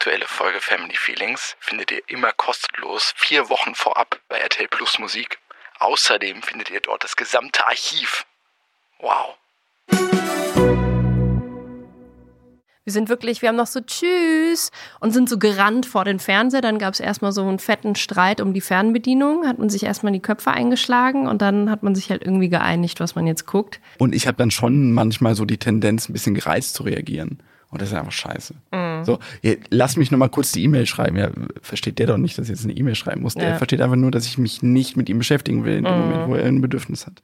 aktuelle 0.00 0.26
Folge 0.26 0.60
Family 0.62 0.96
Feelings 0.96 1.56
findet 1.60 1.90
ihr 1.90 2.00
immer 2.06 2.32
kostenlos 2.32 3.12
vier 3.16 3.50
Wochen 3.50 3.74
vorab 3.74 4.18
bei 4.30 4.38
RTL 4.38 4.66
Plus 4.66 4.98
Musik. 4.98 5.38
Außerdem 5.78 6.40
findet 6.40 6.70
ihr 6.70 6.80
dort 6.80 7.04
das 7.04 7.16
gesamte 7.16 7.66
Archiv. 7.66 8.24
Wow. 9.00 9.36
Wir 12.84 12.92
sind 12.94 13.10
wirklich, 13.10 13.42
wir 13.42 13.50
haben 13.50 13.56
noch 13.56 13.66
so 13.66 13.82
Tschüss 13.82 14.70
und 15.00 15.12
sind 15.12 15.28
so 15.28 15.38
gerannt 15.38 15.84
vor 15.84 16.06
den 16.06 16.18
Fernseher. 16.18 16.62
Dann 16.62 16.78
gab 16.78 16.94
es 16.94 17.00
erstmal 17.00 17.32
so 17.32 17.42
einen 17.42 17.58
fetten 17.58 17.94
Streit 17.94 18.40
um 18.40 18.54
die 18.54 18.62
Fernbedienung, 18.62 19.46
hat 19.46 19.58
man 19.58 19.68
sich 19.68 19.82
erstmal 19.82 20.14
die 20.14 20.22
Köpfe 20.22 20.50
eingeschlagen 20.50 21.28
und 21.28 21.42
dann 21.42 21.70
hat 21.70 21.82
man 21.82 21.94
sich 21.94 22.08
halt 22.08 22.22
irgendwie 22.24 22.48
geeinigt, 22.48 23.00
was 23.00 23.16
man 23.16 23.26
jetzt 23.26 23.44
guckt. 23.44 23.80
Und 23.98 24.14
ich 24.14 24.26
habe 24.26 24.38
dann 24.38 24.50
schon 24.50 24.94
manchmal 24.94 25.34
so 25.34 25.44
die 25.44 25.58
Tendenz, 25.58 26.08
ein 26.08 26.14
bisschen 26.14 26.34
gereizt 26.34 26.72
zu 26.72 26.84
reagieren. 26.84 27.42
Und 27.68 27.82
das 27.82 27.90
ist 27.90 27.94
einfach 27.94 28.12
scheiße. 28.12 28.54
Mhm. 28.72 28.89
So, 29.04 29.18
ja, 29.42 29.54
lass 29.70 29.96
mich 29.96 30.10
nochmal 30.10 30.28
kurz 30.30 30.52
die 30.52 30.62
E-Mail 30.64 30.86
schreiben. 30.86 31.16
Ja, 31.16 31.30
versteht 31.62 31.98
der 31.98 32.06
doch 32.06 32.16
nicht, 32.18 32.38
dass 32.38 32.46
ich 32.46 32.50
jetzt 32.56 32.64
eine 32.64 32.74
E-Mail 32.76 32.94
schreiben 32.94 33.22
muss. 33.22 33.34
Der 33.34 33.50
Ja. 33.50 33.54
versteht 33.56 33.80
einfach 33.80 33.96
nur, 33.96 34.10
dass 34.10 34.26
ich 34.26 34.38
mich 34.38 34.62
nicht 34.62 34.96
mit 34.96 35.08
ihm 35.08 35.18
beschäftigen 35.18 35.64
will 35.64 35.76
in 35.78 35.84
dem 35.84 35.94
Mhm. 35.94 36.00
Moment, 36.00 36.28
wo 36.28 36.34
er 36.34 36.44
ein 36.46 36.60
Bedürfnis 36.60 37.06
hat. 37.06 37.22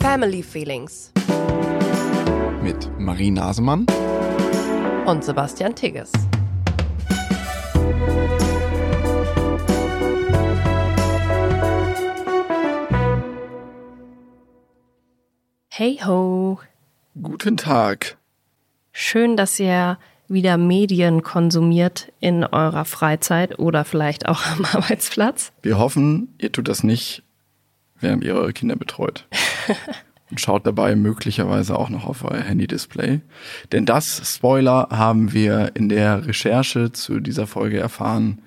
Family 0.00 0.42
Feelings 0.42 1.12
Mit 2.62 2.88
Marie 2.98 3.30
Nasemann. 3.30 3.86
und 5.06 5.24
Sebastian 5.24 5.74
Tigges. 5.74 6.12
Hey 15.80 16.00
ho, 16.04 16.58
Guten 17.22 17.56
Tag. 17.56 18.16
schön, 18.90 19.36
dass 19.36 19.60
ihr 19.60 19.96
wieder 20.26 20.56
Medien 20.56 21.22
konsumiert 21.22 22.12
in 22.18 22.42
eurer 22.42 22.84
Freizeit 22.84 23.60
oder 23.60 23.84
vielleicht 23.84 24.26
auch 24.26 24.44
am 24.44 24.64
Arbeitsplatz. 24.72 25.52
Wir 25.62 25.78
hoffen, 25.78 26.34
ihr 26.38 26.50
tut 26.50 26.66
das 26.66 26.82
nicht, 26.82 27.22
während 28.00 28.24
ihr 28.24 28.34
eure 28.34 28.52
Kinder 28.52 28.74
betreut. 28.74 29.28
Und 30.30 30.40
schaut 30.40 30.66
dabei 30.66 30.96
möglicherweise 30.96 31.78
auch 31.78 31.90
noch 31.90 32.06
auf 32.06 32.24
euer 32.24 32.42
Handy-Display. 32.42 33.20
Denn 33.70 33.86
das, 33.86 34.34
Spoiler, 34.34 34.88
haben 34.90 35.32
wir 35.32 35.76
in 35.76 35.88
der 35.88 36.26
Recherche 36.26 36.90
zu 36.90 37.20
dieser 37.20 37.46
Folge 37.46 37.78
erfahren, 37.78 38.42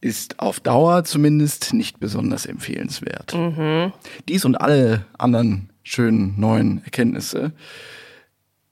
ist 0.00 0.38
auf 0.38 0.60
Dauer 0.60 1.02
zumindest 1.02 1.74
nicht 1.74 1.98
besonders 1.98 2.46
empfehlenswert. 2.46 3.36
Dies 4.28 4.44
und 4.44 4.54
alle 4.54 5.04
anderen 5.18 5.70
schönen 5.88 6.38
neuen 6.38 6.84
Erkenntnisse, 6.84 7.52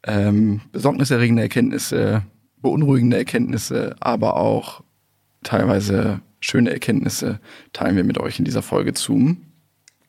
ähm, 0.04 0.60
besorgniserregende 0.72 1.42
Erkenntnisse, 1.42 2.22
beunruhigende 2.60 3.16
Erkenntnisse, 3.16 3.96
aber 4.00 4.36
auch 4.36 4.82
teilweise 5.42 6.20
schöne 6.40 6.70
Erkenntnisse 6.70 7.40
teilen 7.72 7.96
wir 7.96 8.04
mit 8.04 8.18
euch 8.18 8.38
in 8.38 8.44
dieser 8.44 8.62
Folge 8.62 8.92
Zoom. 8.94 9.38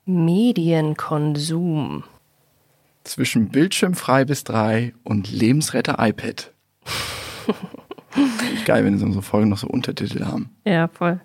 Medienkonsum. 0.06 2.04
Zwischen 3.04 3.50
Bildschirmfrei 3.50 4.26
bis 4.26 4.44
drei 4.44 4.94
und 5.04 5.32
Lebensretter 5.32 5.96
iPad. 6.00 6.52
Geil, 8.66 8.84
wenn 8.84 9.02
unsere 9.02 9.24
Folgen 9.24 9.50
noch 9.50 9.58
so 9.58 9.68
Untertitel 9.68 10.26
haben. 10.26 10.50
Ja, 10.66 10.90
voll. 10.90 11.22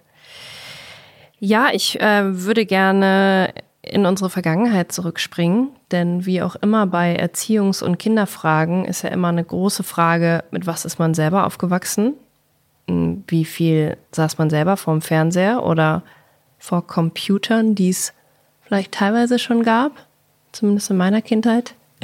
Ja, 1.40 1.70
ich 1.72 2.00
äh, 2.00 2.44
würde 2.44 2.66
gerne 2.66 3.52
in 3.82 4.06
unsere 4.06 4.30
Vergangenheit 4.30 4.92
zurückspringen, 4.92 5.70
denn 5.90 6.24
wie 6.24 6.40
auch 6.40 6.54
immer 6.56 6.86
bei 6.86 7.18
Erziehungs- 7.20 7.82
und 7.82 7.98
Kinderfragen 7.98 8.84
ist 8.84 9.02
ja 9.02 9.10
immer 9.10 9.28
eine 9.28 9.44
große 9.44 9.82
Frage, 9.82 10.44
mit 10.52 10.66
was 10.66 10.84
ist 10.84 11.00
man 11.00 11.14
selber 11.14 11.46
aufgewachsen? 11.46 12.14
Hm, 12.88 13.24
Wie 13.26 13.44
viel 13.44 13.96
saß 14.12 14.38
man 14.38 14.50
selber 14.50 14.76
vorm 14.76 15.02
Fernseher 15.02 15.64
oder 15.64 16.02
vor 16.58 16.86
Computern, 16.86 17.74
die 17.74 17.88
es 17.88 18.12
vielleicht 18.62 18.92
teilweise 18.92 19.40
schon 19.40 19.64
gab? 19.64 20.06
Zumindest 20.52 20.90
in 20.90 20.96
meiner 20.96 21.22
Kindheit. 21.22 21.74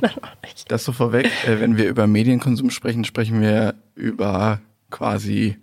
Nein, 0.00 0.12
noch 0.22 0.36
nicht. 0.42 0.70
Das 0.70 0.84
so 0.84 0.92
vorweg, 0.92 1.30
äh, 1.46 1.60
wenn 1.60 1.76
wir 1.76 1.88
über 1.88 2.06
Medienkonsum 2.06 2.70
sprechen, 2.70 3.04
sprechen 3.04 3.40
wir 3.42 3.74
über 3.94 4.60
quasi 4.90 5.58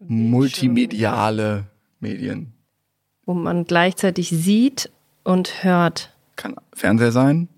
multimediale 0.00 1.66
Medien. 1.98 2.52
Wo 3.28 3.34
man 3.34 3.64
gleichzeitig 3.64 4.30
sieht 4.30 4.90
und 5.22 5.62
hört. 5.62 6.16
Kann 6.36 6.56
Fernseher 6.72 7.12
sein, 7.12 7.50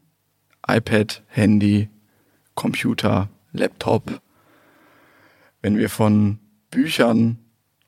iPad, 0.66 1.22
Handy, 1.28 1.88
Computer, 2.56 3.28
Laptop. 3.52 4.20
Wenn 5.62 5.78
wir 5.78 5.88
von 5.88 6.40
Büchern 6.72 7.38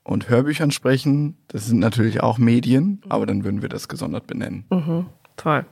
und 0.05 0.29
Hörbüchern 0.29 0.71
sprechen, 0.71 1.37
das 1.49 1.67
sind 1.67 1.81
natürlich 1.81 2.23
auch 2.23 2.39
Medien, 2.39 3.03
aber 3.09 3.27
dann 3.27 3.43
würden 3.43 3.63
wir 3.63 3.69
das 3.69 3.89
gesondert 3.89 4.29
benennen. 4.29 4.65
Toll. 5.37 5.67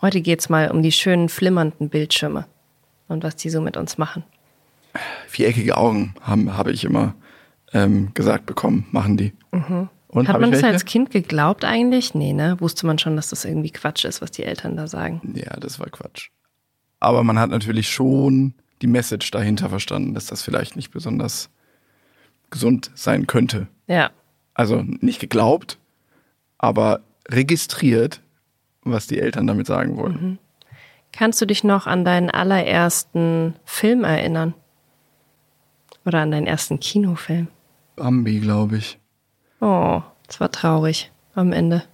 Heute 0.00 0.22
geht's 0.22 0.48
mal 0.48 0.72
um 0.72 0.82
die 0.82 0.90
schönen 0.90 1.28
flimmernden 1.28 1.88
Bildschirme 1.88 2.48
und 3.06 3.22
was 3.22 3.36
die 3.36 3.48
so 3.48 3.60
mit 3.60 3.76
uns 3.76 3.96
machen. 3.96 4.24
Viereckige 5.28 5.76
Augen 5.76 6.16
haben, 6.20 6.56
habe 6.56 6.72
ich 6.72 6.84
immer 6.84 7.14
ähm, 7.72 8.12
gesagt 8.12 8.44
bekommen, 8.44 8.88
machen 8.90 9.16
die. 9.16 9.32
Und 10.14 10.28
Hat 10.28 10.40
man 10.40 10.52
das 10.52 10.62
als 10.62 10.84
Kind 10.84 11.10
geglaubt 11.10 11.64
eigentlich? 11.64 12.14
Nee, 12.14 12.32
ne? 12.32 12.56
Wusste 12.60 12.86
man 12.86 12.98
schon, 13.00 13.16
dass 13.16 13.30
das 13.30 13.44
irgendwie 13.44 13.70
Quatsch 13.70 14.04
ist, 14.04 14.22
was 14.22 14.30
die 14.30 14.44
Eltern 14.44 14.76
da 14.76 14.86
sagen. 14.86 15.20
Ja, 15.34 15.58
das 15.58 15.80
war 15.80 15.90
Quatsch. 15.90 16.28
Aber 17.00 17.24
man 17.24 17.36
hat 17.36 17.50
natürlich 17.50 17.88
schon 17.88 18.54
die 18.80 18.86
Message 18.86 19.32
dahinter 19.32 19.68
verstanden, 19.68 20.14
dass 20.14 20.26
das 20.26 20.42
vielleicht 20.42 20.76
nicht 20.76 20.92
besonders 20.92 21.50
gesund 22.50 22.92
sein 22.94 23.26
könnte. 23.26 23.66
Ja. 23.88 24.10
Also 24.54 24.82
nicht 24.82 25.18
geglaubt, 25.18 25.78
aber 26.58 27.00
registriert, 27.28 28.20
was 28.82 29.08
die 29.08 29.18
Eltern 29.18 29.48
damit 29.48 29.66
sagen 29.66 29.96
wollen. 29.96 30.38
Kannst 31.10 31.40
du 31.40 31.46
dich 31.46 31.64
noch 31.64 31.88
an 31.88 32.04
deinen 32.04 32.30
allerersten 32.30 33.56
Film 33.64 34.04
erinnern? 34.04 34.54
Oder 36.06 36.20
an 36.20 36.30
deinen 36.30 36.46
ersten 36.46 36.78
Kinofilm? 36.78 37.48
Bambi, 37.96 38.38
glaube 38.38 38.76
ich. 38.76 38.98
Oh, 39.64 40.02
das 40.26 40.40
war 40.40 40.52
traurig 40.52 41.10
am 41.34 41.52
Ende. 41.52 41.84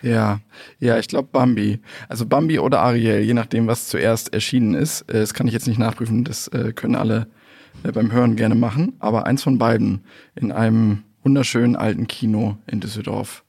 Ja, 0.00 0.40
ja, 0.78 0.98
ich 0.98 1.08
glaube 1.08 1.28
Bambi. 1.30 1.80
Also 2.08 2.24
Bambi 2.24 2.58
oder 2.58 2.80
Ariel, 2.80 3.20
je 3.20 3.34
nachdem, 3.34 3.66
was 3.66 3.88
zuerst 3.88 4.32
erschienen 4.32 4.74
ist. 4.74 5.02
Äh, 5.02 5.20
Das 5.20 5.34
kann 5.34 5.46
ich 5.46 5.52
jetzt 5.52 5.68
nicht 5.68 5.78
nachprüfen, 5.78 6.24
das 6.24 6.48
äh, 6.48 6.72
können 6.72 6.96
alle 6.96 7.26
äh, 7.84 7.92
beim 7.92 8.10
Hören 8.12 8.34
gerne 8.36 8.54
machen. 8.54 8.94
Aber 8.98 9.26
eins 9.26 9.42
von 9.42 9.58
beiden 9.58 10.04
in 10.34 10.52
einem 10.52 11.04
wunderschönen 11.22 11.76
alten 11.76 12.06
Kino 12.08 12.56
in 12.66 12.80
Düsseldorf. 12.80 13.44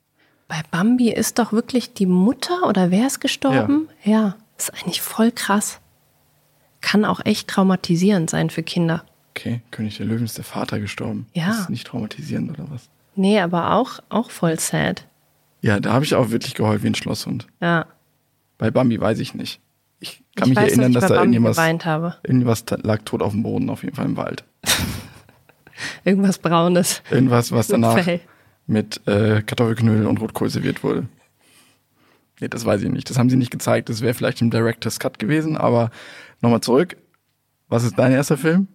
Bei 0.50 0.62
Bambi 0.70 1.12
ist 1.14 1.40
doch 1.40 1.54
wirklich 1.54 1.94
die 1.94 2.06
Mutter 2.06 2.68
oder 2.68 2.92
wer 2.92 3.08
ist 3.08 3.22
gestorben? 3.22 3.88
Ja. 4.04 4.36
Ist 4.58 4.74
eigentlich 4.74 5.02
voll 5.02 5.32
krass. 5.32 5.80
Kann 6.82 7.06
auch 7.06 7.22
echt 7.24 7.48
traumatisierend 7.48 8.30
sein 8.30 8.50
für 8.50 8.62
Kinder. 8.62 9.06
Okay, 9.30 9.62
König 9.72 9.98
der 9.98 10.06
Löwen 10.06 10.26
ist 10.26 10.38
der 10.38 10.44
Vater 10.44 10.82
gestorben. 10.82 11.28
Ja. 11.34 11.52
Ist 11.52 11.70
nicht 11.70 11.88
traumatisierend 11.88 12.52
oder 12.52 12.70
was? 12.70 12.90
Nee, 13.16 13.40
aber 13.40 13.74
auch, 13.74 14.00
auch 14.10 14.32
voll 14.32 14.60
sad. 14.60 15.08
Ja, 15.62 15.80
da 15.80 15.94
habe 15.94 16.04
ich 16.06 16.16
auch 16.16 16.32
wirklich 16.32 16.56
geheult 16.56 16.84
wie 16.84 16.88
ein 16.88 16.96
Schlosshund. 16.96 17.48
Ja. 17.62 17.86
Bei 18.58 18.72
Bambi 18.72 19.00
weiß 19.00 19.20
ich 19.20 19.34
nicht. 19.34 19.62
Ich 20.00 20.24
kann 20.36 20.50
ich 20.50 20.58
mich 20.58 20.70
erinnern, 20.70 20.94
dass 20.94 21.02
dass 21.02 21.12
da 21.12 21.20
Bambi 21.20 21.36
irgendwas, 21.36 21.56
geweint 21.56 21.86
habe. 21.86 22.18
irgendwas 22.24 22.66
lag 22.82 23.02
tot 23.04 23.22
auf 23.22 23.32
dem 23.32 23.44
Boden, 23.44 23.70
auf 23.70 23.84
jeden 23.84 23.96
Fall 23.96 24.06
im 24.06 24.18
Wald. 24.18 24.44
Irgendwas 26.04 26.38
Braunes. 26.38 27.02
Irgendwas, 27.10 27.52
was 27.52 27.68
danach 27.68 28.00
Fell. 28.00 28.22
mit 28.68 29.06
äh, 29.08 29.42
Kartoffelknödel 29.42 30.06
und 30.06 30.22
Rotkohl 30.22 30.50
serviert 30.50 30.84
wurde. 30.84 31.08
Nee, 32.40 32.48
das 32.48 32.66
weiß 32.66 32.84
ich 32.84 32.90
nicht. 32.92 33.10
Das 33.10 33.18
haben 33.18 33.30
sie 33.30 33.38
nicht 33.38 33.52
gezeigt. 33.52 33.90
Das 33.90 34.02
wäre 34.02 34.14
vielleicht 34.14 34.42
im 34.42 34.52
Director's 34.52 35.00
Cut 35.00 35.18
gewesen, 35.20 35.58
aber 35.58 35.92
nochmal 36.42 36.62
zurück. 36.62 36.96
Was 37.70 37.84
ist 37.84 37.98
dein 37.98 38.12
erster 38.12 38.38
Film? 38.38 38.68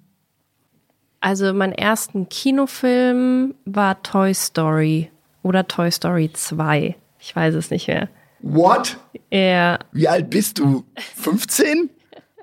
Also 1.20 1.52
mein 1.52 1.72
ersten 1.72 2.28
Kinofilm 2.28 3.54
war 3.64 4.02
Toy 4.02 4.32
Story 4.34 5.10
oder 5.42 5.66
Toy 5.66 5.90
Story 5.90 6.30
2. 6.32 6.94
Ich 7.18 7.34
weiß 7.34 7.54
es 7.54 7.70
nicht 7.70 7.88
mehr. 7.88 8.08
What? 8.40 8.98
Er, 9.30 9.80
Wie 9.92 10.08
alt 10.08 10.30
bist 10.30 10.58
du? 10.58 10.84
15? 11.16 11.90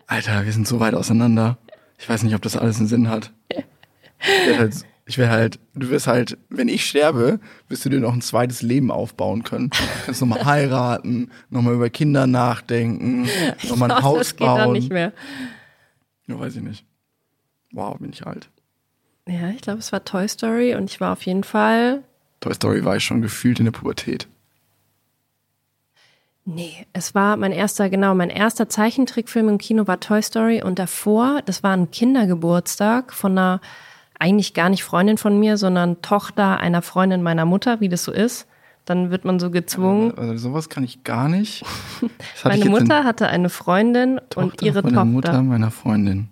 Alter, 0.07 0.45
wir 0.45 0.51
sind 0.51 0.68
so 0.68 0.80
weit 0.80 0.94
auseinander. 0.94 1.57
Ich 1.98 2.10
weiß 2.10 2.24
nicht, 2.24 2.36
ob 2.36 2.42
das 2.42 2.57
alles 2.57 2.77
einen 2.77 2.88
Sinn 2.88 3.10
hat. 3.10 3.31
Ich 5.07 5.18
wär 5.18 5.30
halt, 5.30 5.56
halt, 5.56 5.60
du 5.75 5.89
wirst 5.89 6.07
halt, 6.07 6.38
wenn 6.50 6.68
ich 6.68 6.86
sterbe, 6.86 7.39
wirst 7.69 7.86
du 7.86 7.89
dir 7.89 8.00
noch 8.00 8.13
ein 8.13 8.21
zweites 8.21 8.62
Leben 8.62 8.92
aufbauen 8.92 9.44
können. 9.44 9.69
Du 9.69 10.06
kannst 10.06 10.21
nochmal 10.21 10.45
heiraten, 10.45 11.31
nochmal 11.50 11.75
über 11.75 11.89
Kinder 11.89 12.28
nachdenken, 12.28 13.28
nochmal 13.69 13.92
ein 13.92 14.04
Haus 14.04 14.18
das 14.18 14.36
geht 14.36 14.48
dann 14.48 14.57
bauen. 14.57 14.74
nicht 14.74 14.92
mehr. 14.92 15.13
Ja, 16.28 16.39
weiß 16.39 16.56
ich 16.56 16.63
nicht. 16.63 16.86
Wow, 17.71 17.98
bin 18.00 18.12
ich 18.12 18.25
alt. 18.25 18.50
Ja, 19.27 19.50
ich 19.50 19.62
glaube, 19.62 19.80
es 19.80 19.92
war 19.92 20.04
Toy 20.06 20.27
Story 20.27 20.75
und 20.75 20.89
ich 20.89 21.01
war 21.01 21.12
auf 21.12 21.25
jeden 21.25 21.44
Fall. 21.44 22.04
Toy 22.42 22.54
Story 22.54 22.86
war 22.86 22.95
ich 22.95 23.04
schon 23.04 23.22
gefühlt 23.22 23.60
in 23.60 23.66
der 23.66 23.72
Pubertät. 23.72 24.27
Nee, 26.48 26.86
es 26.94 27.16
war 27.16 27.38
mein 27.38 27.51
erster, 27.51 27.89
genau, 27.89 28.13
mein 28.13 28.30
erster 28.30 28.69
Zeichentrickfilm 28.69 29.50
im 29.50 29.57
Kino 29.57 29.88
war 29.88 30.00
Toy 30.00 30.22
Story 30.22 30.62
und 30.62 30.77
davor, 30.77 31.42
das 31.45 31.63
war 31.63 31.75
ein 31.75 31.89
Kindergeburtstag 31.89 33.13
von 33.13 33.31
einer 33.31 33.62
eigentlich 34.19 34.54
gar 34.54 34.69
nicht 34.69 34.83
Freundin 34.83 35.18
von 35.18 35.39
mir, 35.39 35.57
sondern 35.57 36.01
Tochter 36.04 36.60
einer 36.60 36.83
Freundin 36.83 37.24
meiner 37.24 37.45
Mutter, 37.45 37.81
wie 37.81 37.89
das 37.89 38.04
so 38.04 38.12
ist. 38.12 38.48
Dann 38.86 39.10
wird 39.10 39.25
man 39.25 39.39
so 39.39 39.50
gezwungen. 39.50 40.16
Also 40.16 40.38
sowas 40.38 40.69
kann 40.69 40.83
ich 40.83 41.04
gar 41.04 41.28
nicht. 41.28 41.66
Meine 42.44 42.66
Mutter 42.66 43.04
hatte 43.04 43.28
eine 43.28 43.50
Freundin 43.50 44.19
und 44.19 44.30
Tochter 44.30 44.66
ihre 44.68 44.81
von 44.83 44.92
Tochter. 44.94 45.06
Mutter 45.06 45.42
meiner 45.42 45.71
Freundin. 45.71 46.30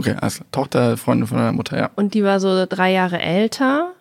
Okay, 0.00 0.16
also 0.18 0.44
Tochter, 0.50 0.96
Freundin 0.96 1.26
von 1.26 1.36
meiner 1.36 1.52
Mutter, 1.52 1.76
ja. 1.76 1.90
Und 1.96 2.14
die 2.14 2.24
war 2.24 2.40
so 2.40 2.64
drei 2.66 2.90
Jahre 2.92 3.20
älter 3.20 3.92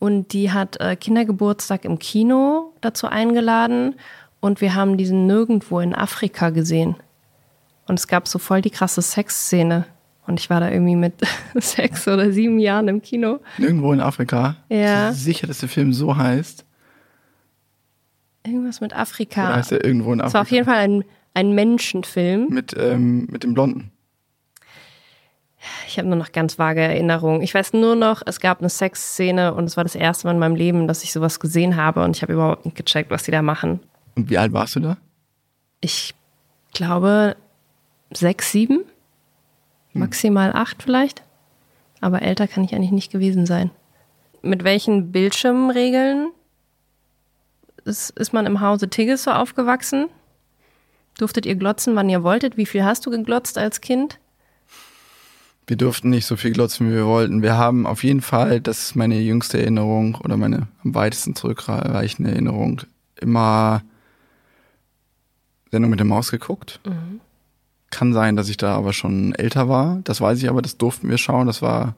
und 0.00 0.32
die 0.32 0.50
hat 0.50 0.80
äh, 0.80 0.96
Kindergeburtstag 0.96 1.84
im 1.84 2.00
Kino 2.00 2.72
dazu 2.80 3.06
eingeladen 3.06 3.94
und 4.40 4.60
wir 4.60 4.74
haben 4.74 4.96
diesen 4.96 5.26
nirgendwo 5.26 5.78
in 5.78 5.94
Afrika 5.94 6.50
gesehen. 6.50 6.96
Und 7.86 8.00
es 8.00 8.08
gab 8.08 8.26
so 8.26 8.38
voll 8.40 8.62
die 8.62 8.70
krasse 8.70 9.00
Sexszene. 9.00 9.84
Und 10.26 10.40
ich 10.40 10.50
war 10.50 10.58
da 10.60 10.70
irgendwie 10.70 10.96
mit 10.96 11.14
sechs 11.54 12.06
oder 12.08 12.32
sieben 12.32 12.58
Jahren 12.58 12.88
im 12.88 13.00
Kino. 13.00 13.38
Nirgendwo 13.58 13.92
in 13.92 14.00
Afrika. 14.00 14.56
Ja. 14.68 15.08
Bist 15.10 15.20
du 15.20 15.24
sicher, 15.24 15.46
dass 15.46 15.58
der 15.60 15.68
Film 15.68 15.92
so 15.92 16.16
heißt? 16.16 16.64
Irgendwas 18.44 18.80
mit 18.80 18.92
Oder 18.92 19.00
Afrika. 19.02 19.54
heißt 19.54 19.72
er 19.72 19.84
irgendwo 19.84 20.12
in 20.12 20.18
Es 20.20 20.24
Afrika? 20.26 20.34
war 20.34 20.42
auf 20.42 20.50
jeden 20.50 20.64
Fall 20.64 20.76
ein, 20.76 21.04
ein 21.34 21.54
Menschenfilm. 21.54 22.48
Mit, 22.50 22.74
ähm, 22.76 23.26
mit 23.30 23.44
dem 23.44 23.54
Blonden. 23.54 23.90
Ich 25.86 25.98
habe 25.98 26.08
nur 26.08 26.16
noch 26.16 26.32
ganz 26.32 26.58
vage 26.58 26.80
Erinnerungen. 26.80 27.42
Ich 27.42 27.54
weiß 27.54 27.72
nur 27.72 27.94
noch, 27.94 28.22
es 28.26 28.40
gab 28.40 28.60
eine 28.60 28.68
Sexszene 28.68 29.54
und 29.54 29.64
es 29.64 29.76
war 29.76 29.84
das 29.84 29.94
erste 29.94 30.26
Mal 30.26 30.34
in 30.34 30.38
meinem 30.38 30.54
Leben, 30.54 30.86
dass 30.86 31.02
ich 31.02 31.12
sowas 31.12 31.40
gesehen 31.40 31.76
habe 31.76 32.04
und 32.04 32.16
ich 32.16 32.22
habe 32.22 32.34
überhaupt 32.34 32.64
nicht 32.64 32.76
gecheckt, 32.76 33.10
was 33.10 33.22
die 33.22 33.30
da 33.30 33.42
machen. 33.42 33.80
Und 34.14 34.30
wie 34.30 34.38
alt 34.38 34.52
warst 34.52 34.76
du 34.76 34.80
da? 34.80 34.96
Ich 35.80 36.14
glaube 36.74 37.36
sechs, 38.12 38.52
sieben, 38.52 38.84
maximal 39.92 40.52
acht 40.52 40.82
vielleicht. 40.82 41.22
Aber 42.00 42.22
älter 42.22 42.46
kann 42.46 42.64
ich 42.64 42.74
eigentlich 42.74 42.92
nicht 42.92 43.10
gewesen 43.10 43.46
sein. 43.46 43.70
Mit 44.42 44.64
welchen 44.64 45.10
Bildschirmregeln 45.10 46.30
ist, 47.84 48.10
ist 48.10 48.32
man 48.32 48.46
im 48.46 48.60
Hause 48.60 48.88
Tigges 48.88 49.24
so 49.24 49.32
aufgewachsen? 49.32 50.08
Durftet 51.18 51.46
ihr 51.46 51.56
glotzen, 51.56 51.96
wann 51.96 52.08
ihr 52.08 52.22
wolltet? 52.22 52.56
Wie 52.56 52.66
viel 52.66 52.84
hast 52.84 53.04
du 53.04 53.10
geglotzt 53.10 53.58
als 53.58 53.80
Kind? 53.80 54.20
Wir 55.68 55.76
durften 55.76 56.08
nicht 56.08 56.24
so 56.24 56.36
viel 56.36 56.52
glotzen, 56.52 56.88
wie 56.88 56.94
wir 56.94 57.04
wollten. 57.06 57.42
Wir 57.42 57.58
haben 57.58 57.86
auf 57.86 58.02
jeden 58.02 58.22
Fall, 58.22 58.58
das 58.60 58.78
ist 58.84 58.96
meine 58.96 59.20
jüngste 59.20 59.60
Erinnerung 59.60 60.14
oder 60.16 60.38
meine 60.38 60.66
am 60.82 60.94
weitesten 60.94 61.34
zurückreichende 61.36 62.30
Erinnerung, 62.30 62.80
immer 63.20 63.82
Sendung 65.70 65.90
mit 65.90 66.00
der 66.00 66.06
Maus 66.06 66.30
geguckt. 66.30 66.80
Kann 67.90 68.14
sein, 68.14 68.34
dass 68.34 68.48
ich 68.48 68.56
da 68.56 68.74
aber 68.76 68.94
schon 68.94 69.34
älter 69.34 69.68
war. 69.68 70.00
Das 70.04 70.22
weiß 70.22 70.38
ich 70.42 70.48
aber, 70.48 70.62
das 70.62 70.78
durften 70.78 71.10
wir 71.10 71.18
schauen. 71.18 71.46
Das 71.46 71.60
war, 71.60 71.94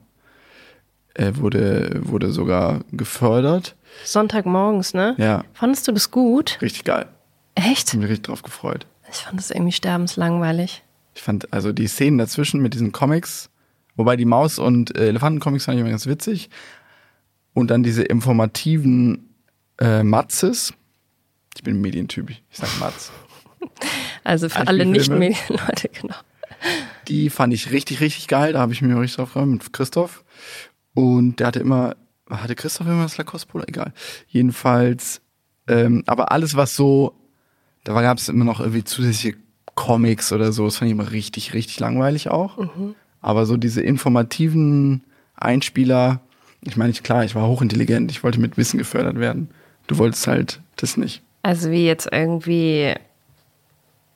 äh, 1.13 1.31
wurde, 1.35 2.01
wurde 2.03 2.31
sogar 2.33 2.81
gefördert. 2.91 3.77
Sonntagmorgens, 4.03 4.93
ne? 4.93 5.15
Ja, 5.17 5.45
Fandest 5.53 5.87
du 5.87 5.93
das 5.93 6.11
gut? 6.11 6.57
richtig 6.61 6.83
geil. 6.83 7.07
Echt? 7.55 7.87
Ich 7.93 7.99
bin 7.99 8.01
richtig 8.03 8.23
drauf 8.23 8.41
gefreut. 8.43 8.85
Ich 9.09 9.19
fand 9.19 9.39
das 9.39 9.49
irgendwie 9.51 9.71
sterbenslangweilig. 9.73 10.83
Ich 11.15 11.21
fand 11.21 11.51
also 11.53 11.71
die 11.73 11.87
Szenen 11.87 12.17
dazwischen 12.17 12.61
mit 12.61 12.73
diesen 12.73 12.91
Comics, 12.93 13.49
wobei 14.01 14.15
die 14.15 14.25
Maus- 14.25 14.59
und 14.59 14.95
äh, 14.97 15.07
Elefantencomics 15.07 15.65
fand 15.65 15.75
ich 15.75 15.81
immer 15.81 15.91
ganz 15.91 16.07
witzig. 16.07 16.49
Und 17.53 17.69
dann 17.69 17.83
diese 17.83 18.03
informativen 18.03 19.29
äh, 19.79 20.03
Matzes. 20.03 20.73
Ich 21.55 21.63
bin 21.63 21.77
ein 21.77 21.81
Medientyp, 21.81 22.29
ich 22.29 22.41
sag 22.51 22.69
Matz. 22.79 23.11
Also 24.23 24.49
für 24.49 24.67
alle. 24.67 24.85
Nicht-Medienleute, 24.85 25.89
genau. 25.89 26.15
Die 27.07 27.29
fand 27.29 27.53
ich 27.53 27.71
richtig, 27.71 28.01
richtig 28.01 28.27
geil. 28.27 28.53
Da 28.53 28.59
habe 28.59 28.73
ich 28.73 28.81
mir 28.81 28.99
richtig 28.99 29.17
drauf 29.17 29.33
gefreut 29.33 29.47
mit 29.47 29.73
Christoph. 29.73 30.23
Und 30.93 31.39
der 31.39 31.47
hatte 31.47 31.59
immer, 31.59 31.95
hatte 32.29 32.55
Christoph 32.55 32.87
immer 32.87 33.03
das 33.03 33.17
Lacoste-Polo? 33.17 33.65
Egal. 33.67 33.93
Jedenfalls, 34.27 35.21
ähm, 35.67 36.03
aber 36.07 36.31
alles, 36.31 36.55
was 36.55 36.75
so, 36.75 37.15
da 37.83 37.99
gab 38.01 38.17
es 38.17 38.29
immer 38.29 38.45
noch 38.45 38.59
irgendwie 38.59 38.83
zusätzliche 38.83 39.37
Comics 39.75 40.31
oder 40.31 40.51
so, 40.51 40.65
das 40.65 40.77
fand 40.77 40.89
ich 40.89 40.93
immer 40.93 41.11
richtig, 41.11 41.53
richtig 41.53 41.79
langweilig 41.79 42.29
auch. 42.29 42.57
Aber 43.21 43.45
so 43.45 43.57
diese 43.57 43.81
informativen 43.81 45.03
Einspieler, 45.35 46.19
ich 46.61 46.77
meine, 46.77 46.91
ich- 46.91 47.03
klar, 47.03 47.23
ich 47.23 47.35
war 47.35 47.47
hochintelligent, 47.47 48.11
ich 48.11 48.23
wollte 48.23 48.39
mit 48.39 48.57
Wissen 48.57 48.77
gefördert 48.77 49.19
werden. 49.19 49.49
Du 49.87 49.97
wolltest 49.97 50.25
halt 50.27 50.61
das 50.75 50.97
nicht. 50.97 51.21
Also 51.43 51.71
wie 51.71 51.85
jetzt 51.85 52.07
irgendwie 52.11 52.93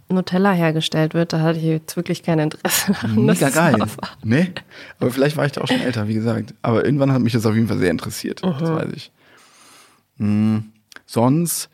Nutella 0.10 0.52
hergestellt 0.54 1.16
wird, 1.16 1.34
da 1.34 1.40
hatte 1.40 1.58
ich 1.58 1.66
jetzt 1.66 1.96
wirklich 1.98 2.22
kein 2.22 2.38
Interesse 2.40 2.92
daran. 3.02 3.26
Mega 3.26 3.50
geil. 3.50 3.80
war- 3.80 3.88
Ne? 4.24 4.52
Aber 5.00 5.10
vielleicht 5.12 5.36
war 5.36 5.46
ich 5.46 5.52
da 5.54 5.62
auch 5.62 5.68
schon 5.68 5.82
älter, 5.82 6.08
wie 6.08 6.14
gesagt. 6.14 6.54
Aber 6.62 6.86
irgendwann 6.86 7.12
hat 7.12 7.22
mich 7.22 7.34
das 7.34 7.46
auf 7.46 7.56
jeden 7.56 7.68
Fall 7.68 7.80
sehr 7.80 7.90
interessiert. 7.92 8.44
Das 8.44 8.62
weiß 8.62 8.90
ich. 8.96 9.12
Hm, 10.18 10.66
sonst, 11.08 11.70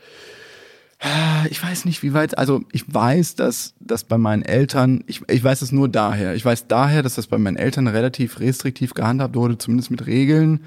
ich 1.49 1.61
weiß 1.61 1.85
nicht, 1.85 2.03
wie 2.03 2.13
weit, 2.13 2.37
also 2.37 2.63
ich 2.71 2.93
weiß, 2.93 3.35
dass 3.35 3.73
das 3.79 4.03
bei 4.03 4.17
meinen 4.17 4.43
Eltern, 4.43 5.03
ich, 5.07 5.21
ich 5.27 5.43
weiß 5.43 5.61
es 5.61 5.71
nur 5.71 5.89
daher. 5.89 6.35
Ich 6.35 6.45
weiß 6.45 6.67
daher, 6.67 7.01
dass 7.01 7.15
das 7.15 7.27
bei 7.27 7.37
meinen 7.37 7.57
Eltern 7.57 7.87
relativ 7.87 8.39
restriktiv 8.39 8.93
gehandhabt 8.93 9.35
wurde, 9.35 9.57
zumindest 9.57 9.89
mit 9.89 10.05
Regeln, 10.05 10.61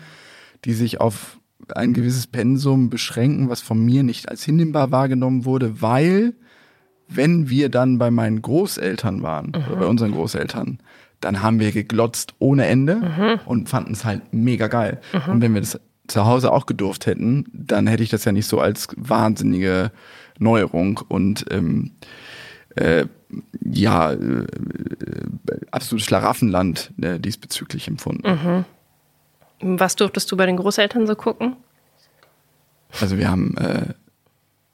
die 0.65 0.73
sich 0.73 1.01
auf 1.01 1.39
ein 1.75 1.93
gewisses 1.93 2.27
Pensum 2.27 2.91
beschränken, 2.91 3.49
was 3.49 3.61
von 3.61 3.83
mir 3.85 4.03
nicht 4.03 4.29
als 4.29 4.45
hinnehmbar 4.45 4.91
wahrgenommen 4.91 5.45
wurde, 5.45 5.81
weil 5.81 6.35
wenn 7.09 7.49
wir 7.49 7.69
dann 7.69 7.99
bei 7.99 8.11
meinen 8.11 8.43
Großeltern 8.43 9.23
waren, 9.23 9.51
oder 9.51 9.77
bei 9.77 9.87
unseren 9.87 10.13
Großeltern, 10.13 10.79
dann 11.21 11.43
haben 11.43 11.61
wir 11.61 11.71
geglotzt 11.71 12.35
ohne 12.39 12.67
Ende 12.67 13.39
und 13.47 13.69
fanden 13.69 13.93
es 13.93 14.05
halt 14.05 14.33
mega 14.33 14.67
geil. 14.67 15.01
Und 15.29 15.41
wenn 15.41 15.55
wir 15.55 15.61
das 15.61 15.81
zu 16.07 16.27
Hause 16.27 16.53
auch 16.53 16.67
gedurft 16.67 17.07
hätten, 17.07 17.47
dann 17.53 17.87
hätte 17.87 18.03
ich 18.03 18.11
das 18.11 18.25
ja 18.25 18.33
nicht 18.33 18.47
so 18.47 18.61
als 18.61 18.89
wahnsinnige 18.97 19.91
Neuerung 20.39 21.01
und 21.09 21.45
ähm, 21.51 21.93
äh, 22.77 23.07
ja, 23.65 24.13
äh, 24.13 24.47
absolutes 25.71 26.07
Schlaraffenland 26.07 26.93
äh, 27.01 27.19
diesbezüglich 27.19 27.89
empfunden. 27.89 28.65
Was 29.61 29.97
durftest 29.97 30.31
du 30.31 30.37
bei 30.37 30.47
den 30.47 30.57
Großeltern 30.57 31.07
so 31.07 31.15
gucken? 31.15 31.57
Also 33.01 33.19
wir 33.19 33.31
haben, 33.31 33.57
äh, 33.57 33.95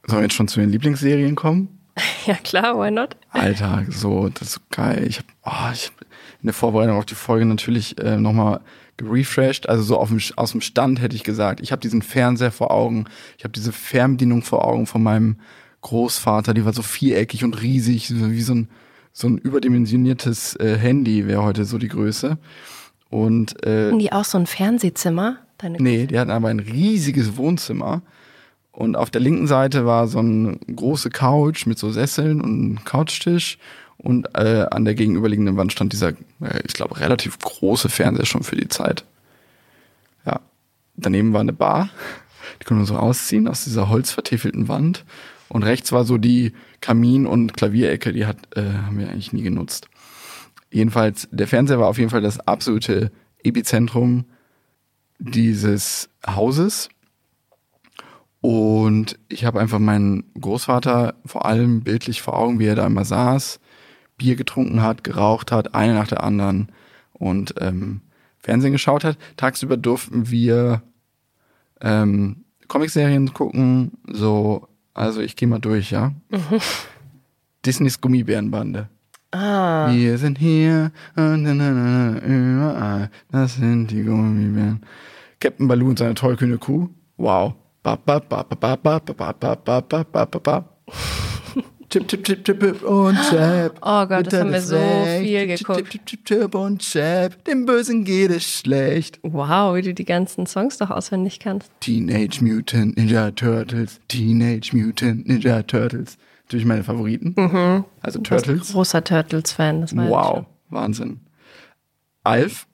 sollen 0.07 0.21
wir 0.21 0.23
jetzt 0.23 0.35
schon 0.35 0.49
zu 0.49 0.61
den 0.61 0.71
Lieblingsserien 0.71 1.35
kommen? 1.35 1.77
Ja 2.27 2.35
klar, 2.35 2.79
why 2.79 2.91
not? 2.91 3.17
Alter, 3.31 3.85
so, 3.89 4.29
das 4.29 4.49
ist 4.49 4.71
geil. 4.71 5.07
Ich 5.09 5.19
habe 5.19 5.29
oh, 5.45 5.73
ich 5.73 5.87
hab 5.89 6.01
in 6.43 6.47
der 6.47 6.55
Vorbereitung 6.55 6.97
auf 6.97 7.07
die 7.07 7.15
Folge 7.15 7.47
natürlich 7.47 7.99
äh, 7.99 8.17
nochmal 8.19 8.61
gerefreshed. 9.01 9.69
Also 9.69 9.83
so 9.83 10.05
dem, 10.05 10.21
aus 10.37 10.53
dem 10.53 10.61
Stand 10.61 11.01
hätte 11.01 11.17
ich 11.17 11.25
gesagt, 11.25 11.61
ich 11.61 11.73
habe 11.73 11.81
diesen 11.81 12.03
Fernseher 12.03 12.53
vor 12.53 12.71
Augen, 12.71 13.07
ich 13.37 13.45
habe 13.45 13.53
diese 13.53 13.73
Fernbedienung 13.73 14.43
vor 14.43 14.65
Augen 14.65 14.87
von 14.87 15.03
meinem 15.03 15.37
Großvater, 15.83 16.55
die 16.55 16.65
war 16.65 16.73
so 16.73 16.83
viereckig 16.83 17.43
und 17.45 17.61
riesig, 17.61 18.11
wie 18.11 18.43
so 18.43 18.55
ein, 18.55 18.69
so 19.13 19.29
ein 19.29 19.39
überdimensioniertes 19.39 20.57
äh, 20.57 20.77
Handy 20.77 21.27
wäre 21.27 21.43
heute 21.43 21.65
so 21.65 21.79
die 21.79 21.89
Größe. 21.89 22.39
Und 23.09 23.65
äh, 23.67 23.87
Hatten 23.87 23.99
die 23.99 24.13
auch 24.13 24.25
so 24.25 24.39
ein 24.39 24.47
Fernsehzimmer? 24.47 25.39
Deine 25.59 25.79
Nee, 25.79 26.07
die 26.07 26.19
hatten 26.19 26.31
aber 26.31 26.49
ein 26.49 26.61
riesiges 26.61 27.37
Wohnzimmer. 27.37 28.03
Und 28.73 28.97
auf 28.97 29.11
der 29.11 29.21
linken 29.21 29.47
Seite 29.47 29.85
war 29.85 30.07
so 30.07 30.21
eine 30.21 30.59
große 30.75 31.11
Couch 31.11 31.67
mit 31.67 31.79
so 31.79 31.91
Sesseln 31.91 32.41
und 32.41 32.51
einem 32.51 32.85
Couchtisch. 32.85 33.59
Und 34.03 34.35
äh, 34.35 34.67
an 34.71 34.85
der 34.85 34.95
gegenüberliegenden 34.95 35.57
Wand 35.57 35.73
stand 35.73 35.93
dieser, 35.93 36.09
äh, 36.41 36.63
ich 36.65 36.73
glaube, 36.73 37.01
relativ 37.01 37.39
große 37.39 37.89
Fernseher 37.89 38.27
schon 38.27 38.43
für 38.43 38.57
die 38.57 38.69
Zeit. 38.69 39.05
Ja. 40.25 40.41
Daneben 40.97 41.33
war 41.33 41.41
eine 41.41 41.53
Bar. 41.53 41.91
Die 42.61 42.65
konnte 42.65 42.81
man 42.81 42.87
so 42.87 42.97
ausziehen 42.97 43.47
aus 43.47 43.65
dieser 43.65 43.89
holzvertäfelten 43.89 44.69
Wand. 44.69 45.05
Und 45.49 45.65
rechts 45.65 45.93
war 45.93 46.05
so 46.05 46.17
die 46.17 46.53
Kamin- 46.81 47.27
und 47.27 47.55
Klavierecke, 47.55 48.13
die 48.13 48.25
hat, 48.25 48.37
äh, 48.57 48.63
haben 48.63 48.99
wir 48.99 49.11
eigentlich 49.11 49.33
nie 49.33 49.43
genutzt. 49.43 49.89
Jedenfalls, 50.71 51.29
der 51.31 51.49
Fernseher 51.49 51.81
war 51.81 51.89
auf 51.89 51.99
jeden 51.99 52.11
Fall 52.11 52.23
das 52.23 52.41
absolute 52.41 53.11
Epizentrum 53.43 54.25
dieses 55.19 56.09
Hauses. 56.27 56.89
Und 58.41 59.19
ich 59.29 59.45
habe 59.45 59.61
einfach 59.61 59.79
meinen 59.79 60.25
Großvater 60.41 61.15
vor 61.27 61.45
allem 61.45 61.83
bildlich 61.83 62.23
vor 62.23 62.39
Augen, 62.39 62.59
wie 62.59 62.67
er 62.67 62.77
da 62.77 62.87
immer 62.87 63.05
saß, 63.05 63.60
Bier 64.21 64.37
getrunken 64.37 64.83
hat, 64.83 65.03
geraucht 65.03 65.51
hat, 65.51 65.75
eine 65.75 65.95
nach 65.95 66.09
der 66.09 66.23
anderen 66.23 66.69
und 67.15 67.55
ähm, 67.59 68.03
Fernsehen 68.39 68.73
geschaut 68.73 69.03
hat. 69.03 69.17
Tagsüber 69.37 69.77
durften 69.79 70.31
wir 70.31 70.83
ähm, 71.81 72.45
Comicserien 72.69 73.33
gucken, 73.33 73.93
so, 74.07 74.69
also 74.93 75.21
ich 75.23 75.37
gehe 75.37 75.49
mal 75.49 75.59
durch, 75.59 75.91
ja. 75.91 76.13
Disneys 77.65 78.01
Gummibärenbande. 78.01 78.89
Ah, 79.33 79.89
Wir 79.93 80.19
sind 80.19 80.39
hier 80.39 80.91
und 81.17 81.43
na, 81.43 81.55
na, 81.55 81.71
na, 81.71 82.11
na, 82.11 82.21
überall. 82.21 83.11
Das 83.31 83.55
sind 83.55 83.89
die 83.89 84.03
Gummibären. 84.03 84.85
Captain 85.41 85.67
Baloo 85.69 85.89
und 85.89 85.99
seine 85.99 86.15
tollkühne 86.15 86.59
Kuh. 86.59 86.89
Wow. 87.17 87.55
Ba, 87.83 87.97
ba, 87.97 88.19
ba, 88.19 88.43
ba, 88.43 88.77
ba, 88.77 88.77
ba, 88.77 89.01
ba, 89.01 89.33
ba, 89.33 89.57
ba, 89.57 89.81
ba, 89.81 90.05
ba, 90.05 90.27
ba, 90.27 90.39
ba. 90.39 90.65
Chip, 91.91 92.07
chip, 92.07 92.23
chip, 92.25 92.45
chip, 92.45 92.61
chip 92.61 92.83
und 92.83 93.17
Chap. 93.31 93.77
Oh 93.83 94.07
Gott, 94.07 94.27
das 94.33 94.41
haben 94.41 94.53
wir 94.53 94.61
so 94.61 94.77
viel 94.79 95.47
geguckt. 95.49 95.91
Chip, 95.91 96.07
chip, 96.07 96.25
chip 96.25 96.55
und 96.55 96.81
Chap. 96.83 97.45
Dem 97.47 97.67
Bösen 97.67 98.05
geht 98.05 98.31
es 98.31 98.45
schlecht. 98.45 99.19
Wow, 99.23 99.75
wie 99.75 99.83
du 99.83 99.93
die 99.93 100.05
ganzen 100.05 100.47
Songs 100.47 100.79
doch 100.79 100.91
auswendig 100.91 101.41
kannst. 101.41 101.69
Teenage 101.81 102.45
Mutant 102.45 102.97
Ninja 102.97 103.33
Turtles. 103.33 104.01
Teenage 104.07 104.71
Mutant 104.77 105.27
Ninja 105.29 105.63
Turtles. 105.65 106.17
Natürlich 106.45 106.65
meine 106.67 106.85
Favoriten. 106.85 107.35
Also 108.03 108.21
Du 108.21 108.31
bist 108.31 108.45
Turtles. 108.47 108.73
großer 108.73 109.03
Turtles-Fan, 109.03 109.81
das 109.81 109.93
ich 109.93 109.99
Wow, 109.99 110.45
Wahnsinn. 110.69 111.21
Alf, 112.23 112.67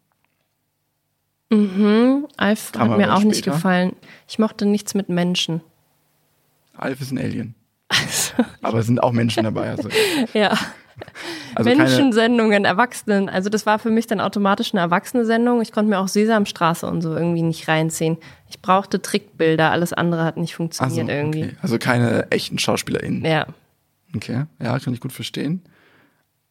schon. 1.51 2.27
Alf 2.37 2.73
Haben 2.77 2.91
hat 2.91 2.99
mir 2.99 3.15
auch 3.15 3.23
nicht 3.23 3.39
später. 3.39 3.53
gefallen. 3.53 3.93
Ich 4.29 4.39
mochte 4.39 4.67
nichts 4.67 4.95
mit 4.95 5.09
Menschen. 5.09 5.63
Alf 6.77 7.01
ist 7.01 7.13
ein 7.13 7.19
Alien. 7.19 7.55
Aber 8.63 8.79
es 8.79 8.87
sind 8.87 9.03
auch 9.03 9.13
Menschen 9.13 9.45
dabei. 9.45 9.71
Also, 9.71 9.89
ja. 10.35 10.57
also 11.55 11.69
Menschensendungen, 11.71 12.65
Erwachsenen. 12.65 13.29
Also 13.29 13.49
das 13.51 13.67
war 13.67 13.79
für 13.79 13.91
mich 13.91 14.07
dann 14.07 14.21
automatisch 14.21 14.73
eine 14.73 14.81
Erwachsene-Sendung. 14.81 15.61
Ich 15.61 15.73
konnte 15.73 15.91
mir 15.91 15.99
auch 15.99 16.09
Sesamstraße 16.09 16.87
und 16.87 17.03
so 17.03 17.15
irgendwie 17.15 17.43
nicht 17.43 17.69
reinziehen. 17.69 18.17
Ich 18.49 18.61
brauchte 18.61 19.03
Trickbilder, 19.03 19.71
alles 19.71 19.93
andere 19.93 20.25
hat 20.25 20.37
nicht 20.37 20.55
funktioniert 20.55 21.09
irgendwie. 21.09 21.45
okay. 21.45 21.57
also 21.63 21.79
keine 21.79 22.31
echten 22.31 22.59
SchauspielerInnen. 22.59 23.25
Ja. 23.25 23.47
Okay, 24.15 24.45
ja, 24.61 24.79
kann 24.79 24.95
ich 24.95 25.01
gut 25.01 25.13
verstehen. 25.13 25.63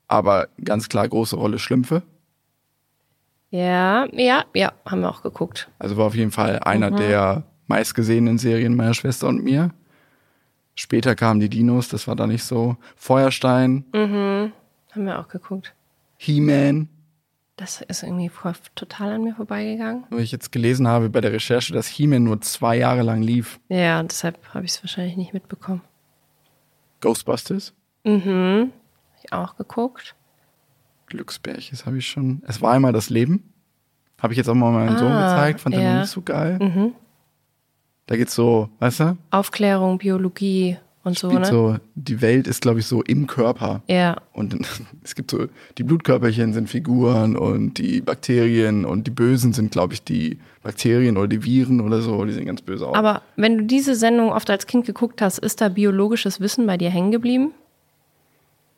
Aber 0.07 0.49
ganz 0.63 0.87
klar 0.89 1.07
große 1.07 1.35
Rolle 1.35 1.57
Schlümpfe. 1.57 2.03
Ja, 3.49 4.05
ja, 4.11 4.43
ja, 4.53 4.73
haben 4.85 5.01
wir 5.01 5.09
auch 5.09 5.23
geguckt. 5.23 5.69
Also 5.79 5.97
war 5.97 6.05
auf 6.05 6.15
jeden 6.15 6.31
Fall 6.31 6.59
einer 6.59 6.91
Mhm. 6.91 6.97
der 6.97 7.43
meistgesehenen 7.67 8.37
Serien 8.37 8.75
meiner 8.75 8.93
Schwester 8.93 9.27
und 9.27 9.43
mir. 9.43 9.71
Später 10.75 11.15
kamen 11.15 11.39
die 11.39 11.49
Dinos, 11.49 11.87
das 11.89 12.07
war 12.07 12.15
da 12.15 12.27
nicht 12.27 12.43
so. 12.43 12.77
Feuerstein, 12.95 13.85
Mhm. 13.93 14.51
Haben 14.91 15.05
wir 15.05 15.19
auch 15.19 15.27
geguckt. 15.27 15.73
He-Man. 16.17 16.87
Das 17.57 17.81
ist 17.81 18.03
irgendwie 18.03 18.29
total 18.75 19.13
an 19.13 19.23
mir 19.23 19.35
vorbeigegangen. 19.35 20.03
Wo 20.09 20.17
ich 20.17 20.31
jetzt 20.31 20.51
gelesen 20.51 20.87
habe 20.87 21.09
bei 21.09 21.21
der 21.21 21.31
Recherche, 21.33 21.73
dass 21.73 21.87
He-Man 21.87 22.23
nur 22.23 22.41
zwei 22.41 22.77
Jahre 22.77 23.01
lang 23.01 23.21
lief. 23.21 23.59
Ja, 23.69 24.01
deshalb 24.03 24.37
habe 24.53 24.65
ich 24.65 24.71
es 24.71 24.83
wahrscheinlich 24.83 25.15
nicht 25.17 25.33
mitbekommen. 25.33 25.81
Ghostbusters, 27.01 27.73
Mhm. 28.03 28.71
Hab 29.15 29.23
ich 29.23 29.33
auch 29.33 29.55
geguckt. 29.57 30.15
Glücksbärches 31.07 31.85
habe 31.85 31.97
ich 31.97 32.07
schon. 32.07 32.43
Es 32.47 32.61
war 32.61 32.73
einmal 32.73 32.93
das 32.93 33.09
Leben. 33.09 33.51
Habe 34.21 34.33
ich 34.33 34.37
jetzt 34.37 34.47
auch 34.47 34.53
mal 34.55 34.71
meinem 34.71 34.97
Sohn 34.97 35.11
Ah, 35.11 35.33
gezeigt, 35.35 35.61
fand 35.61 35.75
er 35.75 35.81
ja. 35.81 35.93
noch 35.93 36.01
nicht 36.01 36.09
so 36.11 36.21
geil. 36.21 36.59
Mhm. 36.61 36.93
Da 38.07 38.15
geht's 38.15 38.35
so, 38.35 38.69
weißt 38.79 38.99
du? 38.99 39.17
Aufklärung, 39.31 39.97
Biologie 39.97 40.77
und 41.03 41.17
so, 41.17 41.31
ne? 41.31 41.45
so, 41.45 41.77
die 41.93 42.21
Welt 42.21 42.47
ist, 42.47 42.61
glaube 42.61 42.79
ich, 42.79 42.87
so 42.87 43.03
im 43.03 43.27
Körper. 43.27 43.83
Ja. 43.87 44.17
Und 44.33 44.55
es 45.03 45.13
gibt 45.15 45.31
so, 45.31 45.45
die 45.77 45.83
Blutkörperchen 45.83 46.53
sind 46.53 46.67
Figuren 46.67 47.35
und 47.35 47.77
die 47.77 48.01
Bakterien 48.01 48.85
und 48.85 49.05
die 49.05 49.11
Bösen 49.11 49.53
sind, 49.53 49.71
glaube 49.71 49.93
ich, 49.93 50.03
die 50.03 50.39
Bakterien 50.63 51.17
oder 51.17 51.27
die 51.27 51.43
Viren 51.43 51.79
oder 51.81 52.01
so, 52.01 52.25
die 52.25 52.33
sehen 52.33 52.45
ganz 52.45 52.61
böse 52.63 52.87
aus. 52.87 52.95
Aber 52.95 53.21
wenn 53.35 53.57
du 53.57 53.63
diese 53.65 53.95
Sendung 53.95 54.31
oft 54.31 54.49
als 54.49 54.65
Kind 54.65 54.85
geguckt 54.87 55.21
hast, 55.21 55.37
ist 55.37 55.61
da 55.61 55.69
biologisches 55.69 56.39
Wissen 56.39 56.65
bei 56.65 56.77
dir 56.77 56.89
hängen 56.89 57.11
geblieben? 57.11 57.51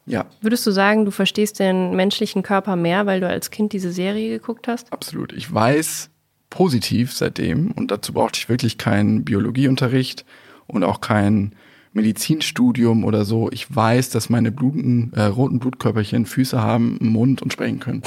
ja, 0.05 0.25
Würdest 0.41 0.65
du 0.65 0.71
sagen, 0.71 1.05
du 1.05 1.11
verstehst 1.11 1.59
den 1.59 1.95
menschlichen 1.95 2.43
Körper 2.43 2.75
mehr, 2.75 3.05
weil 3.05 3.19
du 3.19 3.27
als 3.27 3.51
Kind 3.51 3.73
diese 3.73 3.91
Serie 3.91 4.37
geguckt 4.37 4.67
hast? 4.67 4.91
absolut. 4.91 5.33
Ich 5.33 5.53
weiß 5.53 6.09
positiv 6.49 7.13
seitdem, 7.13 7.71
und 7.71 7.91
dazu 7.91 8.13
brauchte 8.13 8.39
ich 8.39 8.49
wirklich 8.49 8.77
keinen 8.77 9.25
Biologieunterricht 9.25 10.25
und 10.65 10.83
auch 10.83 11.01
kein 11.01 11.53
Medizinstudium 11.93 13.03
oder 13.03 13.25
so. 13.25 13.49
Ich 13.51 13.73
weiß, 13.75 14.09
dass 14.09 14.29
meine 14.29 14.51
bluten, 14.51 15.11
äh, 15.13 15.23
roten 15.23 15.59
Blutkörperchen 15.59 16.25
Füße 16.25 16.61
haben, 16.61 16.97
einen 17.01 17.11
Mund 17.11 17.41
und 17.41 17.51
sprechen 17.51 17.79
können. 17.79 18.03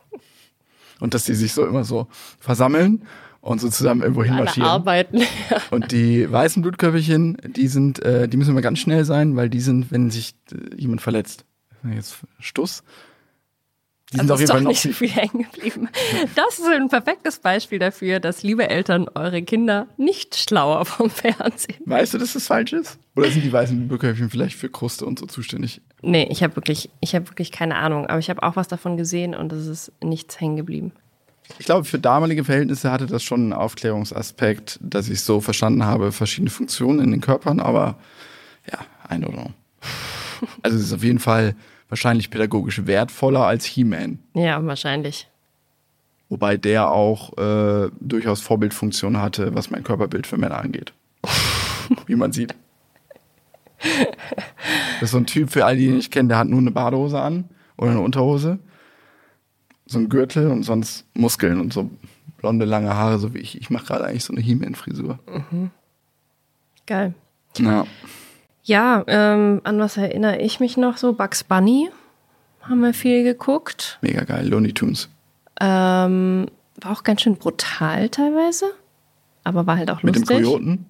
und 1.00 1.14
dass 1.14 1.24
die 1.24 1.34
sich 1.34 1.52
so 1.52 1.66
immer 1.66 1.84
so 1.84 2.08
versammeln 2.38 3.02
und 3.40 3.60
so 3.60 3.68
zusammen 3.68 4.02
irgendwo 4.02 4.22
Alle 4.22 4.30
hinmarschieren. 4.30 4.68
arbeiten. 4.68 5.20
Und 5.70 5.92
die 5.92 6.30
weißen 6.30 6.62
Blutkörperchen, 6.62 7.36
die 7.46 7.68
sind, 7.68 8.02
äh, 8.02 8.28
die 8.28 8.36
müssen 8.36 8.50
immer 8.50 8.60
ganz 8.60 8.80
schnell 8.80 9.04
sein, 9.04 9.36
weil 9.36 9.48
die 9.48 9.60
sind, 9.60 9.92
wenn 9.92 10.10
sich 10.10 10.34
äh, 10.50 10.74
jemand 10.74 11.00
verletzt. 11.00 11.44
Jetzt 11.94 12.18
Stuss. 12.40 12.82
Die 14.12 14.18
sind 14.18 14.30
Also 14.30 14.34
auf 14.34 14.40
jeden 14.40 14.44
ist 14.44 14.50
Fall 14.52 14.60
doch 14.60 14.64
noch 14.64 14.70
nicht 14.70 14.82
so 14.82 14.92
viel 14.92 15.08
hängen 15.10 15.46
geblieben. 15.50 15.88
Das 16.36 16.58
ist 16.58 16.66
ein 16.66 16.88
perfektes 16.88 17.40
Beispiel 17.40 17.78
dafür, 17.80 18.20
dass 18.20 18.42
liebe 18.42 18.68
Eltern 18.68 19.08
eure 19.14 19.42
Kinder 19.42 19.88
nicht 19.96 20.36
schlauer 20.36 20.84
vom 20.84 21.10
Fernsehen. 21.10 21.80
Weißt 21.86 22.14
du, 22.14 22.18
dass 22.18 22.34
das 22.34 22.46
falsch 22.46 22.72
ist? 22.72 22.98
Oder 23.16 23.30
sind 23.30 23.42
die 23.42 23.52
weißen 23.52 23.88
Blutkörperchen 23.88 24.30
vielleicht 24.30 24.56
für 24.56 24.68
Kruste 24.68 25.06
und 25.06 25.18
so 25.18 25.26
zuständig? 25.26 25.80
Nee, 26.02 26.28
ich 26.30 26.42
habe 26.42 26.54
wirklich, 26.54 26.88
ich 27.00 27.14
habe 27.14 27.28
wirklich 27.28 27.50
keine 27.50 27.76
Ahnung, 27.76 28.06
aber 28.06 28.18
ich 28.18 28.30
habe 28.30 28.42
auch 28.42 28.54
was 28.54 28.68
davon 28.68 28.96
gesehen 28.96 29.34
und 29.34 29.52
es 29.52 29.66
ist 29.66 29.92
nichts 30.02 30.40
hängen 30.40 30.56
geblieben. 30.56 30.92
Ich 31.58 31.66
glaube, 31.66 31.84
für 31.84 31.98
damalige 31.98 32.44
Verhältnisse 32.44 32.90
hatte 32.90 33.06
das 33.06 33.22
schon 33.22 33.40
einen 33.40 33.52
Aufklärungsaspekt, 33.52 34.78
dass 34.82 35.08
ich 35.08 35.22
so 35.22 35.40
verstanden 35.40 35.84
habe, 35.84 36.12
verschiedene 36.12 36.50
Funktionen 36.50 37.00
in 37.00 37.10
den 37.12 37.20
Körpern, 37.20 37.60
aber 37.60 37.98
ja, 38.70 38.78
I 39.10 39.20
don't 39.20 39.32
know. 39.32 39.50
Also 40.62 40.76
es 40.76 40.84
ist 40.84 40.92
auf 40.92 41.04
jeden 41.04 41.20
Fall 41.20 41.54
wahrscheinlich 41.88 42.30
pädagogisch 42.30 42.86
wertvoller 42.86 43.46
als 43.46 43.64
He-Man. 43.64 44.18
Ja, 44.34 44.64
wahrscheinlich. 44.64 45.28
Wobei 46.28 46.56
der 46.56 46.90
auch 46.90 47.36
äh, 47.38 47.90
durchaus 48.00 48.40
Vorbildfunktion 48.40 49.18
hatte, 49.18 49.54
was 49.54 49.70
mein 49.70 49.84
Körperbild 49.84 50.26
für 50.26 50.36
Männer 50.36 50.58
angeht. 50.58 50.92
Wie 52.06 52.16
man 52.16 52.32
sieht. 52.32 52.54
Das 53.78 55.02
ist 55.02 55.10
so 55.10 55.18
ein 55.18 55.26
Typ, 55.26 55.50
für 55.50 55.64
all 55.64 55.76
die, 55.76 55.82
die 55.82 55.88
ihn 55.90 55.96
nicht 55.96 56.10
kennen, 56.10 56.28
der 56.28 56.38
hat 56.38 56.48
nur 56.48 56.58
eine 56.58 56.70
Badehose 56.72 57.20
an 57.20 57.44
oder 57.76 57.92
eine 57.92 58.00
Unterhose. 58.00 58.58
So 59.86 59.98
ein 60.00 60.08
Gürtel 60.08 60.50
und 60.50 60.64
sonst 60.64 61.06
Muskeln 61.14 61.60
und 61.60 61.72
so 61.72 61.90
blonde, 62.38 62.64
lange 62.64 62.94
Haare, 62.94 63.18
so 63.18 63.34
wie 63.34 63.38
ich. 63.38 63.60
Ich 63.60 63.70
mache 63.70 63.86
gerade 63.86 64.06
eigentlich 64.06 64.24
so 64.24 64.32
eine 64.32 64.42
He-Man-Frisur. 64.42 65.20
Geil. 66.86 67.14
Ja. 67.58 67.86
Ja, 68.66 69.04
ähm, 69.06 69.60
an 69.62 69.78
was 69.78 69.96
erinnere 69.96 70.38
ich 70.40 70.58
mich 70.58 70.76
noch 70.76 70.96
so? 70.96 71.12
Bugs 71.12 71.44
Bunny 71.44 71.88
haben 72.62 72.80
wir 72.80 72.92
viel 72.94 73.22
geguckt. 73.22 73.96
Mega 74.00 74.24
geil, 74.24 74.48
Looney 74.48 74.72
Tunes. 74.72 75.08
Ähm, 75.60 76.46
war 76.80 76.90
auch 76.92 77.04
ganz 77.04 77.22
schön 77.22 77.36
brutal 77.36 78.08
teilweise, 78.08 78.66
aber 79.44 79.68
war 79.68 79.76
halt 79.76 79.90
auch 79.92 80.02
Mit 80.02 80.16
lustig. 80.16 80.36
dem 80.38 80.44
Kojoten. 80.44 80.86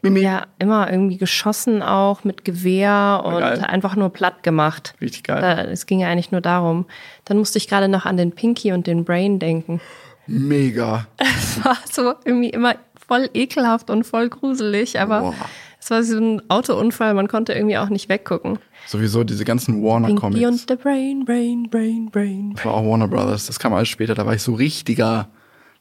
Mimi. 0.00 0.20
Ja, 0.20 0.46
immer 0.58 0.90
irgendwie 0.90 1.18
geschossen 1.18 1.82
auch 1.82 2.24
mit 2.24 2.46
Gewehr 2.46 3.22
und 3.24 3.38
geil. 3.40 3.60
einfach 3.60 3.94
nur 3.94 4.08
platt 4.10 4.42
gemacht. 4.42 4.94
Richtig 5.00 5.24
geil. 5.24 5.40
Da, 5.42 5.62
es 5.64 5.84
ging 5.84 6.00
ja 6.00 6.08
eigentlich 6.08 6.32
nur 6.32 6.40
darum. 6.40 6.86
Dann 7.26 7.36
musste 7.36 7.58
ich 7.58 7.68
gerade 7.68 7.88
noch 7.88 8.06
an 8.06 8.16
den 8.16 8.32
Pinky 8.32 8.72
und 8.72 8.86
den 8.86 9.04
Brain 9.04 9.38
denken. 9.38 9.80
Mega. 10.26 11.06
Es 11.18 11.62
war 11.62 11.76
so 11.88 12.14
irgendwie 12.24 12.48
immer 12.48 12.74
voll 13.06 13.28
ekelhaft 13.34 13.90
und 13.90 14.04
voll 14.04 14.30
gruselig, 14.30 14.98
aber 14.98 15.20
Boah. 15.20 15.34
Es 15.82 15.90
war 15.90 16.04
so 16.04 16.16
ein 16.16 16.48
Autounfall, 16.48 17.12
man 17.12 17.26
konnte 17.26 17.54
irgendwie 17.54 17.76
auch 17.76 17.88
nicht 17.88 18.08
weggucken. 18.08 18.60
Sowieso 18.86 19.24
diese 19.24 19.44
ganzen 19.44 19.74
Pinky 19.74 19.88
Warner-Comics. 19.88 20.46
und 20.46 20.68
the 20.68 20.76
Brain, 20.76 21.24
Brain, 21.24 21.68
Brain, 21.68 22.08
Brain. 22.08 22.52
Das 22.54 22.64
war 22.64 22.74
auch 22.74 22.86
Warner 22.88 23.08
Brothers. 23.08 23.46
Das 23.46 23.58
kam 23.58 23.74
alles 23.74 23.88
später. 23.88 24.14
Da 24.14 24.24
war 24.24 24.32
ich 24.32 24.42
so 24.42 24.54
richtiger. 24.54 25.28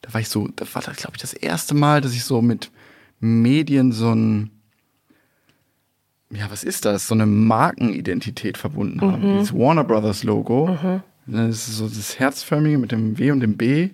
Da 0.02 0.12
war 0.12 0.20
ich 0.20 0.30
so, 0.30 0.48
da 0.56 0.66
war 0.74 0.82
das, 0.82 0.98
glaube 0.98 1.18
ich, 1.18 1.22
das 1.22 1.34
erste 1.34 1.76
Mal, 1.76 2.02
dass 2.02 2.14
ich 2.14 2.24
so 2.24 2.42
mit 2.42 2.72
Medien 3.20 3.92
so 3.92 4.12
ein, 4.12 4.50
ja, 6.32 6.50
was 6.50 6.64
ist 6.64 6.86
das? 6.86 7.08
So 7.08 7.14
eine 7.14 7.28
Markenidentität 7.28 8.58
verbunden 8.58 9.02
habe. 9.02 9.22
Dieses 9.22 9.54
Warner 9.54 9.84
Brothers 9.84 10.24
Logo. 10.24 10.80
Das 11.28 11.68
ist 11.68 11.78
so 11.78 11.88
das 11.88 12.18
Herzförmige 12.18 12.80
mit 12.80 12.92
dem 12.92 13.20
W 13.20 13.30
und 13.30 13.42
dem 13.42 13.56
B. 13.56 13.92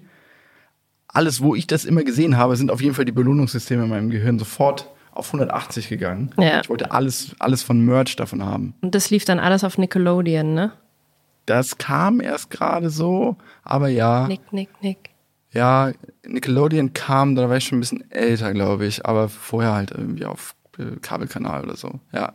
Alles, 1.09 1.41
wo 1.41 1.53
ich 1.53 1.67
das 1.67 1.83
immer 1.83 2.05
gesehen 2.05 2.37
habe, 2.37 2.55
sind 2.55 2.71
auf 2.71 2.79
jeden 2.79 2.95
Fall 2.95 3.03
die 3.03 3.11
Belohnungssysteme 3.11 3.83
in 3.83 3.89
meinem 3.89 4.09
Gehirn 4.09 4.39
sofort 4.39 4.89
auf 5.17 5.27
180 5.27 5.89
gegangen. 5.89 6.31
Ja. 6.37 6.61
Ich 6.61 6.69
wollte 6.69 6.91
alles, 6.91 7.35
alles 7.39 7.63
von 7.63 7.83
Merch 7.83 8.15
davon 8.15 8.45
haben. 8.45 8.75
Und 8.81 8.95
das 8.95 9.09
lief 9.09 9.25
dann 9.25 9.39
alles 9.39 9.63
auf 9.63 9.77
Nickelodeon, 9.77 10.53
ne? 10.53 10.71
Das 11.45 11.77
kam 11.77 12.19
erst 12.21 12.49
gerade 12.49 12.89
so, 12.89 13.37
aber 13.63 13.87
ja. 13.87 14.27
Nick, 14.27 14.51
nick, 14.51 14.69
nick. 14.81 15.09
Ja, 15.51 15.91
Nickelodeon 16.25 16.93
kam, 16.93 17.35
da 17.35 17.49
war 17.49 17.57
ich 17.57 17.65
schon 17.65 17.77
ein 17.77 17.81
bisschen 17.81 18.11
älter, 18.11 18.53
glaube 18.53 18.85
ich, 18.85 19.05
aber 19.05 19.29
vorher 19.29 19.73
halt 19.73 19.91
irgendwie 19.91 20.25
auf 20.25 20.55
äh, 20.77 20.97
Kabelkanal 21.01 21.63
oder 21.63 21.77
so. 21.77 21.99
Ja. 22.11 22.33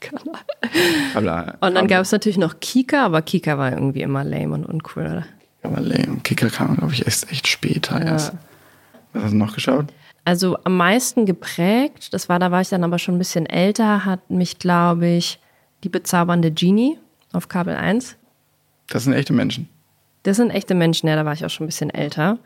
Kabel, 0.00 1.54
Und 1.60 1.74
dann 1.74 1.86
gab 1.86 2.02
es 2.02 2.10
natürlich 2.10 2.38
noch 2.38 2.58
Kika, 2.60 3.06
aber 3.06 3.22
Kika 3.22 3.56
war 3.56 3.72
irgendwie 3.72 4.02
immer 4.02 4.24
lame 4.24 4.54
und 4.54 4.66
uncool, 4.66 5.04
oder? 5.04 5.26
Aber 5.62 5.80
lame. 5.80 6.18
Kicker 6.24 6.50
kam, 6.50 6.76
glaube 6.76 6.92
ich, 6.92 7.06
echt, 7.06 7.30
echt 7.30 7.46
später 7.46 8.00
erst. 8.00 8.32
Was 9.12 9.24
hast 9.24 9.32
du 9.32 9.36
noch 9.36 9.54
geschaut? 9.54 9.86
Also 10.24 10.56
am 10.64 10.76
meisten 10.76 11.26
geprägt, 11.26 12.14
das 12.14 12.28
war, 12.28 12.38
da 12.38 12.50
war 12.50 12.62
ich 12.62 12.70
dann 12.70 12.84
aber 12.84 12.98
schon 12.98 13.16
ein 13.16 13.18
bisschen 13.18 13.46
älter, 13.46 14.04
hat 14.04 14.30
mich, 14.30 14.58
glaube 14.58 15.06
ich, 15.06 15.38
die 15.82 15.90
bezaubernde 15.90 16.50
Genie 16.50 16.98
auf 17.32 17.48
Kabel 17.48 17.76
1. 17.76 18.16
Das 18.88 19.04
sind 19.04 19.12
echte 19.12 19.34
Menschen. 19.34 19.68
Das 20.22 20.38
sind 20.38 20.50
echte 20.50 20.74
Menschen, 20.74 21.06
ja, 21.08 21.16
da 21.16 21.26
war 21.26 21.34
ich 21.34 21.44
auch 21.44 21.50
schon 21.50 21.64
ein 21.64 21.68
bisschen 21.68 21.90
älter. 21.90 22.38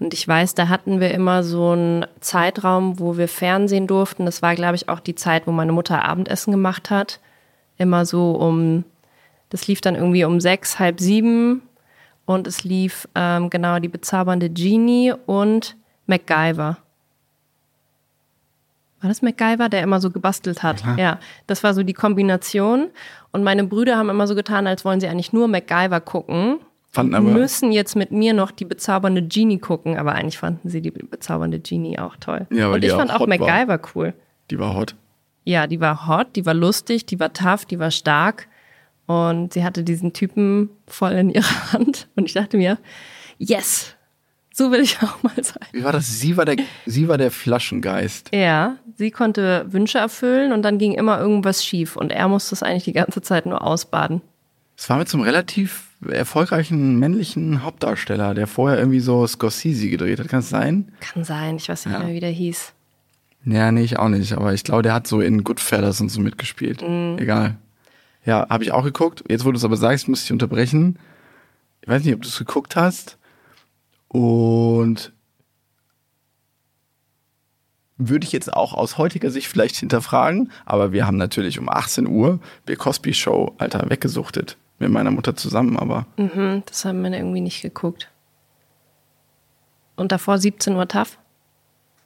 Und 0.00 0.14
ich 0.14 0.26
weiß, 0.26 0.54
da 0.54 0.68
hatten 0.68 1.00
wir 1.00 1.10
immer 1.10 1.42
so 1.42 1.70
einen 1.72 2.06
Zeitraum, 2.20 2.98
wo 2.98 3.18
wir 3.18 3.28
Fernsehen 3.28 3.86
durften. 3.86 4.24
Das 4.24 4.40
war, 4.40 4.54
glaube 4.54 4.76
ich, 4.76 4.88
auch 4.88 5.00
die 5.00 5.14
Zeit, 5.14 5.46
wo 5.46 5.52
meine 5.52 5.72
Mutter 5.72 6.04
Abendessen 6.04 6.52
gemacht 6.52 6.88
hat. 6.88 7.20
Immer 7.76 8.06
so 8.06 8.32
um, 8.32 8.84
das 9.50 9.66
lief 9.66 9.82
dann 9.82 9.94
irgendwie 9.94 10.24
um 10.24 10.40
sechs, 10.40 10.78
halb 10.78 11.00
sieben. 11.00 11.62
Und 12.24 12.46
es 12.46 12.64
lief 12.64 13.08
ähm, 13.14 13.50
genau 13.50 13.78
die 13.78 13.88
bezaubernde 13.88 14.48
Genie 14.48 15.12
und 15.26 15.76
MacGyver. 16.06 16.78
War 19.00 19.08
das 19.08 19.22
MacGyver, 19.22 19.68
der 19.68 19.82
immer 19.82 20.00
so 20.00 20.10
gebastelt 20.10 20.62
hat? 20.62 20.84
Ja. 20.84 20.96
ja, 20.96 21.18
das 21.46 21.62
war 21.62 21.72
so 21.74 21.82
die 21.82 21.92
Kombination. 21.94 22.88
Und 23.30 23.44
meine 23.44 23.64
Brüder 23.64 23.96
haben 23.96 24.10
immer 24.10 24.26
so 24.26 24.34
getan, 24.34 24.66
als 24.66 24.84
wollen 24.84 25.00
sie 25.00 25.06
eigentlich 25.08 25.32
nur 25.32 25.46
MacGyver 25.48 26.00
gucken. 26.00 26.58
Fanden 26.90 27.14
aber, 27.14 27.28
müssen 27.30 27.70
jetzt 27.70 27.96
mit 27.96 28.10
mir 28.10 28.32
noch 28.32 28.50
die 28.50 28.64
bezaubernde 28.64 29.22
Genie 29.22 29.58
gucken, 29.58 29.98
aber 29.98 30.14
eigentlich 30.14 30.38
fanden 30.38 30.68
sie 30.68 30.80
die 30.80 30.90
bezaubernde 30.90 31.60
Genie 31.60 31.98
auch 31.98 32.16
toll. 32.16 32.46
Ja, 32.50 32.68
Und 32.72 32.82
ich 32.82 32.92
auch 32.92 32.98
fand 32.98 33.12
auch 33.12 33.20
war. 33.20 33.28
MacGyver 33.28 33.80
cool. 33.94 34.14
die 34.50 34.58
war 34.58 34.74
hot. 34.74 34.94
Ja, 35.44 35.66
die 35.66 35.80
war 35.80 36.08
hot, 36.08 36.34
die 36.34 36.44
war 36.46 36.54
lustig, 36.54 37.06
die 37.06 37.20
war 37.20 37.32
tough, 37.32 37.66
die 37.66 37.78
war 37.78 37.90
stark. 37.90 38.48
Und 39.06 39.52
sie 39.52 39.64
hatte 39.64 39.84
diesen 39.84 40.12
Typen 40.12 40.70
voll 40.86 41.12
in 41.12 41.30
ihrer 41.30 41.72
Hand. 41.72 42.08
Und 42.16 42.24
ich 42.24 42.34
dachte 42.34 42.56
mir, 42.56 42.78
yes, 43.38 43.94
so 44.58 44.70
will 44.72 44.80
ich 44.80 44.98
auch 45.02 45.22
mal 45.22 45.32
sein. 45.42 45.66
Wie 45.72 45.84
war 45.84 45.92
das? 45.92 46.20
Sie 46.20 46.36
war 46.36 46.44
der, 46.44 46.56
sie 46.84 47.08
war 47.08 47.16
der 47.16 47.30
Flaschengeist. 47.30 48.30
Ja, 48.34 48.76
sie 48.96 49.10
konnte 49.10 49.64
Wünsche 49.72 49.98
erfüllen 49.98 50.52
und 50.52 50.62
dann 50.62 50.78
ging 50.78 50.92
immer 50.92 51.18
irgendwas 51.20 51.64
schief. 51.64 51.96
Und 51.96 52.10
er 52.12 52.28
musste 52.28 52.54
es 52.54 52.62
eigentlich 52.62 52.84
die 52.84 52.92
ganze 52.92 53.22
Zeit 53.22 53.46
nur 53.46 53.62
ausbaden. 53.62 54.20
Es 54.76 54.90
war 54.90 54.98
mit 54.98 55.08
so 55.08 55.16
einem 55.16 55.24
relativ 55.24 55.84
erfolgreichen 56.08 56.98
männlichen 56.98 57.62
Hauptdarsteller, 57.64 58.34
der 58.34 58.46
vorher 58.46 58.78
irgendwie 58.78 59.00
so 59.00 59.26
Scorsese 59.26 59.88
gedreht 59.88 60.20
hat. 60.20 60.28
Kann 60.28 60.40
es 60.40 60.48
sein? 60.50 60.92
Kann 61.00 61.24
sein, 61.24 61.56
ich 61.56 61.68
weiß 61.68 61.86
nicht 61.86 61.94
Ja. 61.98 62.04
mehr, 62.04 62.14
wie 62.14 62.20
der 62.20 62.30
hieß. 62.30 62.72
Ja, 63.44 63.72
nee, 63.72 63.82
ich 63.82 63.98
auch 63.98 64.08
nicht. 64.08 64.32
Aber 64.34 64.52
ich 64.52 64.62
glaube, 64.64 64.82
der 64.82 64.92
hat 64.94 65.06
so 65.06 65.20
in 65.20 65.42
Goodfellas 65.44 66.00
und 66.00 66.08
so 66.10 66.20
mitgespielt. 66.20 66.82
Egal. 66.82 67.56
Ja, 68.24 68.46
habe 68.50 68.62
ich 68.64 68.72
auch 68.72 68.84
geguckt. 68.84 69.24
Jetzt, 69.28 69.44
wo 69.44 69.50
du 69.52 69.56
es 69.56 69.64
aber 69.64 69.76
sagst, 69.76 70.08
muss 70.08 70.24
ich 70.24 70.32
unterbrechen. 70.32 70.98
Ich 71.82 71.88
weiß 71.88 72.04
nicht, 72.04 72.14
ob 72.14 72.22
du 72.22 72.28
es 72.28 72.38
geguckt 72.38 72.76
hast. 72.76 73.17
Und 74.08 75.12
würde 77.96 78.24
ich 78.24 78.32
jetzt 78.32 78.52
auch 78.52 78.74
aus 78.74 78.96
heutiger 78.96 79.30
Sicht 79.30 79.48
vielleicht 79.48 79.76
hinterfragen. 79.76 80.52
Aber 80.64 80.92
wir 80.92 81.06
haben 81.06 81.16
natürlich 81.16 81.58
um 81.58 81.68
18 81.68 82.06
Uhr 82.06 82.38
Bill 82.64 82.76
Cosby 82.76 83.12
Show, 83.12 83.54
Alter, 83.58 83.88
weggesuchtet. 83.90 84.56
Mit 84.78 84.90
meiner 84.92 85.10
Mutter 85.10 85.34
zusammen, 85.34 85.76
aber 85.76 86.06
Mhm, 86.16 86.62
das 86.66 86.84
haben 86.84 87.02
wir 87.02 87.12
irgendwie 87.12 87.40
nicht 87.40 87.62
geguckt. 87.62 88.08
Und 89.96 90.12
davor 90.12 90.38
17 90.38 90.74
Uhr 90.76 90.86
TAF? 90.86 91.18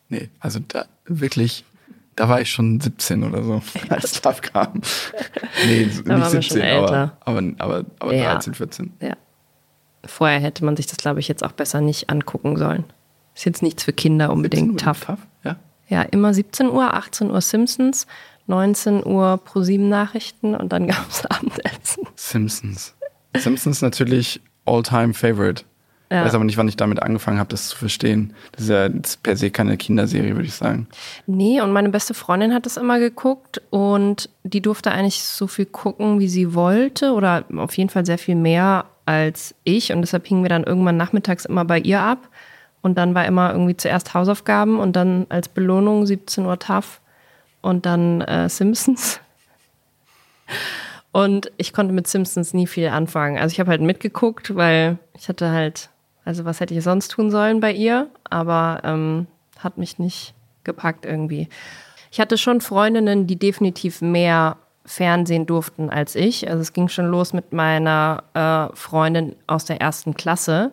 nee, 0.09 0.29
also 0.41 0.59
da 0.69 0.87
wirklich, 1.07 1.65
da 2.17 2.29
war 2.31 2.41
ich 2.41 2.51
schon 2.51 2.81
17 2.81 3.25
oder 3.25 3.43
so, 3.43 3.63
als 3.91 4.21
das 4.23 4.41
kam. 4.41 4.81
Nee, 5.67 5.85
nicht 5.87 6.07
wir 6.07 6.19
schon 6.23 6.31
17, 6.43 6.61
älter. 6.63 7.17
aber, 7.21 7.39
aber, 7.39 7.53
aber, 7.59 7.85
aber 7.99 8.15
Ja. 8.15 8.33
13, 8.33 8.55
14. 8.55 8.93
Ja. 9.01 9.17
Vorher 10.05 10.41
hätte 10.41 10.65
man 10.65 10.77
sich 10.77 10.87
das, 10.87 10.99
glaube 10.99 11.21
ich, 11.21 11.29
jetzt 11.29 11.45
auch 11.45 11.53
besser 11.53 11.81
nicht 11.81 12.11
angucken 12.11 12.57
sollen. 12.57 12.85
Ist 13.35 13.45
jetzt 13.45 13.63
nichts 13.63 13.85
für 13.85 13.93
Kinder 13.93 14.27
17 14.27 14.37
unbedingt 14.37 14.73
Uhr 14.73 14.79
tough. 14.79 15.05
tough, 15.05 15.27
ja. 15.45 15.57
Ja, 15.89 16.03
immer 16.03 16.33
17 16.35 16.69
Uhr, 16.69 16.95
18 16.95 17.31
Uhr 17.31 17.41
Simpsons, 17.41 18.07
19 18.47 19.05
Uhr 19.07 19.39
ProSieben 19.45 19.89
Nachrichten 19.89 20.55
und 20.55 20.73
dann 20.73 20.87
gab 20.89 21.09
es 21.09 21.25
Abendessen. 21.27 22.07
Simpsons. 22.17 22.95
Simpsons 23.37 23.83
natürlich 23.83 24.41
all-time 24.67 25.15
favorite. 25.15 25.65
Ja. 26.11 26.27
Weiß 26.27 26.35
aber 26.35 26.45
nicht, 26.45 26.59
wann 26.59 26.69
ich 26.69 26.77
damit 26.77 27.03
angefangen 27.03 27.39
habe, 27.39 27.49
das 27.49 27.69
zu 27.69 27.77
verstehen. 27.77 28.35
Das 28.53 28.65
ist 28.65 28.69
ja 28.69 28.87
jetzt 28.87 29.23
per 29.23 29.35
se 29.35 29.51
keine 29.51 29.79
Kinderserie, 29.79 30.35
würde 30.35 30.45
ich 30.45 30.53
sagen. 30.55 30.87
Nee, 31.27 31.63
und 31.63 31.73
meine 31.73 31.89
beste 31.89 32.13
Freundin 32.13 32.53
hat 32.53 32.67
das 32.67 32.77
immer 32.77 32.99
geguckt 32.99 33.63
und 33.71 34.29
die 34.45 34.61
durfte 34.61 34.93
eigentlich 34.93 35.23
so 35.25 35.47
viel 35.47 35.65
gucken, 35.65 36.21
wie 36.21 36.29
sie 36.29 36.53
wollte 36.53 37.13
oder 37.13 37.47
auf 37.57 37.79
jeden 37.79 37.89
Fall 37.89 38.05
sehr 38.05 38.19
viel 38.19 38.35
mehr 38.35 38.85
als 39.07 39.55
ich 39.65 39.93
und 39.93 40.01
deshalb 40.01 40.27
hingen 40.27 40.43
wir 40.43 40.49
dann 40.49 40.65
irgendwann 40.65 40.97
nachmittags 40.97 41.45
immer 41.45 41.65
bei 41.65 41.79
ihr 41.79 42.01
ab 42.01 42.29
und 42.83 42.99
dann 42.99 43.15
war 43.15 43.27
immer 43.27 43.53
irgendwie 43.53 43.77
zuerst 43.77 44.15
Hausaufgaben 44.15 44.79
und 44.79 44.95
dann 44.95 45.27
als 45.29 45.49
Belohnung 45.49 46.07
17 46.07 46.45
Uhr 46.47 46.59
TAF 46.59 47.01
und 47.63 47.87
dann 47.87 48.21
äh, 48.23 48.49
Simpsons. 48.49 49.21
Und 51.13 51.53
ich 51.59 51.75
konnte 51.75 51.93
mit 51.93 52.07
Simpsons 52.07 52.55
nie 52.55 52.67
viel 52.67 52.89
anfangen. 52.89 53.39
Also 53.39 53.53
ich 53.53 53.61
habe 53.61 53.71
halt 53.71 53.83
mitgeguckt, 53.83 54.57
weil 54.57 54.99
ich 55.15 55.29
hatte 55.29 55.51
halt, 55.51 55.91
also 56.25 56.47
was 56.47 56.59
hätte 56.59 56.73
ich 56.73 56.83
sonst 56.83 57.09
tun 57.09 57.31
sollen 57.31 57.61
bei 57.61 57.71
ihr, 57.71 58.09
aber 58.25 58.81
ähm, 58.83 59.27
hat 59.59 59.77
mich 59.77 59.99
nicht 59.99 60.33
gepackt 60.65 61.05
irgendwie. 61.05 61.51
Ich 62.11 62.19
hatte 62.19 62.39
schon 62.39 62.63
Freundinnen, 62.63 63.27
die 63.27 63.39
definitiv 63.39 64.01
mehr 64.01 64.57
Fernsehen 64.85 65.47
durften 65.47 65.91
als 65.91 66.15
ich. 66.15 66.49
Also 66.49 66.61
es 66.61 66.73
ging 66.73 66.89
schon 66.89 67.07
los 67.07 67.33
mit 67.33 67.53
meiner 67.53 68.25
äh, 68.35 68.77
Freundin 68.77 69.37
aus 69.47 69.65
der 69.65 69.81
ersten 69.81 70.15
Klasse. 70.15 70.73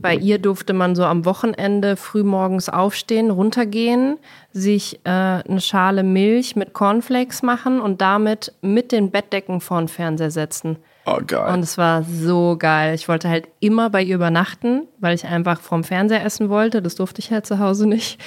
Bei 0.00 0.14
ihr 0.14 0.38
durfte 0.38 0.72
man 0.72 0.96
so 0.96 1.04
am 1.04 1.24
Wochenende 1.24 1.96
frühmorgens 1.96 2.68
aufstehen, 2.68 3.30
runtergehen, 3.30 4.18
sich 4.52 5.00
äh, 5.04 5.10
eine 5.10 5.60
Schale 5.60 6.02
Milch 6.02 6.56
mit 6.56 6.72
Cornflakes 6.72 7.42
machen 7.42 7.80
und 7.80 8.00
damit 8.00 8.52
mit 8.60 8.90
den 8.90 9.10
Bettdecken 9.10 9.60
vor 9.60 9.78
den 9.78 9.88
Fernseher 9.88 10.32
setzen. 10.32 10.78
Oh, 11.06 11.20
geil. 11.26 11.54
Und 11.54 11.60
es 11.60 11.78
war 11.78 12.02
so 12.02 12.56
geil. 12.58 12.94
Ich 12.94 13.08
wollte 13.08 13.28
halt 13.28 13.48
immer 13.60 13.88
bei 13.88 14.02
ihr 14.02 14.16
übernachten, 14.16 14.88
weil 14.98 15.14
ich 15.14 15.24
einfach 15.24 15.60
vorm 15.60 15.84
Fernseher 15.84 16.24
essen 16.24 16.48
wollte. 16.50 16.82
Das 16.82 16.96
durfte 16.96 17.20
ich 17.20 17.30
halt 17.30 17.46
zu 17.46 17.58
Hause 17.58 17.86
nicht. 17.86 18.20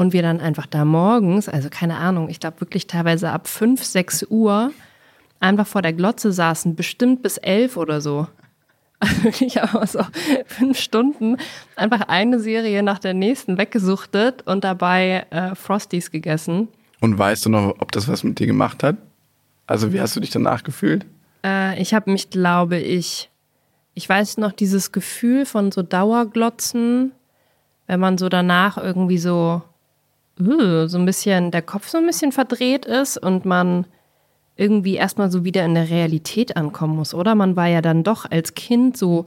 Und 0.00 0.14
wir 0.14 0.22
dann 0.22 0.40
einfach 0.40 0.64
da 0.64 0.86
morgens, 0.86 1.46
also 1.46 1.68
keine 1.68 1.96
Ahnung, 1.96 2.30
ich 2.30 2.40
glaube 2.40 2.62
wirklich 2.62 2.86
teilweise 2.86 3.32
ab 3.32 3.46
5, 3.46 3.84
6 3.84 4.28
Uhr 4.30 4.72
einfach 5.40 5.66
vor 5.66 5.82
der 5.82 5.92
Glotze 5.92 6.32
saßen, 6.32 6.74
bestimmt 6.74 7.22
bis 7.22 7.36
11 7.36 7.76
oder 7.76 8.00
so. 8.00 8.26
Also 8.98 9.22
wirklich 9.24 9.62
aber 9.62 9.86
so 9.86 10.00
fünf 10.46 10.78
Stunden 10.78 11.36
einfach 11.76 12.08
eine 12.08 12.40
Serie 12.40 12.82
nach 12.82 12.98
der 12.98 13.12
nächsten 13.12 13.58
weggesuchtet 13.58 14.40
und 14.46 14.64
dabei 14.64 15.26
äh, 15.28 15.54
Frosties 15.54 16.10
gegessen. 16.10 16.68
Und 17.02 17.18
weißt 17.18 17.44
du 17.44 17.50
noch, 17.50 17.74
ob 17.78 17.92
das 17.92 18.08
was 18.08 18.24
mit 18.24 18.38
dir 18.38 18.46
gemacht 18.46 18.82
hat? 18.82 18.96
Also, 19.66 19.92
wie 19.92 20.00
hast 20.00 20.16
du 20.16 20.20
dich 20.20 20.30
danach 20.30 20.64
gefühlt? 20.64 21.04
Äh, 21.44 21.78
ich 21.78 21.92
habe 21.92 22.10
mich, 22.10 22.30
glaube 22.30 22.78
ich, 22.78 23.28
ich 23.92 24.08
weiß 24.08 24.38
noch 24.38 24.52
dieses 24.52 24.92
Gefühl 24.92 25.44
von 25.44 25.70
so 25.70 25.82
Dauerglotzen, 25.82 27.12
wenn 27.86 28.00
man 28.00 28.16
so 28.16 28.30
danach 28.30 28.78
irgendwie 28.78 29.18
so, 29.18 29.60
uh, 30.40 30.86
so 30.86 30.98
ein 30.98 31.06
bisschen, 31.06 31.50
der 31.50 31.62
Kopf 31.62 31.88
so 31.88 31.98
ein 31.98 32.06
bisschen 32.06 32.32
verdreht 32.32 32.86
ist 32.86 33.16
und 33.18 33.44
man 33.44 33.86
irgendwie 34.56 34.96
erstmal 34.96 35.30
so 35.30 35.44
wieder 35.44 35.64
in 35.64 35.74
der 35.74 35.88
Realität 35.88 36.56
ankommen 36.56 36.96
muss, 36.96 37.14
oder? 37.14 37.34
Man 37.34 37.56
war 37.56 37.66
ja 37.66 37.80
dann 37.80 38.02
doch 38.02 38.30
als 38.30 38.54
Kind 38.54 38.96
so, 38.96 39.24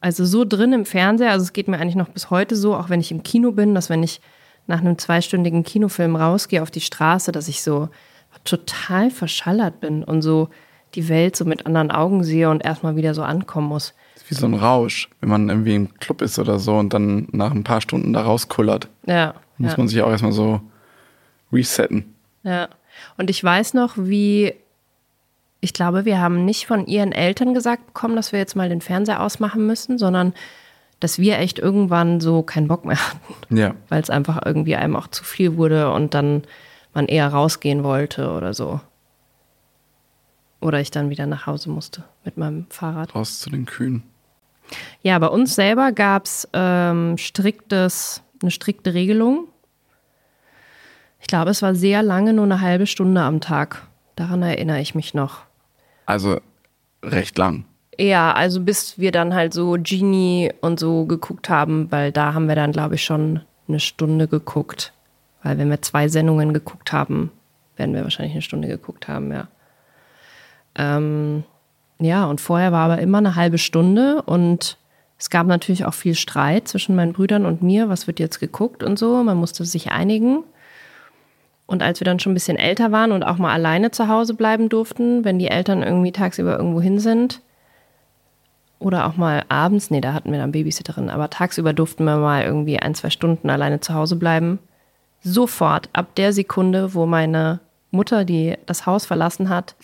also 0.00 0.24
so 0.26 0.44
drin 0.44 0.72
im 0.72 0.84
Fernseher. 0.84 1.30
Also 1.30 1.44
es 1.44 1.52
geht 1.52 1.68
mir 1.68 1.78
eigentlich 1.78 1.96
noch 1.96 2.10
bis 2.10 2.30
heute 2.30 2.54
so, 2.54 2.74
auch 2.74 2.90
wenn 2.90 3.00
ich 3.00 3.10
im 3.10 3.22
Kino 3.22 3.52
bin, 3.52 3.74
dass 3.74 3.88
wenn 3.88 4.02
ich 4.02 4.20
nach 4.66 4.80
einem 4.80 4.98
zweistündigen 4.98 5.62
Kinofilm 5.62 6.16
rausgehe 6.16 6.62
auf 6.62 6.70
die 6.70 6.82
Straße, 6.82 7.32
dass 7.32 7.48
ich 7.48 7.62
so 7.62 7.88
total 8.44 9.10
verschallert 9.10 9.80
bin 9.80 10.04
und 10.04 10.22
so 10.22 10.48
die 10.94 11.08
Welt 11.08 11.36
so 11.36 11.44
mit 11.44 11.66
anderen 11.66 11.90
Augen 11.90 12.24
sehe 12.24 12.50
und 12.50 12.64
erstmal 12.64 12.96
wieder 12.96 13.14
so 13.14 13.22
ankommen 13.22 13.68
muss. 13.68 13.94
Das 14.14 14.24
ist 14.24 14.30
wie 14.30 14.34
so 14.34 14.46
ein 14.46 14.54
Rausch, 14.54 15.08
wenn 15.20 15.30
man 15.30 15.48
irgendwie 15.48 15.74
im 15.74 15.94
Club 15.98 16.20
ist 16.22 16.38
oder 16.38 16.58
so 16.58 16.76
und 16.76 16.92
dann 16.92 17.28
nach 17.32 17.52
ein 17.52 17.64
paar 17.64 17.80
Stunden 17.80 18.12
da 18.12 18.22
rauskullert. 18.22 18.88
Ja. 19.06 19.34
Muss 19.60 19.72
ja. 19.72 19.78
man 19.78 19.88
sich 19.88 20.00
auch 20.02 20.10
erstmal 20.10 20.32
so 20.32 20.60
resetten. 21.52 22.14
Ja. 22.42 22.68
Und 23.18 23.28
ich 23.28 23.44
weiß 23.44 23.74
noch, 23.74 23.94
wie, 23.96 24.54
ich 25.60 25.74
glaube, 25.74 26.06
wir 26.06 26.18
haben 26.18 26.46
nicht 26.46 26.66
von 26.66 26.86
ihren 26.86 27.12
Eltern 27.12 27.52
gesagt 27.52 27.86
bekommen, 27.88 28.16
dass 28.16 28.32
wir 28.32 28.38
jetzt 28.38 28.56
mal 28.56 28.70
den 28.70 28.80
Fernseher 28.80 29.22
ausmachen 29.22 29.66
müssen, 29.66 29.98
sondern 29.98 30.32
dass 30.98 31.18
wir 31.18 31.38
echt 31.38 31.58
irgendwann 31.58 32.20
so 32.20 32.42
keinen 32.42 32.68
Bock 32.68 32.84
mehr 32.86 32.98
hatten, 32.98 33.56
Ja. 33.56 33.74
weil 33.90 34.02
es 34.02 34.10
einfach 34.10 34.40
irgendwie 34.44 34.76
einem 34.76 34.96
auch 34.96 35.08
zu 35.08 35.24
viel 35.24 35.56
wurde 35.56 35.92
und 35.92 36.14
dann 36.14 36.42
man 36.94 37.06
eher 37.06 37.28
rausgehen 37.28 37.84
wollte 37.84 38.30
oder 38.30 38.54
so. 38.54 38.80
Oder 40.60 40.80
ich 40.80 40.90
dann 40.90 41.10
wieder 41.10 41.26
nach 41.26 41.46
Hause 41.46 41.70
musste 41.70 42.04
mit 42.24 42.36
meinem 42.36 42.66
Fahrrad. 42.70 43.14
Raus 43.14 43.40
zu 43.40 43.50
den 43.50 43.66
Kühen. 43.66 44.02
Ja, 45.02 45.18
bei 45.18 45.26
uns 45.26 45.54
selber 45.54 45.92
gab 45.92 46.24
es 46.24 46.48
ähm, 46.52 47.16
striktes, 47.18 48.22
eine 48.42 48.50
strikte 48.50 48.94
Regelung. 48.94 49.48
Ich 51.20 51.26
glaube, 51.26 51.50
es 51.50 51.62
war 51.62 51.74
sehr 51.74 52.02
lange, 52.02 52.32
nur 52.32 52.44
eine 52.44 52.60
halbe 52.60 52.86
Stunde 52.86 53.20
am 53.22 53.40
Tag. 53.40 53.86
Daran 54.16 54.42
erinnere 54.42 54.80
ich 54.80 54.94
mich 54.94 55.14
noch. 55.14 55.42
Also 56.06 56.40
recht 57.02 57.38
lang. 57.38 57.64
Ja, 57.98 58.32
also 58.32 58.60
bis 58.60 58.98
wir 58.98 59.12
dann 59.12 59.34
halt 59.34 59.52
so 59.52 59.76
Genie 59.80 60.52
und 60.60 60.80
so 60.80 61.04
geguckt 61.04 61.50
haben, 61.50 61.90
weil 61.90 62.12
da 62.12 62.34
haben 62.34 62.48
wir 62.48 62.54
dann, 62.54 62.72
glaube 62.72 62.94
ich, 62.94 63.04
schon 63.04 63.40
eine 63.68 63.80
Stunde 63.80 64.26
geguckt. 64.26 64.92
Weil 65.42 65.58
wenn 65.58 65.70
wir 65.70 65.82
zwei 65.82 66.08
Sendungen 66.08 66.52
geguckt 66.52 66.92
haben, 66.92 67.30
werden 67.76 67.94
wir 67.94 68.02
wahrscheinlich 68.02 68.32
eine 68.34 68.42
Stunde 68.42 68.68
geguckt 68.68 69.08
haben, 69.08 69.32
ja. 69.32 69.48
Ähm, 70.76 71.44
ja, 71.98 72.24
und 72.24 72.40
vorher 72.40 72.72
war 72.72 72.90
aber 72.90 73.00
immer 73.00 73.18
eine 73.18 73.36
halbe 73.36 73.58
Stunde 73.58 74.22
und 74.22 74.78
es 75.18 75.28
gab 75.28 75.46
natürlich 75.46 75.84
auch 75.84 75.92
viel 75.92 76.14
Streit 76.14 76.68
zwischen 76.68 76.96
meinen 76.96 77.12
Brüdern 77.12 77.44
und 77.44 77.62
mir, 77.62 77.90
was 77.90 78.06
wird 78.06 78.18
jetzt 78.18 78.40
geguckt 78.40 78.82
und 78.82 78.98
so. 78.98 79.22
Man 79.22 79.36
musste 79.36 79.66
sich 79.66 79.90
einigen. 79.90 80.44
Und 81.70 81.84
als 81.84 82.00
wir 82.00 82.04
dann 82.04 82.18
schon 82.18 82.32
ein 82.32 82.34
bisschen 82.34 82.58
älter 82.58 82.90
waren 82.90 83.12
und 83.12 83.22
auch 83.22 83.38
mal 83.38 83.52
alleine 83.52 83.92
zu 83.92 84.08
Hause 84.08 84.34
bleiben 84.34 84.68
durften, 84.68 85.24
wenn 85.24 85.38
die 85.38 85.46
Eltern 85.46 85.84
irgendwie 85.84 86.10
tagsüber 86.10 86.58
irgendwo 86.58 86.80
hin 86.80 86.98
sind, 86.98 87.42
oder 88.80 89.06
auch 89.06 89.16
mal 89.16 89.44
abends, 89.48 89.88
nee, 89.88 90.00
da 90.00 90.12
hatten 90.12 90.32
wir 90.32 90.40
dann 90.40 90.50
Babysitterin, 90.50 91.10
aber 91.10 91.30
tagsüber 91.30 91.72
durften 91.72 92.02
wir 92.02 92.16
mal 92.16 92.42
irgendwie 92.42 92.80
ein, 92.80 92.96
zwei 92.96 93.08
Stunden 93.10 93.48
alleine 93.50 93.78
zu 93.78 93.94
Hause 93.94 94.16
bleiben. 94.16 94.58
Sofort, 95.22 95.88
ab 95.92 96.16
der 96.16 96.32
Sekunde, 96.32 96.92
wo 96.92 97.06
meine 97.06 97.60
Mutter, 97.92 98.24
die 98.24 98.56
das 98.66 98.86
Haus 98.86 99.06
verlassen 99.06 99.48
hat, 99.48 99.76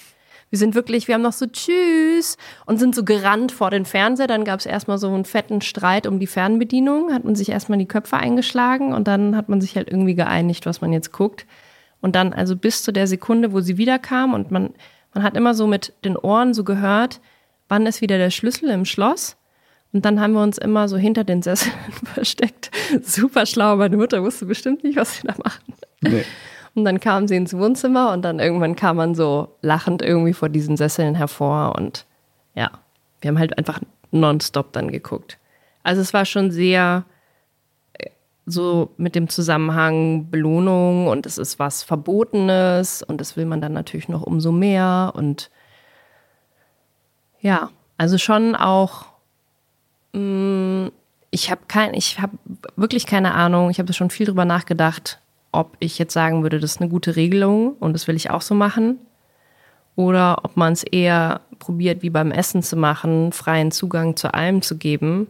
wir 0.51 0.59
sind 0.59 0.75
wirklich, 0.75 1.07
wir 1.07 1.14
haben 1.14 1.22
noch 1.22 1.33
so 1.33 1.46
Tschüss 1.46 2.37
und 2.64 2.79
sind 2.79 2.96
so 2.96 3.05
gerannt 3.05 3.53
vor 3.53 3.70
den 3.70 3.85
Fernseher. 3.85 4.27
Dann 4.27 4.44
gab 4.44 4.59
es 4.59 4.66
erstmal 4.66 4.99
so 4.99 5.07
einen 5.07 5.25
fetten 5.25 5.61
Streit 5.61 6.09
um 6.09 6.18
die 6.18 6.27
Fernbedienung, 6.27 7.12
hat 7.12 7.25
man 7.25 7.37
sich 7.37 7.51
erstmal 7.51 7.79
die 7.79 7.87
Köpfe 7.87 8.16
eingeschlagen 8.16 8.92
und 8.92 9.07
dann 9.07 9.37
hat 9.37 9.49
man 9.49 9.61
sich 9.61 9.77
halt 9.77 9.88
irgendwie 9.88 10.16
geeinigt, 10.16 10.66
was 10.66 10.81
man 10.81 10.92
jetzt 10.92 11.12
guckt. 11.12 11.46
Und 12.00 12.14
dann 12.14 12.32
also 12.32 12.56
bis 12.56 12.82
zu 12.82 12.92
der 12.92 13.06
Sekunde, 13.06 13.52
wo 13.52 13.61
sie 13.61 13.78
wiederkam 13.78 14.35
und 14.35 14.50
man, 14.50 14.70
man 15.14 15.24
hat 15.24 15.37
immer 15.37 15.54
so 15.54 15.66
mit 15.66 15.92
den 16.04 16.16
Ohren 16.16 16.54
so 16.54 16.64
gehört, 16.64 17.20
wann 17.68 17.87
ist 17.87 18.00
wieder 18.00 18.18
der 18.18 18.30
Schlüssel 18.30 18.70
im 18.70 18.85
Schloss. 18.85 19.37
Und 19.92 20.04
dann 20.04 20.20
haben 20.20 20.35
wir 20.35 20.42
uns 20.42 20.59
immer 20.59 20.88
so 20.88 20.96
hinter 20.96 21.24
den 21.24 21.42
Sesseln 21.42 21.74
versteckt. 22.04 22.70
Super 23.02 23.46
schlau, 23.46 23.76
meine 23.76 23.96
Mutter 23.96 24.22
wusste 24.22 24.46
bestimmt 24.46 24.85
nicht, 24.85 24.96
was 24.96 25.16
sie 25.16 25.26
da 25.26 25.35
machen. 25.42 25.74
Nee. 26.02 26.24
Und 26.74 26.85
dann 26.85 27.00
kam 27.00 27.26
sie 27.26 27.37
ins 27.37 27.56
Wohnzimmer 27.56 28.12
und 28.12 28.22
dann 28.22 28.38
irgendwann 28.38 28.76
kam 28.76 28.96
man 28.96 29.14
so 29.14 29.56
lachend 29.62 30.02
irgendwie 30.02 30.35
vor 30.35 30.50
diesen 30.50 30.76
Sesseln 30.76 31.14
hervor 31.14 31.74
und 31.76 32.04
ja, 32.54 32.70
wir 33.22 33.28
haben 33.28 33.38
halt 33.38 33.56
einfach 33.56 33.80
nonstop 34.11 34.74
dann 34.74 34.90
geguckt. 34.90 35.38
Also 35.82 36.02
es 36.02 36.12
war 36.12 36.26
schon 36.26 36.50
sehr 36.50 37.06
so 38.46 38.90
mit 38.96 39.14
dem 39.14 39.28
Zusammenhang 39.28 40.30
Belohnung 40.30 41.09
und 41.09 41.26
es 41.26 41.37
ist 41.37 41.59
was 41.59 41.82
Verbotenes 41.82 43.02
und 43.02 43.20
das 43.20 43.37
will 43.37 43.44
man 43.44 43.61
dann 43.61 43.72
natürlich 43.72 44.09
noch 44.09 44.22
umso 44.22 44.52
mehr 44.52 45.12
und 45.14 45.50
ja, 47.40 47.70
also 47.98 48.18
schon 48.18 48.54
auch 48.54 49.06
mh, 50.12 50.20
mm, 50.20 50.92
ich 51.37 51.50
habe 51.50 51.62
kein, 51.68 51.92
ich 51.92 52.18
habe 52.18 52.38
wirklich 52.76 53.04
keine 53.04 53.35
Ahnung. 53.35 53.68
Ich 53.68 53.78
habe 53.78 53.92
schon 53.92 54.09
viel 54.09 54.24
drüber 54.26 54.46
nachgedacht, 54.46 55.20
ob 55.52 55.76
ich 55.80 55.98
jetzt 55.98 56.14
sagen 56.14 56.42
würde, 56.42 56.59
das 56.61 56.72
ist 56.72 56.80
eine 56.80 56.88
gute 56.88 57.14
Regelung 57.14 57.74
und 57.74 57.92
das 57.92 58.09
will 58.09 58.16
ich 58.16 58.30
auch 58.30 58.40
so 58.40 58.54
machen. 58.54 58.98
Oder 59.96 60.44
ob 60.44 60.56
man 60.56 60.72
es 60.72 60.82
eher 60.82 61.42
probiert, 61.59 62.02
wie 62.02 62.11
beim 62.11 62.30
Essen 62.30 62.62
zu 62.62 62.76
machen, 62.76 63.32
freien 63.32 63.70
Zugang 63.70 64.16
zu 64.16 64.32
allem 64.32 64.62
zu 64.62 64.78
geben 64.78 65.28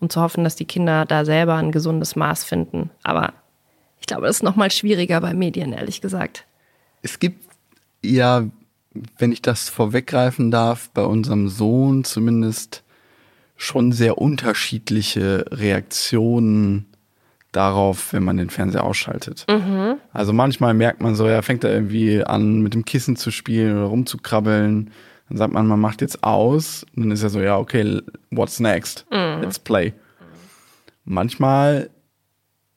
und 0.00 0.12
zu 0.12 0.20
hoffen, 0.20 0.44
dass 0.44 0.56
die 0.56 0.64
Kinder 0.64 1.04
da 1.04 1.24
selber 1.24 1.56
ein 1.56 1.72
gesundes 1.72 2.16
Maß 2.16 2.44
finden. 2.44 2.90
Aber 3.02 3.32
ich 4.00 4.06
glaube, 4.06 4.26
das 4.26 4.36
ist 4.36 4.42
noch 4.42 4.56
mal 4.56 4.70
schwieriger 4.70 5.20
bei 5.20 5.34
Medien, 5.34 5.72
ehrlich 5.72 6.00
gesagt. 6.00 6.44
Es 7.02 7.18
gibt 7.18 7.48
ja, 8.04 8.44
wenn 9.18 9.32
ich 9.32 9.42
das 9.42 9.68
vorweggreifen 9.68 10.50
darf, 10.50 10.90
bei 10.90 11.02
unserem 11.02 11.48
Sohn 11.48 12.04
zumindest 12.04 12.82
schon 13.56 13.92
sehr 13.92 14.18
unterschiedliche 14.18 15.44
Reaktionen 15.50 16.86
darauf, 17.50 18.12
wenn 18.12 18.22
man 18.22 18.36
den 18.36 18.50
Fernseher 18.50 18.84
ausschaltet. 18.84 19.46
Mhm. 19.50 19.96
Also 20.12 20.32
manchmal 20.32 20.74
merkt 20.74 21.00
man 21.00 21.14
so, 21.14 21.26
er 21.26 21.42
fängt 21.42 21.64
da 21.64 21.68
irgendwie 21.68 22.22
an, 22.22 22.60
mit 22.60 22.74
dem 22.74 22.84
Kissen 22.84 23.16
zu 23.16 23.30
spielen 23.30 23.76
oder 23.76 23.86
rumzukrabbeln. 23.86 24.90
Dann 25.28 25.38
sagt 25.38 25.52
man, 25.52 25.66
man 25.66 25.80
macht 25.80 26.00
jetzt 26.00 26.24
aus. 26.24 26.84
Und 26.96 27.04
dann 27.04 27.10
ist 27.10 27.22
er 27.22 27.30
so, 27.30 27.40
ja, 27.40 27.58
okay, 27.58 28.00
what's 28.30 28.60
next? 28.60 29.06
Mhm. 29.10 29.42
Let's 29.42 29.58
play. 29.58 29.92
Manchmal, 31.04 31.90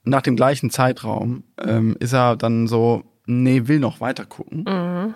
nach 0.03 0.21
dem 0.21 0.35
gleichen 0.35 0.69
Zeitraum, 0.69 1.43
ähm, 1.59 1.95
ist 1.99 2.13
er 2.13 2.35
dann 2.35 2.67
so, 2.67 3.03
nee, 3.25 3.67
will 3.67 3.79
noch 3.79 4.01
weiter 4.01 4.25
gucken. 4.25 4.65
Mhm. 4.67 5.13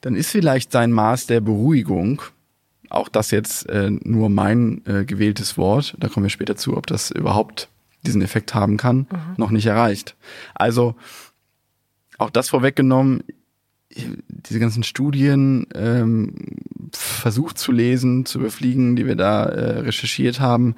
Dann 0.00 0.14
ist 0.14 0.30
vielleicht 0.30 0.72
sein 0.72 0.92
Maß 0.92 1.26
der 1.26 1.40
Beruhigung, 1.40 2.22
auch 2.90 3.08
das 3.08 3.30
jetzt 3.30 3.68
äh, 3.68 3.90
nur 3.90 4.28
mein 4.28 4.82
äh, 4.86 5.04
gewähltes 5.04 5.58
Wort, 5.58 5.94
da 5.98 6.08
kommen 6.08 6.24
wir 6.24 6.30
später 6.30 6.56
zu, 6.56 6.76
ob 6.76 6.86
das 6.86 7.10
überhaupt 7.10 7.68
diesen 8.06 8.22
Effekt 8.22 8.54
haben 8.54 8.76
kann, 8.76 8.98
mhm. 9.10 9.34
noch 9.36 9.50
nicht 9.50 9.66
erreicht. 9.66 10.16
Also 10.54 10.94
auch 12.16 12.30
das 12.30 12.48
vorweggenommen, 12.48 13.22
diese 14.28 14.60
ganzen 14.60 14.82
Studien 14.82 15.66
ähm, 15.74 16.34
versucht 16.92 17.58
zu 17.58 17.72
lesen, 17.72 18.26
zu 18.26 18.38
überfliegen, 18.38 18.96
die 18.96 19.06
wir 19.06 19.16
da 19.16 19.44
äh, 19.44 19.78
recherchiert 19.80 20.40
haben. 20.40 20.76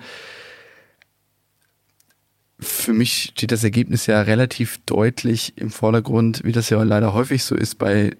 Für 2.58 2.92
mich 2.92 3.32
steht 3.34 3.52
das 3.52 3.64
Ergebnis 3.64 4.06
ja 4.06 4.20
relativ 4.20 4.78
deutlich 4.84 5.54
im 5.56 5.70
Vordergrund, 5.70 6.44
wie 6.44 6.52
das 6.52 6.68
ja 6.70 6.82
leider 6.82 7.14
häufig 7.14 7.44
so 7.44 7.54
ist 7.54 7.76
bei 7.76 8.16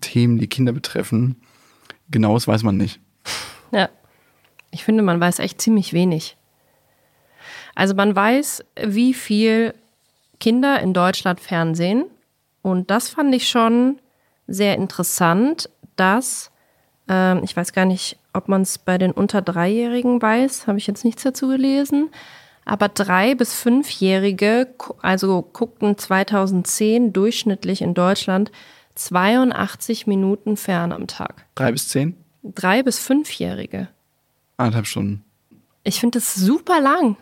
Themen, 0.00 0.38
die 0.38 0.48
Kinder 0.48 0.72
betreffen. 0.72 1.36
Genaues 2.10 2.48
weiß 2.48 2.62
man 2.64 2.76
nicht. 2.76 3.00
Ja, 3.70 3.88
ich 4.70 4.84
finde, 4.84 5.02
man 5.02 5.20
weiß 5.20 5.38
echt 5.38 5.60
ziemlich 5.60 5.92
wenig. 5.92 6.36
Also 7.74 7.94
man 7.94 8.14
weiß, 8.14 8.64
wie 8.84 9.14
viel 9.14 9.74
Kinder 10.40 10.80
in 10.80 10.92
Deutschland 10.92 11.40
Fernsehen. 11.40 12.04
Und 12.62 12.90
das 12.90 13.08
fand 13.08 13.34
ich 13.34 13.48
schon 13.48 13.98
sehr 14.46 14.76
interessant, 14.76 15.70
dass, 15.96 16.50
ähm, 17.08 17.40
ich 17.44 17.56
weiß 17.56 17.72
gar 17.72 17.84
nicht, 17.84 18.18
ob 18.32 18.48
man 18.48 18.62
es 18.62 18.78
bei 18.78 18.98
den 18.98 19.12
unter 19.12 19.42
Dreijährigen 19.42 20.20
weiß, 20.20 20.66
habe 20.66 20.78
ich 20.78 20.86
jetzt 20.86 21.04
nichts 21.04 21.22
dazu 21.22 21.48
gelesen. 21.48 22.10
Aber 22.64 22.88
drei 22.88 23.34
bis 23.34 23.52
fünfjährige, 23.54 24.68
also 25.02 25.42
guckten 25.42 25.98
2010 25.98 27.12
durchschnittlich 27.12 27.82
in 27.82 27.92
Deutschland 27.94 28.50
82 28.94 30.06
Minuten 30.06 30.56
fern 30.56 30.92
am 30.92 31.06
Tag. 31.06 31.46
Drei 31.54 31.72
bis 31.72 31.88
zehn? 31.88 32.16
Drei 32.42 32.82
bis 32.82 32.98
fünfjährige. 32.98 33.88
Anderthalb 34.56 34.86
Stunden. 34.86 35.24
Ich 35.82 36.00
finde 36.00 36.18
das 36.18 36.34
super 36.34 36.80
lang. 36.80 37.16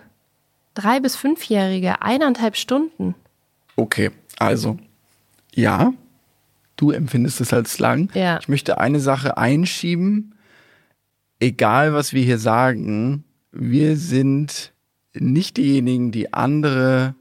Drei- 0.74 1.00
bis 1.00 1.16
Fünfjährige, 1.16 2.00
eineinhalb 2.00 2.56
Stunden. 2.56 3.14
Okay, 3.76 4.10
also, 4.38 4.78
ja, 5.54 5.92
du 6.82 6.90
empfindest 6.90 7.40
es 7.40 7.52
als 7.52 7.78
lang. 7.78 8.10
Ja. 8.14 8.38
Ich 8.40 8.48
möchte 8.48 8.78
eine 8.78 8.98
Sache 8.98 9.36
einschieben. 9.36 10.34
Egal, 11.38 11.94
was 11.94 12.12
wir 12.12 12.22
hier 12.22 12.38
sagen, 12.38 13.24
wir 13.52 13.96
sind 13.96 14.72
nicht 15.14 15.58
diejenigen, 15.58 16.10
die 16.10 16.32
andere 16.32 17.14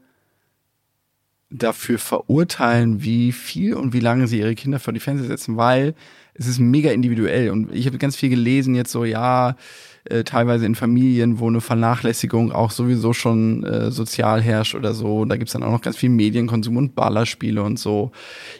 dafür 1.48 1.98
verurteilen, 1.98 3.02
wie 3.02 3.30
viel 3.30 3.74
und 3.74 3.92
wie 3.92 4.00
lange 4.00 4.26
sie 4.26 4.40
ihre 4.40 4.54
Kinder 4.54 4.80
vor 4.80 4.92
die 4.92 5.00
Fernseher 5.00 5.28
setzen, 5.28 5.56
weil 5.56 5.94
es 6.34 6.46
ist 6.46 6.58
mega 6.58 6.90
individuell. 6.90 7.50
Und 7.50 7.72
ich 7.72 7.86
habe 7.86 7.98
ganz 7.98 8.16
viel 8.16 8.30
gelesen 8.30 8.74
jetzt 8.74 8.90
so, 8.90 9.04
ja, 9.04 9.54
äh, 10.04 10.24
teilweise 10.24 10.66
in 10.66 10.74
Familien, 10.74 11.38
wo 11.38 11.48
eine 11.48 11.60
Vernachlässigung 11.60 12.52
auch 12.52 12.70
sowieso 12.70 13.12
schon 13.12 13.64
äh, 13.64 13.90
sozial 13.90 14.42
herrscht 14.42 14.74
oder 14.74 14.94
so. 14.94 15.24
Da 15.24 15.36
gibt's 15.36 15.52
dann 15.52 15.62
auch 15.62 15.70
noch 15.70 15.82
ganz 15.82 15.96
viel 15.96 16.10
Medienkonsum 16.10 16.76
und 16.76 16.94
Ballerspiele 16.94 17.62
und 17.62 17.78
so. 17.78 18.12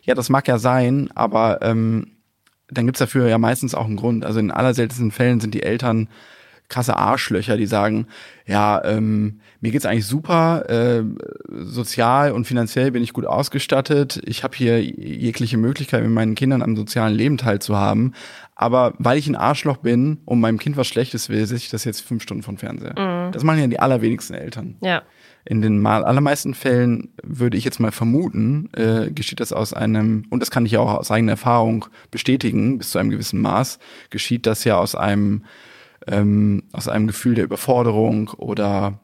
Ja, 0.04 0.14
das 0.14 0.28
mag 0.28 0.46
ja 0.48 0.58
sein, 0.58 1.10
aber 1.14 1.60
ähm, 1.62 2.12
dann 2.68 2.86
gibt's 2.86 3.00
dafür 3.00 3.28
ja 3.28 3.38
meistens 3.38 3.74
auch 3.74 3.86
einen 3.86 3.96
Grund. 3.96 4.24
Also 4.24 4.40
in 4.40 4.50
allerseltensten 4.50 5.10
Fällen 5.10 5.40
sind 5.40 5.54
die 5.54 5.62
Eltern 5.62 6.08
krasse 6.68 6.96
Arschlöcher, 6.96 7.56
die 7.56 7.66
sagen, 7.66 8.06
ja, 8.46 8.82
ähm, 8.84 9.40
mir 9.62 9.70
geht's 9.70 9.86
eigentlich 9.86 10.06
super, 10.06 10.68
äh, 10.68 11.04
sozial 11.48 12.32
und 12.32 12.46
finanziell 12.46 12.90
bin 12.90 13.02
ich 13.02 13.12
gut 13.12 13.26
ausgestattet, 13.26 14.20
ich 14.24 14.42
habe 14.42 14.56
hier 14.56 14.82
jegliche 14.82 15.56
Möglichkeit, 15.56 16.02
mit 16.02 16.10
meinen 16.10 16.34
Kindern 16.34 16.62
am 16.62 16.74
sozialen 16.74 17.14
Leben 17.14 17.38
teilzuhaben, 17.38 18.14
aber 18.56 18.94
weil 18.98 19.18
ich 19.18 19.28
ein 19.28 19.36
Arschloch 19.36 19.76
bin 19.76 20.18
und 20.24 20.40
meinem 20.40 20.58
Kind 20.58 20.76
was 20.76 20.88
Schlechtes 20.88 21.28
will, 21.28 21.46
sehe 21.46 21.58
ich 21.58 21.70
das 21.70 21.84
jetzt 21.84 22.00
fünf 22.00 22.24
Stunden 22.24 22.42
von 22.42 22.58
Fernseher. 22.58 22.98
Mhm. 22.98 23.30
Das 23.30 23.44
machen 23.44 23.60
ja 23.60 23.68
die 23.68 23.78
allerwenigsten 23.78 24.34
Eltern. 24.34 24.76
Ja. 24.82 25.02
In 25.44 25.62
den 25.62 25.86
allermeisten 25.86 26.54
Fällen 26.54 27.10
würde 27.22 27.56
ich 27.56 27.64
jetzt 27.64 27.78
mal 27.78 27.92
vermuten, 27.92 28.68
äh, 28.74 29.12
geschieht 29.12 29.38
das 29.38 29.52
aus 29.52 29.72
einem, 29.72 30.24
und 30.30 30.40
das 30.40 30.50
kann 30.50 30.66
ich 30.66 30.72
ja 30.72 30.80
auch 30.80 30.94
aus 30.94 31.12
eigener 31.12 31.32
Erfahrung 31.32 31.86
bestätigen, 32.10 32.78
bis 32.78 32.90
zu 32.90 32.98
einem 32.98 33.10
gewissen 33.10 33.40
Maß, 33.40 33.78
geschieht 34.10 34.46
das 34.46 34.64
ja 34.64 34.76
aus 34.76 34.96
einem 34.96 35.44
ähm, 36.08 36.64
aus 36.72 36.88
einem 36.88 37.06
Gefühl 37.06 37.36
der 37.36 37.44
Überforderung 37.44 38.30
oder 38.30 38.98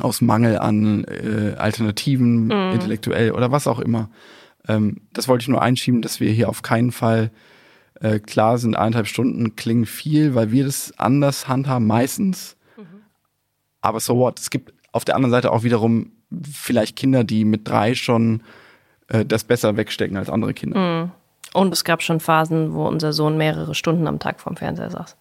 aus 0.00 0.20
Mangel 0.20 0.58
an 0.58 1.04
äh, 1.04 1.54
Alternativen, 1.56 2.46
mhm. 2.46 2.72
intellektuell 2.72 3.32
oder 3.32 3.52
was 3.52 3.66
auch 3.66 3.78
immer. 3.78 4.10
Ähm, 4.66 5.02
das 5.12 5.28
wollte 5.28 5.42
ich 5.42 5.48
nur 5.48 5.62
einschieben, 5.62 6.02
dass 6.02 6.20
wir 6.20 6.30
hier 6.30 6.48
auf 6.48 6.62
keinen 6.62 6.90
Fall 6.92 7.30
äh, 8.00 8.18
klar 8.18 8.58
sind, 8.58 8.76
eineinhalb 8.76 9.06
Stunden 9.06 9.56
klingen 9.56 9.86
viel, 9.86 10.34
weil 10.34 10.50
wir 10.50 10.64
das 10.64 10.92
anders 10.98 11.48
handhaben 11.48 11.86
meistens. 11.86 12.56
Mhm. 12.76 13.02
Aber 13.80 14.00
so 14.00 14.16
what? 14.16 14.40
Es 14.40 14.50
gibt 14.50 14.72
auf 14.92 15.04
der 15.04 15.16
anderen 15.16 15.30
Seite 15.30 15.52
auch 15.52 15.62
wiederum 15.62 16.12
vielleicht 16.50 16.96
Kinder, 16.96 17.22
die 17.22 17.44
mit 17.44 17.68
drei 17.68 17.94
schon 17.94 18.42
äh, 19.08 19.24
das 19.24 19.44
besser 19.44 19.76
wegstecken 19.76 20.16
als 20.16 20.30
andere 20.30 20.54
Kinder. 20.54 21.04
Mhm. 21.04 21.10
Und 21.52 21.72
es 21.72 21.84
gab 21.84 22.02
schon 22.02 22.18
Phasen, 22.18 22.74
wo 22.74 22.86
unser 22.88 23.12
Sohn 23.12 23.36
mehrere 23.36 23.76
Stunden 23.76 24.08
am 24.08 24.18
Tag 24.18 24.40
vorm 24.40 24.56
Fernseher 24.56 24.90
saß. 24.90 25.16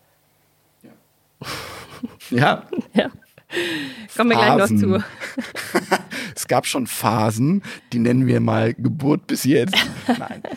Ja, 2.32 2.64
Ja. 2.94 3.12
Kommen 4.16 4.30
wir 4.32 4.38
gleich 4.38 4.58
noch 4.58 4.68
zu. 4.68 5.04
es 6.36 6.48
gab 6.48 6.66
schon 6.66 6.88
Phasen, 6.88 7.64
die 7.92 8.00
nennen 8.00 8.28
wir 8.28 8.40
mal 8.40 8.74
Geburt 8.74 9.28
bis 9.28 9.44
jetzt. 9.44 9.76
Nein. 10.08 10.44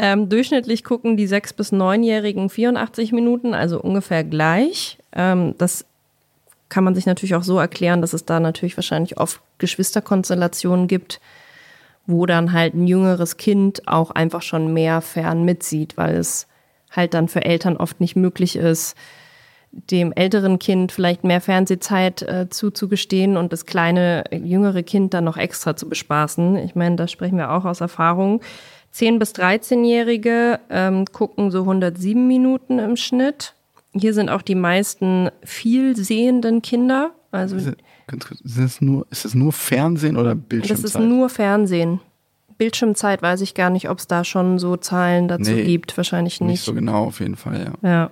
Ähm, 0.00 0.28
durchschnittlich 0.28 0.84
gucken 0.84 1.16
die 1.16 1.26
6- 1.26 1.56
bis 1.56 1.72
9-Jährigen 1.72 2.50
84 2.50 3.10
Minuten, 3.10 3.52
also 3.52 3.80
ungefähr 3.80 4.22
gleich. 4.22 4.96
Ähm, 5.12 5.56
das 5.58 5.84
kann 6.68 6.84
man 6.84 6.94
sich 6.94 7.04
natürlich 7.04 7.34
auch 7.34 7.42
so 7.42 7.58
erklären, 7.58 8.00
dass 8.00 8.12
es 8.12 8.24
da 8.24 8.38
natürlich 8.38 8.76
wahrscheinlich 8.76 9.18
oft 9.18 9.40
Geschwisterkonstellationen 9.58 10.86
gibt, 10.86 11.20
wo 12.06 12.26
dann 12.26 12.52
halt 12.52 12.74
ein 12.74 12.86
jüngeres 12.86 13.38
Kind 13.38 13.88
auch 13.88 14.12
einfach 14.12 14.42
schon 14.42 14.72
mehr 14.72 15.00
fern 15.00 15.44
mitsieht, 15.44 15.96
weil 15.96 16.14
es 16.14 16.46
halt 16.92 17.12
dann 17.12 17.26
für 17.26 17.44
Eltern 17.44 17.76
oft 17.76 18.00
nicht 18.00 18.14
möglich 18.14 18.54
ist, 18.54 18.96
dem 19.70 20.12
älteren 20.12 20.58
Kind 20.58 20.92
vielleicht 20.92 21.24
mehr 21.24 21.40
Fernsehzeit 21.40 22.22
äh, 22.22 22.48
zuzugestehen 22.48 23.36
und 23.36 23.52
das 23.52 23.66
kleine 23.66 24.24
jüngere 24.32 24.82
Kind 24.82 25.14
dann 25.14 25.24
noch 25.24 25.36
extra 25.36 25.76
zu 25.76 25.88
bespaßen. 25.88 26.56
Ich 26.56 26.74
meine, 26.74 26.96
da 26.96 27.06
sprechen 27.08 27.36
wir 27.38 27.50
auch 27.52 27.64
aus 27.64 27.80
Erfahrung. 27.80 28.40
10- 28.94 29.18
bis 29.18 29.32
13-Jährige 29.34 30.60
ähm, 30.70 31.04
gucken 31.06 31.50
so 31.50 31.60
107 31.60 32.26
Minuten 32.26 32.78
im 32.78 32.96
Schnitt. 32.96 33.54
Hier 33.92 34.14
sind 34.14 34.30
auch 34.30 34.42
die 34.42 34.54
meisten 34.54 35.28
viel 35.44 35.96
sehenden 35.96 36.62
Kinder. 36.62 37.10
Also 37.30 37.56
Ist 37.56 37.72
Ganz 38.06 38.26
kurz, 38.26 38.40
ist 38.40 38.56
es 38.56 38.80
nur, 38.80 39.06
ist 39.10 39.26
es 39.26 39.34
nur 39.34 39.52
Fernsehen 39.52 40.16
oder 40.16 40.34
das 40.34 40.44
Bildschirmzeit? 40.48 40.84
ist 40.86 40.98
nur 40.98 41.28
Fernsehen. 41.28 42.00
Bildschirmzeit 42.56 43.20
weiß 43.22 43.42
ich 43.42 43.54
gar 43.54 43.68
nicht, 43.70 43.90
ob 43.90 43.98
es 43.98 44.06
da 44.06 44.24
schon 44.24 44.58
so 44.58 44.76
Zahlen 44.78 45.28
dazu 45.28 45.50
Nee, 45.52 45.64
gibt. 45.64 45.96
Wahrscheinlich 45.96 46.40
nicht 46.40 46.50
nicht. 46.50 46.64
so 46.64 46.72
genau 46.74 47.04
auf 47.04 47.20
jeden 47.20 47.36
Fall, 47.36 47.72
ja. 47.82 47.88
Ja. 47.88 48.10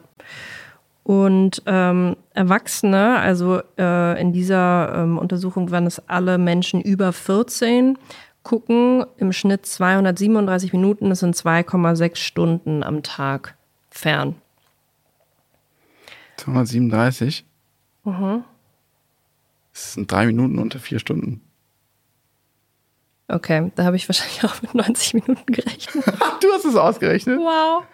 Und 1.07 1.63
ähm, 1.67 2.17
Erwachsene, 2.35 3.21
also 3.21 3.63
äh, 3.79 4.21
in 4.21 4.33
dieser 4.33 4.93
ähm, 4.93 5.19
Untersuchung 5.19 5.71
waren 5.71 5.87
es 5.87 6.01
alle 6.09 6.37
Menschen 6.37 6.81
über 6.81 7.13
14, 7.13 7.97
gucken 8.43 9.07
im 9.17 9.33
Schnitt 9.33 9.67
237 9.67 10.73
Minuten, 10.73 11.09
das 11.11 11.21
sind 11.21 11.37
2,6 11.37 12.17
Stunden 12.17 12.83
am 12.83 13.05
Tag 13.05 13.55
fern. 13.89 14.35
237? 16.39 17.45
Mhm. 18.03 18.43
Das 19.73 19.93
sind 19.93 20.11
drei 20.11 20.27
Minuten 20.27 20.59
unter 20.59 20.81
vier 20.81 20.99
Stunden. 20.99 21.41
Okay, 23.29 23.71
da 23.77 23.85
habe 23.85 23.95
ich 23.95 24.09
wahrscheinlich 24.09 24.45
auch 24.45 24.61
mit 24.61 24.75
90 24.75 25.15
Minuten 25.15 25.53
gerechnet. 25.53 26.05
du 26.41 26.53
hast 26.53 26.65
es 26.65 26.75
ausgerechnet? 26.75 27.39
Wow. 27.39 27.85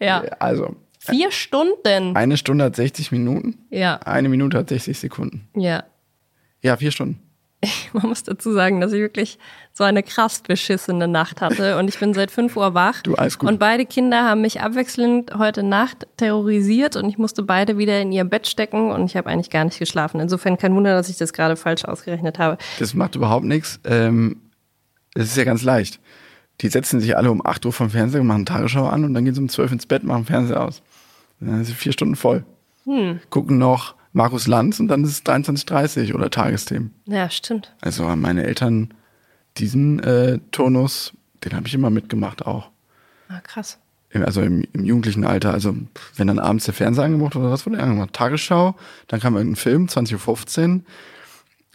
Ja. 0.00 0.20
Also, 0.38 0.76
Vier 1.10 1.30
Stunden. 1.32 2.16
eine 2.16 2.36
Stunde 2.36 2.64
hat 2.64 2.76
60 2.76 3.12
Minuten, 3.12 3.58
Ja, 3.70 3.96
eine 4.04 4.28
Minute 4.28 4.58
hat 4.58 4.68
60 4.68 4.98
Sekunden. 4.98 5.48
ja. 5.54 5.84
Ja, 6.60 6.76
vier 6.76 6.90
Stunden. 6.90 7.20
Man 7.92 8.08
muss 8.08 8.24
dazu 8.24 8.52
sagen, 8.52 8.80
dass 8.80 8.92
ich 8.92 9.00
wirklich 9.00 9.38
so 9.72 9.84
eine 9.84 10.02
krass 10.02 10.40
beschissene 10.42 11.06
Nacht 11.08 11.40
hatte 11.40 11.78
und 11.78 11.88
ich 11.88 11.98
bin 11.98 12.12
seit 12.14 12.30
5 12.32 12.56
Uhr 12.56 12.74
wach. 12.74 13.02
Du, 13.02 13.14
alles 13.14 13.38
gut. 13.38 13.48
Und 13.48 13.58
beide 13.60 13.86
Kinder 13.86 14.24
haben 14.24 14.40
mich 14.40 14.60
abwechselnd 14.60 15.34
heute 15.38 15.62
Nacht 15.62 16.06
terrorisiert 16.16 16.96
und 16.96 17.08
ich 17.08 17.16
musste 17.18 17.42
beide 17.44 17.78
wieder 17.78 18.00
in 18.00 18.10
ihr 18.12 18.24
Bett 18.24 18.46
stecken 18.48 18.90
und 18.90 19.04
ich 19.06 19.16
habe 19.16 19.28
eigentlich 19.30 19.50
gar 19.50 19.64
nicht 19.64 19.78
geschlafen. 19.78 20.20
Insofern 20.20 20.56
kein 20.58 20.74
Wunder, 20.74 20.94
dass 20.94 21.08
ich 21.08 21.16
das 21.16 21.32
gerade 21.32 21.54
falsch 21.56 21.84
ausgerechnet 21.84 22.38
habe. 22.40 22.58
Das 22.80 22.94
macht 22.94 23.14
überhaupt 23.14 23.44
nichts. 23.44 23.78
Ähm, 23.84 24.40
es 25.14 25.26
ist 25.26 25.36
ja 25.36 25.44
ganz 25.44 25.62
leicht. 25.62 26.00
Die 26.60 26.68
setzen 26.68 26.98
sich 27.00 27.16
alle 27.16 27.30
um 27.30 27.44
8 27.44 27.66
Uhr 27.66 27.72
vom 27.72 27.90
Fernseher, 27.90 28.22
machen 28.24 28.46
Tagesschau 28.46 28.86
an 28.88 29.04
und 29.04 29.14
dann 29.14 29.24
gehen 29.24 29.34
sie 29.34 29.40
um 29.40 29.48
12 29.48 29.72
ins 29.72 29.86
Bett, 29.86 30.02
machen 30.02 30.24
Fernseher 30.24 30.60
aus. 30.60 30.82
Dann 31.40 31.64
sind 31.64 31.76
vier 31.76 31.92
Stunden 31.92 32.16
voll. 32.16 32.44
Hm. 32.84 33.20
Gucken 33.30 33.58
noch 33.58 33.94
Markus 34.12 34.46
Lanz 34.46 34.80
und 34.80 34.88
dann 34.88 35.04
ist 35.04 35.10
es 35.10 35.24
23.30 35.24 36.14
oder 36.14 36.30
Tagesthemen. 36.30 36.92
Ja, 37.06 37.28
stimmt. 37.30 37.74
Also 37.80 38.08
haben 38.08 38.20
meine 38.20 38.44
Eltern 38.44 38.94
diesen 39.58 40.00
äh, 40.00 40.38
Turnus, 40.52 41.12
den 41.44 41.54
habe 41.54 41.66
ich 41.66 41.74
immer 41.74 41.90
mitgemacht 41.90 42.46
auch. 42.46 42.70
Ah, 43.28 43.40
krass. 43.40 43.78
Im- 44.10 44.24
Also 44.24 44.40
im, 44.40 44.64
im 44.72 44.84
jugendlichen 44.84 45.24
Alter. 45.24 45.52
Also 45.52 45.74
wenn 46.16 46.26
dann 46.28 46.38
abends 46.38 46.64
der 46.64 46.74
Fernseher 46.74 47.04
angemacht 47.04 47.34
wurde, 47.36 47.50
was 47.50 47.66
wurde 47.66 47.80
angemacht? 47.82 48.12
Tagesschau, 48.14 48.74
dann 49.08 49.20
kam 49.20 49.36
irgendein 49.36 49.56
Film, 49.56 49.86
20.15 49.86 50.74
Uhr. 50.76 50.80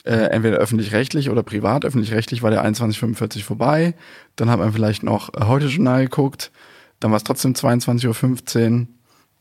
Äh, 0.06 0.32
entweder 0.32 0.58
öffentlich-rechtlich 0.58 1.30
oder 1.30 1.43
privat. 1.43 1.86
Öffentlich-rechtlich 1.86 2.41
war 2.43 2.52
der 2.52 2.65
21.45 2.65 3.43
vorbei. 3.43 3.93
Dann 4.36 4.49
hat 4.49 4.60
man 4.60 4.73
vielleicht 4.73 5.04
noch 5.04 5.34
äh, 5.34 5.45
Heute-Journal 5.45 6.04
geguckt. 6.06 6.52
Dann 6.99 7.12
war 7.12 7.17
es 7.17 7.23
trotzdem 7.23 7.54
22.15 7.54 8.80
Uhr. 8.82 8.88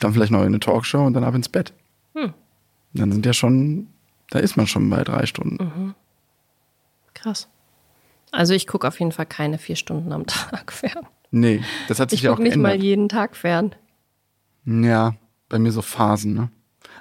Dann 0.03 0.13
vielleicht 0.13 0.33
noch 0.33 0.41
eine 0.41 0.59
Talkshow 0.59 1.05
und 1.07 1.15
dann 1.15 1.23
ab 1.23 1.35
ins 1.35 1.49
Bett. 1.49 1.73
Hm. 2.15 2.35
Dann 2.93 3.13
sind 3.13 3.25
ja 3.25 3.33
schon, 3.33 3.87
da 4.31 4.41
ist 4.41 4.57
man 4.57 4.67
schon 4.67 4.91
bei 4.91 5.05
drei 5.05 5.27
Stunden. 5.27 5.95
Krass. 7.15 7.49
Also 8.33 8.53
ich 8.55 8.67
gucke 8.67 8.89
auf 8.89 8.99
jeden 8.99 9.13
Fall 9.13 9.27
keine 9.27 9.59
vier 9.59 9.77
Stunden 9.77 10.13
am 10.13 10.27
Tag 10.27 10.73
fern. 10.73 11.07
Nee, 11.31 11.63
das 11.87 12.01
hat 12.01 12.11
sich 12.11 12.21
Ich 12.21 12.25
ja 12.25 12.33
auch 12.33 12.37
gucke 12.37 12.49
nicht 12.49 12.59
mal 12.59 12.83
jeden 12.83 13.09
Tag 13.09 13.37
fern. 13.37 13.75
Ja, 14.65 15.15
bei 15.49 15.59
mir 15.59 15.71
so 15.71 15.83
Phasen, 15.83 16.35
ne? 16.35 16.51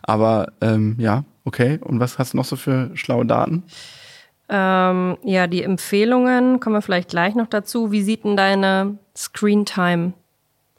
Aber 0.03 0.51
ähm, 0.61 0.95
ja, 0.99 1.23
okay. 1.43 1.79
Und 1.81 1.99
was 1.99 2.19
hast 2.19 2.33
du 2.33 2.37
noch 2.37 2.45
so 2.45 2.55
für 2.55 2.91
schlaue 2.95 3.25
Daten? 3.25 3.63
Ähm, 4.47 5.17
ja, 5.23 5.47
die 5.47 5.63
Empfehlungen 5.63 6.59
kommen 6.59 6.75
wir 6.75 6.81
vielleicht 6.81 7.09
gleich 7.09 7.33
noch 7.33 7.47
dazu. 7.47 7.91
Wie 7.91 8.03
sieht 8.03 8.25
denn 8.25 8.37
deine 8.37 8.97
Screen 9.15 9.65
Time 9.65 10.13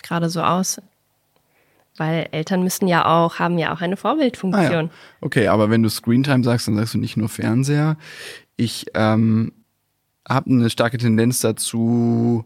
gerade 0.02 0.28
so 0.28 0.42
aus? 0.42 0.80
Weil 1.98 2.28
Eltern 2.32 2.62
müssen 2.62 2.88
ja 2.88 3.04
auch, 3.06 3.38
haben 3.38 3.58
ja 3.58 3.74
auch 3.74 3.80
eine 3.82 3.94
Ah, 3.94 3.98
Vorbildfunktion. 3.98 4.86
ja. 4.86 4.90
Okay, 5.20 5.48
aber 5.48 5.68
wenn 5.70 5.82
du 5.82 5.88
Screentime 5.90 6.42
sagst, 6.42 6.66
dann 6.68 6.76
sagst 6.76 6.94
du 6.94 6.98
nicht 6.98 7.16
nur 7.16 7.28
Fernseher. 7.28 7.96
Ich 8.56 8.86
ähm, 8.94 9.52
habe 10.28 10.50
eine 10.50 10.70
starke 10.70 10.96
Tendenz 10.98 11.40
dazu, 11.40 12.44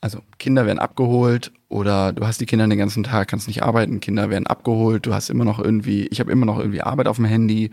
also 0.00 0.20
Kinder 0.38 0.66
werden 0.66 0.78
abgeholt 0.78 1.52
oder 1.68 2.12
du 2.12 2.26
hast 2.26 2.40
die 2.40 2.46
Kinder 2.46 2.66
den 2.68 2.78
ganzen 2.78 3.02
Tag, 3.04 3.28
kannst 3.28 3.48
nicht 3.48 3.62
arbeiten, 3.62 4.00
Kinder 4.00 4.30
werden 4.30 4.46
abgeholt, 4.46 5.06
du 5.06 5.14
hast 5.14 5.30
immer 5.30 5.44
noch 5.44 5.58
irgendwie, 5.58 6.06
ich 6.08 6.20
habe 6.20 6.30
immer 6.30 6.46
noch 6.46 6.58
irgendwie 6.58 6.82
Arbeit 6.82 7.08
auf 7.08 7.16
dem 7.16 7.24
Handy 7.24 7.70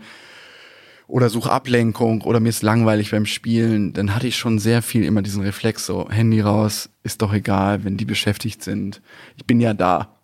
oder 1.06 1.28
suche 1.28 1.50
Ablenkung 1.50 2.22
oder 2.22 2.40
mir 2.40 2.48
ist 2.48 2.62
langweilig 2.62 3.10
beim 3.10 3.26
Spielen, 3.26 3.92
dann 3.92 4.14
hatte 4.14 4.26
ich 4.26 4.36
schon 4.36 4.58
sehr 4.58 4.82
viel 4.82 5.04
immer 5.04 5.22
diesen 5.22 5.42
Reflex, 5.42 5.86
so 5.86 6.08
Handy 6.10 6.40
raus, 6.40 6.90
ist 7.02 7.22
doch 7.22 7.32
egal, 7.32 7.84
wenn 7.84 7.96
die 7.96 8.04
beschäftigt 8.04 8.62
sind. 8.62 9.02
Ich 9.36 9.44
bin 9.44 9.60
ja 9.60 9.74
da. 9.74 10.16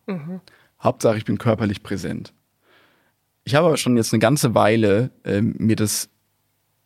Hauptsache, 0.83 1.19
ich 1.19 1.25
bin 1.25 1.39
körperlich 1.39 1.83
präsent. 1.83 2.33
Ich 3.45 3.55
habe 3.55 3.67
aber 3.67 3.77
schon 3.77 3.97
jetzt 3.97 4.13
eine 4.13 4.21
ganze 4.21 4.55
Weile 4.55 5.11
ähm, 5.25 5.55
mir 5.59 5.77
das 5.77 6.09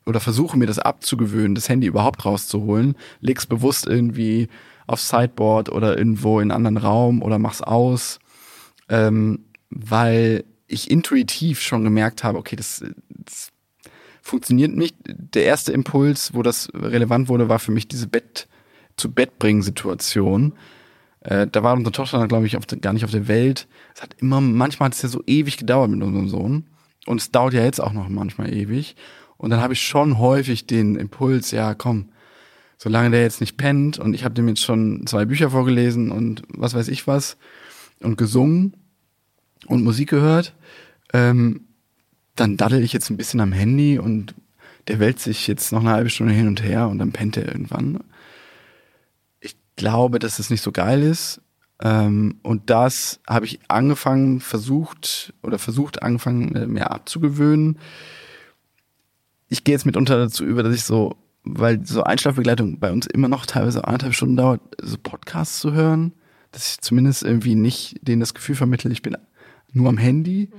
oder 0.07 0.21
versuche 0.21 0.59
mir 0.59 0.67
das 0.67 0.79
abzugewöhnen, 0.79 1.55
das 1.55 1.69
Handy 1.69 1.87
überhaupt 1.87 2.25
rauszuholen, 2.25 2.95
leg's 3.21 3.47
bewusst 3.47 3.87
irgendwie 3.87 4.49
aufs 4.87 5.09
Sideboard 5.09 5.71
oder 5.71 5.97
irgendwo 5.97 6.41
in 6.41 6.51
einen 6.51 6.67
anderen 6.67 6.77
Raum 6.77 7.23
oder 7.23 7.39
mach's 7.39 7.63
aus, 7.63 8.19
ähm, 8.89 9.47
weil 9.71 10.45
ich 10.67 10.91
intuitiv 10.91 11.61
schon 11.61 11.85
gemerkt 11.85 12.23
habe, 12.23 12.39
okay, 12.39 12.57
das, 12.57 12.85
das 13.09 13.51
funktioniert 14.25 14.75
nicht. 14.75 14.97
Der 15.07 15.45
erste 15.45 15.73
Impuls, 15.73 16.33
wo 16.33 16.43
das 16.43 16.71
relevant 16.75 17.29
wurde, 17.29 17.51
war 17.51 17.59
für 17.59 17.73
mich 17.73 17.87
diese 17.87 18.09
Bett 18.09 18.49
zu 18.97 19.13
Bett 19.13 19.39
bringen 19.39 19.63
Situation. 19.63 20.55
Äh, 21.21 21.47
da 21.47 21.63
war 21.63 21.75
unsere 21.75 21.93
Tochter, 21.93 22.27
glaube 22.27 22.47
ich, 22.47 22.57
auf 22.57 22.65
gar 22.81 22.95
nicht 22.95 23.05
auf 23.05 23.11
der 23.11 23.29
Welt. 23.29 23.69
Es 23.95 24.03
hat 24.03 24.17
immer, 24.19 24.41
manchmal 24.41 24.87
hat 24.87 24.95
es 24.95 25.03
ja 25.03 25.11
so 25.11 25.23
ewig 25.27 25.59
gedauert 25.59 25.91
mit 25.91 26.03
unserem 26.03 26.29
Sohn. 26.29 26.65
Und 27.07 27.21
es 27.21 27.31
dauert 27.31 27.53
ja 27.53 27.63
jetzt 27.63 27.81
auch 27.83 27.93
noch 27.93 28.09
manchmal 28.09 28.53
ewig. 28.53 28.97
Und 29.37 29.51
dann 29.51 29.61
habe 29.61 29.75
ich 29.75 29.83
schon 29.83 30.19
häufig 30.19 30.67
den 30.67 30.97
Impuls, 30.97 31.51
ja, 31.51 31.75
komm, 31.75 32.09
solange 32.79 33.11
der 33.11 33.23
jetzt 33.23 33.43
nicht 33.43 33.59
pennt 33.59 33.99
und 33.99 34.15
ich 34.15 34.25
habe 34.25 34.35
dem 34.35 34.49
jetzt 34.49 34.63
schon 34.63 35.07
zwei 35.07 35.27
Bücher 35.27 35.51
vorgelesen 35.51 36.11
und 36.11 36.43
was 36.49 36.75
weiß 36.75 36.89
ich 36.89 37.07
was 37.07 37.37
und 38.01 38.17
gesungen 38.17 38.75
und 39.67 39.85
Musik 39.85 40.11
gehört, 40.11 40.55
ähm, 41.13 41.67
dann 42.37 42.57
daddel 42.57 42.83
ich 42.83 42.93
jetzt 42.93 43.11
ein 43.11 43.17
bisschen 43.17 43.41
am 43.41 43.53
Handy 43.53 43.99
und 43.99 44.35
der 44.89 44.99
wälzt 44.99 45.25
sich 45.25 45.47
jetzt 45.47 45.73
noch 45.73 45.81
eine 45.81 45.91
halbe 45.91 46.11
Stunde 46.11 46.33
hin 46.33 46.49
und 46.49 46.63
her 46.63 46.89
und 46.89 46.99
dann 46.99 47.13
pennt 47.13 47.37
er 47.37 47.47
irgendwann. 47.47 48.01
Ich 49.41 49.57
glaube, 49.77 50.19
dass 50.19 50.39
es 50.39 50.51
nicht 50.51 50.63
so 50.63 50.73
geil 50.73 51.03
ist. 51.03 51.41
Ähm, 51.83 52.39
und 52.43 52.71
das 52.71 53.21
habe 53.29 53.47
ich 53.47 53.61
angefangen, 53.69 54.41
versucht 54.41 55.33
oder 55.43 55.59
versucht, 55.59 56.03
angefangen, 56.03 56.55
äh, 56.55 56.67
mir 56.67 56.91
abzugewöhnen. 56.91 57.79
Ich 59.49 59.65
gehe 59.65 59.75
jetzt 59.75 59.87
mitunter 59.87 60.17
dazu 60.17 60.45
über, 60.45 60.63
dass 60.63 60.75
ich 60.75 60.85
so, 60.85 61.17
weil 61.43 61.85
so 61.85 62.03
Einschlafbegleitung 62.03 62.79
bei 62.79 62.93
uns 62.93 63.07
immer 63.07 63.29
noch 63.29 63.47
teilweise 63.47 63.85
anderthalb 63.85 64.15
Stunden 64.15 64.37
dauert, 64.37 64.61
so 64.81 64.97
Podcasts 64.99 65.61
zu 65.61 65.73
hören, 65.73 66.13
dass 66.53 66.73
ich 66.73 66.81
zumindest 66.81 67.23
irgendwie 67.23 67.55
nicht 67.55 67.97
denen 68.03 68.21
das 68.21 68.35
Gefühl 68.35 68.55
vermittle, 68.55 68.91
ich 68.91 69.03
bin 69.03 69.17
nur 69.73 69.89
am 69.89 69.99
Handy. 69.99 70.51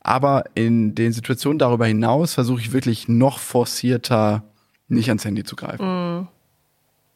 Aber 0.00 0.44
in 0.54 0.94
den 0.94 1.12
Situationen 1.12 1.58
darüber 1.58 1.86
hinaus 1.86 2.34
versuche 2.34 2.60
ich 2.60 2.72
wirklich 2.72 3.08
noch 3.08 3.38
forcierter 3.38 4.42
nicht 4.88 5.08
ans 5.08 5.24
Handy 5.24 5.44
zu 5.44 5.56
greifen. 5.56 6.28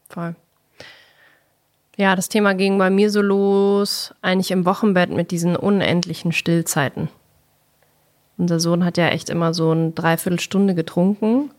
Voll. 0.09 0.37
Ja, 1.97 2.17
das 2.17 2.29
Thema 2.29 2.55
ging 2.55 2.77
bei 2.79 2.91
mir 2.91 3.11
so 3.11 3.23
los, 3.23 4.15
eigentlich 4.21 4.51
im 4.51 4.67
Wochenbett 4.67 5.11
mit 5.11 5.31
diesen 5.31 5.57
unendlichen 5.57 6.33
Stillzeiten. 6.33 7.09
Unser 8.37 8.59
Sohn 8.59 8.85
hat 8.85 8.97
ja 8.97 9.09
echt 9.09 9.31
immer 9.31 9.55
so 9.55 9.71
eine 9.71 9.93
Dreiviertelstunde 9.93 10.75
getrunken. 10.75 11.51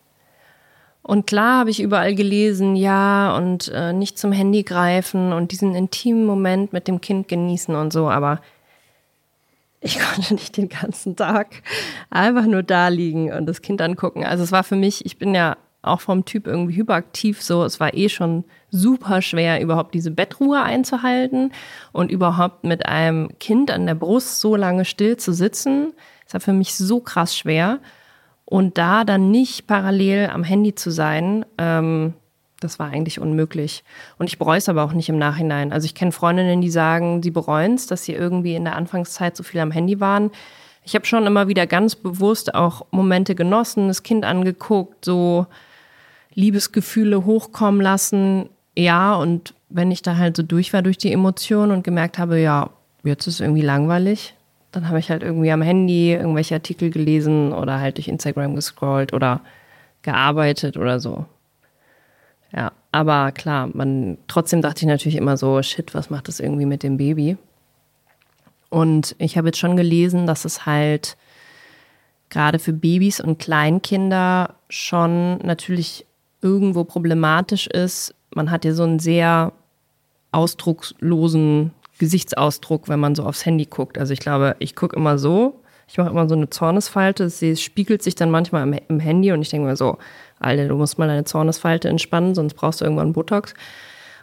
Und 1.02 1.28
klar 1.28 1.60
habe 1.60 1.70
ich 1.70 1.82
überall 1.82 2.16
gelesen, 2.16 2.76
ja, 2.76 3.36
und 3.38 3.72
äh, 3.74 3.94
nicht 3.94 4.18
zum 4.18 4.32
Handy 4.32 4.64
greifen 4.64 5.32
und 5.34 5.52
diesen 5.52 5.76
intimen 5.76 6.26
Moment 6.26 6.74
mit 6.74 6.88
dem 6.88 7.00
Kind 7.00 7.28
genießen 7.28 7.76
und 7.76 7.94
so, 7.94 8.10
aber 8.10 8.42
ich 9.82 10.00
konnte 10.14 10.34
nicht 10.34 10.58
den 10.58 10.70
ganzen 10.70 11.16
Tag 11.16 11.62
einfach 12.10 12.46
nur 12.46 12.64
da 12.64 12.88
liegen 12.88 13.32
und 13.32 13.46
das 13.46 13.62
Kind 13.62 13.82
angucken. 13.82 14.26
Also 14.26 14.44
es 14.44 14.52
war 14.52 14.64
für 14.64 14.76
mich, 14.76 15.06
ich 15.06 15.18
bin 15.18 15.36
ja 15.36 15.58
auch 15.86 16.02
vom 16.02 16.26
Typ 16.26 16.48
irgendwie 16.48 16.76
hyperaktiv 16.76 17.42
so, 17.42 17.64
es 17.64 17.80
war 17.80 17.94
eh 17.94 18.10
schon 18.10 18.44
super 18.72 19.22
schwer, 19.22 19.62
überhaupt 19.62 19.94
diese 19.94 20.12
Bettruhe 20.12 20.62
einzuhalten 20.62 21.52
und 21.92 22.12
überhaupt 22.12 22.64
mit 22.64 22.88
einem 22.88 23.30
Kind 23.40 23.72
an 23.72 23.86
der 23.86 23.96
Brust 23.96 24.40
so 24.40 24.56
lange 24.56 24.86
still 24.86 25.18
zu 25.18 25.32
sitzen. 25.32 25.94
Das 26.26 26.34
war 26.34 26.42
für 26.42 26.54
mich 26.54 26.76
so 26.76 27.00
krass 27.00 27.38
schwer. 27.38 27.80
Und 28.46 28.78
da 28.78 29.04
dann 29.04 29.32
nicht 29.32 29.68
parallel 29.68 30.30
am 30.32 30.44
Handy 30.44 30.76
zu 30.76 30.92
sein, 30.92 31.46
ähm, 31.58 32.14
das 32.66 32.80
war 32.80 32.90
eigentlich 32.90 33.20
unmöglich. 33.20 33.84
Und 34.18 34.28
ich 34.28 34.38
bereue 34.38 34.58
es 34.58 34.70
aber 34.70 34.84
auch 34.84 34.94
nicht 34.94 35.10
im 35.10 35.18
Nachhinein. 35.18 35.72
Also 35.72 35.86
ich 35.86 35.96
kenne 35.96 36.12
Freundinnen, 36.12 36.62
die 36.62 36.70
sagen, 36.70 37.24
sie 37.24 37.32
bereuen 37.32 37.76
es, 37.76 37.88
dass 37.88 38.04
sie 38.04 38.14
irgendwie 38.14 38.56
in 38.56 38.66
der 38.66 38.76
Anfangszeit 38.76 39.38
so 39.38 39.44
viel 39.44 39.62
am 39.62 39.72
Handy 39.72 40.00
waren. 40.00 40.32
Ich 40.84 40.96
habe 40.96 41.06
schon 41.06 41.26
immer 41.26 41.48
wieder 41.48 41.66
ganz 41.66 41.96
bewusst 41.96 42.54
auch 42.54 42.86
Momente 42.92 43.34
genossen, 43.36 43.88
das 43.88 44.04
Kind 44.04 44.26
angeguckt, 44.26 45.06
so 45.06 45.48
Liebesgefühle 46.34 47.26
hochkommen 47.26 47.82
lassen. 47.82 48.50
Ja, 48.78 49.16
und 49.16 49.54
wenn 49.70 49.92
ich 49.92 50.02
da 50.02 50.18
halt 50.18 50.38
so 50.38 50.44
durch 50.44 50.74
war 50.74 50.82
durch 50.82 50.98
die 50.98 51.12
Emotionen 51.12 51.72
und 51.72 51.84
gemerkt 51.84 52.20
habe, 52.20 52.40
ja, 52.40 52.70
jetzt 53.04 53.28
ist 53.28 53.36
es 53.36 53.40
irgendwie 53.40 53.62
langweilig, 53.62 54.36
dann 54.72 54.90
habe 54.90 55.00
ich 55.00 55.10
halt 55.10 55.24
irgendwie 55.24 55.52
am 55.52 55.62
Handy 55.62 56.14
irgendwelche 56.14 56.56
Artikel 56.56 56.90
gelesen 56.92 57.54
oder 57.54 57.80
halt 57.80 57.98
durch 57.98 58.08
Instagram 58.08 58.56
gescrollt 58.56 59.14
oder 59.14 59.42
gearbeitet 60.02 60.78
oder 60.78 61.00
so. 61.00 61.26
Ja, 62.56 62.72
aber 62.92 63.32
klar, 63.34 63.70
man 63.74 64.18
trotzdem 64.28 64.62
dachte 64.62 64.82
ich 64.82 64.88
natürlich 64.88 65.18
immer 65.18 65.36
so, 65.36 65.62
shit, 65.62 65.94
was 65.94 66.10
macht 66.10 66.30
das 66.30 66.40
irgendwie 66.40 66.66
mit 66.66 66.84
dem 66.84 66.98
Baby? 66.98 67.38
Und 68.70 69.16
ich 69.20 69.38
habe 69.38 69.50
jetzt 69.50 69.60
schon 69.60 69.76
gelesen, 69.76 70.26
dass 70.26 70.46
es 70.46 70.66
halt 70.66 71.18
gerade 72.30 72.60
für 72.60 72.74
Babys 72.74 73.20
und 73.20 73.40
Kleinkinder 73.40 74.56
schon 74.70 75.38
natürlich 75.40 76.06
irgendwo 76.42 76.84
problematisch 76.84 77.68
ist. 77.68 78.16
Man 78.34 78.52
hat 78.52 78.66
ja 78.66 78.74
so 78.74 78.84
einen 78.84 79.00
sehr 79.00 79.52
ausdruckslosen 80.32 81.72
Gesichtsausdruck, 81.98 82.90
wenn 82.90 83.00
man 83.00 83.16
so 83.16 83.24
aufs 83.24 83.46
Handy 83.46 83.66
guckt. 83.66 83.98
Also 83.98 84.14
ich 84.14 84.20
glaube, 84.20 84.56
ich 84.60 84.76
gucke 84.76 84.96
immer 84.96 85.18
so, 85.18 85.62
ich 85.88 85.98
mache 85.98 86.10
immer 86.10 86.28
so 86.28 86.36
eine 86.36 86.50
Zornesfalte, 86.50 87.26
es 87.26 87.62
spiegelt 87.62 88.02
sich 88.02 88.16
dann 88.16 88.32
manchmal 88.32 88.64
im, 88.64 88.80
im 88.88 89.00
Handy 89.00 89.32
und 89.32 89.42
ich 89.42 89.50
denke 89.50 89.68
mir 89.68 89.76
so, 89.76 89.98
Alter, 90.46 90.68
du 90.68 90.76
musst 90.76 91.00
mal 91.00 91.08
deine 91.08 91.26
Zornesfalte 91.26 91.90
entspannen, 91.90 92.36
sonst 92.36 92.54
brauchst 92.54 92.80
du 92.80 92.86
irgendwann 92.86 93.14
Botox. 93.14 93.56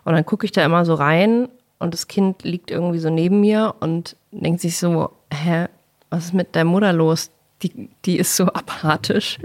Und 0.05 0.13
dann 0.15 0.25
gucke 0.25 0.47
ich 0.47 0.53
da 0.53 0.65
immer 0.65 0.85
so 0.85 0.95
rein 0.95 1.49
und 1.81 1.95
das 1.95 2.07
Kind 2.07 2.45
liegt 2.45 2.71
irgendwie 2.71 3.01
so 3.01 3.11
neben 3.11 3.41
mir 3.41 3.75
und 3.81 4.17
denkt 4.31 4.61
sich 4.61 4.79
so, 4.79 5.11
hä, 5.33 5.67
was 6.11 6.27
ist 6.27 6.35
mit 6.35 6.55
der 6.55 6.65
Mutter 6.65 6.93
los? 6.93 7.31
Die, 7.63 7.89
die 8.05 8.19
ist 8.19 8.37
so 8.37 8.45
apathisch. 8.47 9.39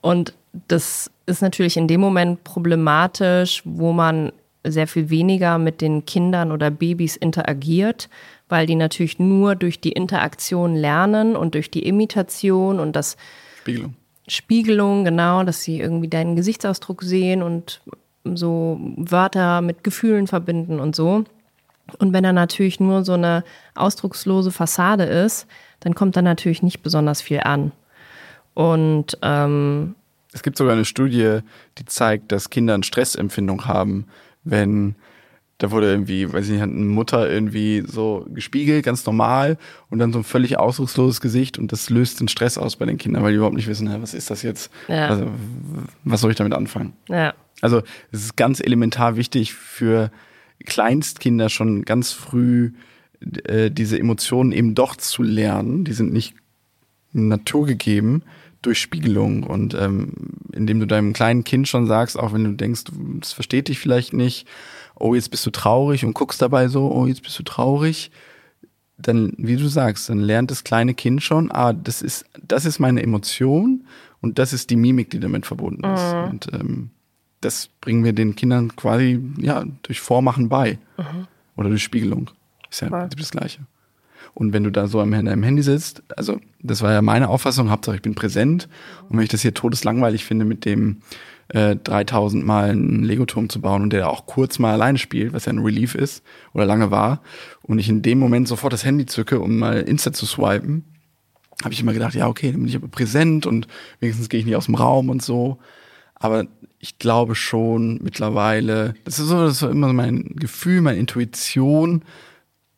Und 0.00 0.32
das 0.68 1.10
ist 1.26 1.42
natürlich 1.42 1.76
in 1.76 1.86
dem 1.86 2.00
Moment 2.00 2.44
problematisch, 2.44 3.62
wo 3.66 3.92
man 3.92 4.32
sehr 4.64 4.86
viel 4.86 5.10
weniger 5.10 5.58
mit 5.58 5.82
den 5.82 6.06
Kindern 6.06 6.50
oder 6.50 6.70
Babys 6.70 7.16
interagiert, 7.16 8.08
weil 8.48 8.66
die 8.66 8.74
natürlich 8.74 9.18
nur 9.18 9.54
durch 9.54 9.80
die 9.80 9.92
Interaktion 9.92 10.74
lernen 10.74 11.36
und 11.36 11.54
durch 11.54 11.70
die 11.70 11.86
Imitation 11.86 12.80
und 12.80 12.96
das 12.96 13.16
Spiegelung. 13.60 13.94
Spiegelung, 14.30 15.04
genau, 15.04 15.42
dass 15.42 15.62
sie 15.62 15.80
irgendwie 15.80 16.08
deinen 16.08 16.36
Gesichtsausdruck 16.36 17.02
sehen 17.02 17.42
und 17.42 17.80
so 18.24 18.78
Wörter 18.96 19.60
mit 19.60 19.82
Gefühlen 19.82 20.26
verbinden 20.26 20.80
und 20.80 20.94
so. 20.94 21.24
Und 21.98 22.12
wenn 22.12 22.22
da 22.22 22.32
natürlich 22.32 22.78
nur 22.78 23.04
so 23.04 23.14
eine 23.14 23.42
ausdruckslose 23.74 24.52
Fassade 24.52 25.04
ist, 25.04 25.46
dann 25.80 25.94
kommt 25.94 26.16
da 26.16 26.22
natürlich 26.22 26.62
nicht 26.62 26.82
besonders 26.82 27.20
viel 27.20 27.40
an. 27.40 27.72
Und 28.54 29.18
ähm, 29.22 29.96
es 30.32 30.42
gibt 30.42 30.56
sogar 30.56 30.74
eine 30.74 30.84
Studie, 30.84 31.40
die 31.78 31.84
zeigt, 31.84 32.30
dass 32.30 32.50
Kinder 32.50 32.74
eine 32.74 32.84
Stressempfindung 32.84 33.66
haben, 33.66 34.06
wenn 34.44 34.94
da 35.60 35.70
wurde 35.70 35.90
irgendwie, 35.90 36.32
weiß 36.32 36.46
ich 36.46 36.52
nicht, 36.52 36.62
eine 36.62 36.72
Mutter 36.72 37.30
irgendwie 37.30 37.84
so 37.86 38.26
gespiegelt, 38.30 38.84
ganz 38.84 39.04
normal, 39.04 39.58
und 39.90 39.98
dann 39.98 40.12
so 40.12 40.20
ein 40.20 40.24
völlig 40.24 40.58
ausdrucksloses 40.58 41.20
Gesicht 41.20 41.58
und 41.58 41.70
das 41.70 41.90
löst 41.90 42.18
den 42.18 42.28
Stress 42.28 42.56
aus 42.56 42.76
bei 42.76 42.86
den 42.86 42.96
Kindern, 42.96 43.22
weil 43.22 43.32
die 43.32 43.36
überhaupt 43.36 43.56
nicht 43.56 43.68
wissen, 43.68 43.88
was 44.00 44.14
ist 44.14 44.30
das 44.30 44.42
jetzt? 44.42 44.72
Ja. 44.88 45.08
Also, 45.08 45.26
was 46.02 46.22
soll 46.22 46.30
ich 46.30 46.36
damit 46.38 46.54
anfangen? 46.54 46.94
ja, 47.08 47.34
Also 47.60 47.82
es 48.10 48.24
ist 48.24 48.36
ganz 48.36 48.60
elementar 48.60 49.16
wichtig 49.16 49.52
für 49.52 50.10
Kleinstkinder 50.64 51.50
schon 51.50 51.82
ganz 51.82 52.12
früh 52.12 52.72
äh, 53.44 53.70
diese 53.70 53.98
Emotionen 53.98 54.52
eben 54.52 54.74
doch 54.74 54.96
zu 54.96 55.22
lernen. 55.22 55.84
Die 55.84 55.92
sind 55.92 56.10
nicht 56.12 56.34
naturgegeben 57.12 58.22
durch 58.62 58.78
Spiegelung 58.78 59.42
und 59.42 59.74
ähm, 59.74 60.12
indem 60.52 60.80
du 60.80 60.86
deinem 60.86 61.12
kleinen 61.12 61.44
Kind 61.44 61.68
schon 61.68 61.86
sagst, 61.86 62.18
auch 62.18 62.32
wenn 62.32 62.44
du 62.44 62.52
denkst, 62.52 62.84
das 63.20 63.32
versteht 63.32 63.68
dich 63.68 63.78
vielleicht 63.78 64.12
nicht, 64.12 64.46
oh 65.00 65.14
jetzt 65.14 65.30
bist 65.30 65.44
du 65.46 65.50
traurig 65.50 66.04
und 66.04 66.14
guckst 66.14 66.40
dabei 66.40 66.68
so, 66.68 66.90
oh 66.92 67.06
jetzt 67.06 67.22
bist 67.22 67.38
du 67.38 67.42
traurig, 67.42 68.10
dann 68.98 69.32
wie 69.38 69.56
du 69.56 69.66
sagst, 69.66 70.08
dann 70.08 70.20
lernt 70.20 70.50
das 70.50 70.62
kleine 70.62 70.94
Kind 70.94 71.22
schon, 71.22 71.50
ah 71.50 71.72
das 71.72 72.02
ist 72.02 72.24
das 72.46 72.64
ist 72.64 72.78
meine 72.78 73.02
Emotion 73.02 73.84
und 74.20 74.38
das 74.38 74.52
ist 74.52 74.70
die 74.70 74.76
Mimik, 74.76 75.10
die 75.10 75.20
damit 75.20 75.46
verbunden 75.46 75.84
ist 75.84 76.14
und 76.14 76.52
ähm, 76.52 76.90
das 77.40 77.70
bringen 77.80 78.04
wir 78.04 78.12
den 78.12 78.36
Kindern 78.36 78.76
quasi 78.76 79.20
ja 79.38 79.64
durch 79.82 80.00
Vormachen 80.00 80.48
bei 80.48 80.78
oder 81.56 81.70
durch 81.70 81.82
Spiegelung 81.82 82.30
ist 82.70 82.80
ja 82.80 82.88
Voll. 82.88 83.08
Das 83.16 83.30
Gleiche. 83.30 83.60
Und 84.34 84.52
wenn 84.52 84.64
du 84.64 84.70
da 84.70 84.86
so 84.86 85.00
am 85.00 85.12
Handy 85.12 85.62
sitzt, 85.62 86.02
also 86.16 86.40
das 86.60 86.82
war 86.82 86.92
ja 86.92 87.02
meine 87.02 87.28
Auffassung, 87.28 87.70
Hauptsache 87.70 87.96
ich 87.96 88.02
bin 88.02 88.14
präsent. 88.14 88.68
Und 89.08 89.16
wenn 89.16 89.24
ich 89.24 89.30
das 89.30 89.42
hier 89.42 89.54
todeslangweilig 89.54 90.24
finde, 90.24 90.44
mit 90.44 90.64
dem 90.64 91.02
äh, 91.50 91.76
3000 91.76 92.44
Mal 92.44 92.70
einen 92.70 93.02
Legoturm 93.02 93.48
zu 93.48 93.60
bauen 93.60 93.82
und 93.82 93.92
der 93.92 94.08
auch 94.08 94.26
kurz 94.26 94.58
mal 94.58 94.72
alleine 94.72 94.98
spielt, 94.98 95.32
was 95.32 95.46
ja 95.46 95.52
ein 95.52 95.58
Relief 95.58 95.94
ist 95.94 96.22
oder 96.54 96.64
lange 96.64 96.90
war, 96.90 97.22
und 97.62 97.78
ich 97.78 97.88
in 97.88 98.02
dem 98.02 98.18
Moment 98.18 98.48
sofort 98.48 98.72
das 98.72 98.84
Handy 98.84 99.06
zücke, 99.06 99.40
um 99.40 99.58
mal 99.58 99.80
Insta 99.80 100.12
zu 100.12 100.26
swipen, 100.26 100.84
habe 101.62 101.74
ich 101.74 101.80
immer 101.80 101.92
gedacht, 101.92 102.14
ja 102.14 102.26
okay, 102.26 102.52
dann 102.52 102.60
bin 102.60 102.68
ich 102.68 102.76
aber 102.76 102.88
präsent 102.88 103.46
und 103.46 103.66
wenigstens 104.00 104.28
gehe 104.28 104.40
ich 104.40 104.46
nicht 104.46 104.56
aus 104.56 104.66
dem 104.66 104.74
Raum 104.76 105.08
und 105.10 105.22
so. 105.22 105.58
Aber 106.14 106.46
ich 106.78 106.98
glaube 106.98 107.34
schon 107.34 107.98
mittlerweile, 108.02 108.94
das 109.04 109.18
ist 109.18 109.28
so, 109.28 109.42
das 109.44 109.60
ist 109.60 109.62
immer 109.62 109.92
mein 109.92 110.36
Gefühl, 110.36 110.80
meine 110.80 110.98
Intuition, 110.98 112.02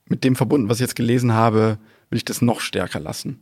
mit 0.06 0.24
dem 0.24 0.36
verbunden, 0.36 0.68
was 0.68 0.78
ich 0.78 0.82
jetzt 0.82 0.96
gelesen 0.96 1.32
habe, 1.32 1.78
will 2.10 2.16
ich 2.16 2.24
das 2.24 2.42
noch 2.42 2.60
stärker 2.60 3.00
lassen. 3.00 3.40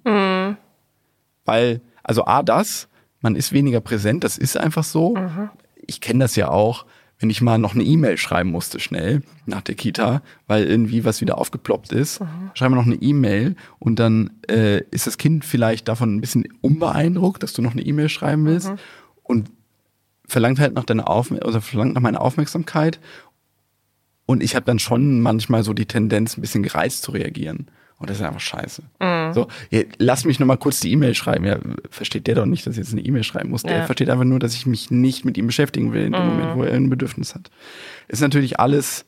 Weil, 1.44 1.80
also 2.02 2.26
A, 2.26 2.42
das, 2.42 2.88
man 3.20 3.37
ist 3.37 3.52
weniger 3.52 3.80
präsent, 3.80 4.24
das 4.24 4.38
ist 4.38 4.56
einfach 4.56 4.85
so. 4.85 5.16
Ich 5.87 6.00
kenne 6.00 6.20
das 6.20 6.37
ja 6.37 6.48
auch, 6.48 6.87
wenn 7.18 7.28
ich 7.30 7.42
mal 7.42 7.59
noch 7.59 7.74
eine 7.74 7.85
E-Mail 7.85 8.16
schreiben 8.16 8.50
musste, 8.50 8.80
schnell 8.80 9.22
nach 9.44 9.61
der 9.61 9.74
Kita, 9.74 10.22
weil 10.46 10.64
irgendwie 10.64 11.04
was 11.04 11.20
wieder 11.20 11.37
aufgeploppt 11.37 11.92
ist, 11.92 12.20
schreibe 12.54 12.74
noch 12.74 12.87
eine 12.87 12.94
E-Mail 12.94 13.56
und 13.78 13.98
dann 13.98 14.30
äh, 14.48 14.83
ist 14.90 15.06
das 15.06 15.18
Kind 15.18 15.44
vielleicht 15.44 15.88
davon 15.88 16.16
ein 16.16 16.20
bisschen 16.22 16.48
unbeeindruckt, 16.62 17.42
dass 17.42 17.52
du 17.52 17.61
noch 17.61 17.72
eine 17.72 17.83
E-Mail 17.83 18.09
schreiben 18.09 18.46
willst 18.46 18.72
und 19.22 19.50
verlangt 20.26 20.61
halt 20.61 20.74
nach 20.74 20.85
deiner 20.85 21.11
Aufmerksamkeit, 21.11 21.46
also 21.46 21.61
verlangt 21.61 21.94
nach 21.94 22.00
meiner 22.00 22.22
Aufmerksamkeit 22.22 23.00
und 24.30 24.44
ich 24.44 24.54
habe 24.54 24.64
dann 24.64 24.78
schon 24.78 25.20
manchmal 25.20 25.64
so 25.64 25.74
die 25.74 25.87
Tendenz, 25.87 26.37
ein 26.37 26.40
bisschen 26.40 26.62
gereizt 26.62 27.02
zu 27.02 27.11
reagieren. 27.11 27.66
Und 28.00 28.08
das 28.10 28.16
ist 28.18 28.24
einfach 28.24 28.40
scheiße. 28.40 28.82
So, 29.34 29.46
ja, 29.70 29.82
lass 29.98 30.25
mich 30.25 30.40
noch 30.40 30.46
mal 30.46 30.56
kurz 30.56 30.81
die 30.81 30.90
E-Mail 30.90 31.14
schreiben. 31.14 31.44
Ja, 31.44 31.58
versteht 31.90 32.27
der 32.27 32.35
doch 32.35 32.46
nicht, 32.46 32.66
dass 32.66 32.75
ich 32.75 32.79
jetzt 32.79 32.92
eine 32.92 33.02
E-Mail 33.02 33.22
schreiben 33.25 33.50
muss. 33.50 33.62
Der 33.62 33.77
Ja. 33.79 33.83
versteht 33.87 34.08
einfach 34.10 34.25
nur, 34.25 34.38
dass 34.38 34.54
ich 34.54 34.64
mich 34.66 34.90
nicht 34.90 35.25
mit 35.27 35.37
ihm 35.37 35.46
beschäftigen 35.46 35.92
will 35.92 36.06
in 36.06 36.12
dem 36.14 36.27
Moment, 36.27 36.56
wo 36.56 36.62
er 36.64 36.72
ein 36.75 36.88
Bedürfnis 36.90 37.35
hat. 37.35 37.50
Ist 38.08 38.22
natürlich 38.22 38.58
alles 38.58 39.04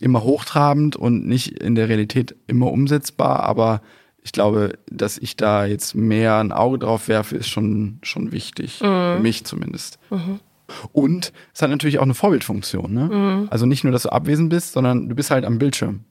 immer 0.00 0.22
hochtrabend 0.22 0.94
und 0.96 1.26
nicht 1.26 1.58
in 1.60 1.74
der 1.74 1.88
Realität 1.88 2.34
immer 2.46 2.70
umsetzbar, 2.70 3.40
aber 3.40 3.82
ich 4.22 4.32
glaube, 4.32 4.78
dass 4.90 5.18
ich 5.18 5.36
da 5.36 5.64
jetzt 5.66 5.94
mehr 5.94 6.36
ein 6.38 6.52
Auge 6.52 6.78
drauf 6.78 7.08
werfe, 7.08 7.36
ist 7.36 7.48
schon, 7.48 7.98
schon 8.02 8.32
wichtig. 8.32 8.76
Für 8.78 9.18
mich 9.20 9.44
zumindest. 9.44 9.98
Und 10.92 11.32
es 11.52 11.62
hat 11.62 11.70
natürlich 11.70 11.98
auch 11.98 12.04
eine 12.04 12.14
Vorbildfunktion. 12.14 12.92
Ne? 12.94 13.48
Also 13.50 13.66
nicht 13.66 13.82
nur, 13.82 13.92
dass 13.92 14.02
du 14.04 14.10
abwesend 14.12 14.50
bist, 14.50 14.72
sondern 14.72 15.08
du 15.08 15.14
bist 15.16 15.30
halt 15.30 15.44
am 15.44 15.58
Bildschirm. 15.58 16.04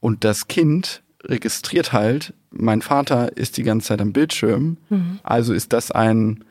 Und 0.00 0.24
das 0.24 0.48
Kind 0.48 1.02
registriert 1.24 1.92
halt, 1.92 2.34
mein 2.50 2.82
Vater 2.82 3.36
ist 3.36 3.56
die 3.56 3.62
ganze 3.62 3.88
Zeit 3.88 4.00
am 4.00 4.12
Bildschirm, 4.12 4.78
also 5.22 5.52
ist 5.52 5.72
das 5.72 5.90
ein 5.90 6.44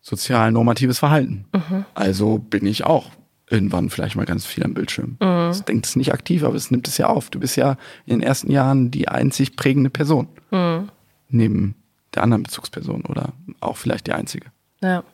sozial 0.00 0.52
normatives 0.52 0.98
Verhalten. 0.98 1.46
Also 1.94 2.38
bin 2.38 2.66
ich 2.66 2.84
auch 2.84 3.10
irgendwann 3.50 3.90
vielleicht 3.90 4.16
mal 4.16 4.24
ganz 4.24 4.46
viel 4.46 4.64
am 4.64 4.74
Bildschirm. 4.74 5.16
Mhm. 5.20 5.50
Es 5.50 5.64
denkt 5.64 5.86
es 5.86 5.96
nicht 5.96 6.12
aktiv, 6.12 6.42
aber 6.42 6.54
es 6.54 6.70
nimmt 6.70 6.88
es 6.88 6.96
ja 6.96 7.06
auf. 7.06 7.28
Du 7.28 7.38
bist 7.38 7.56
ja 7.56 7.76
in 8.06 8.18
den 8.18 8.22
ersten 8.22 8.50
Jahren 8.50 8.90
die 8.90 9.08
einzig 9.08 9.56
prägende 9.56 9.90
Person. 9.90 10.28
Mhm. 10.50 10.88
Neben 11.28 11.74
der 12.14 12.22
anderen 12.22 12.42
Bezugsperson 12.42 13.04
oder 13.04 13.34
auch 13.60 13.76
vielleicht 13.76 14.06
die 14.06 14.12
einzige. 14.12 14.46
Ja. 14.80 15.04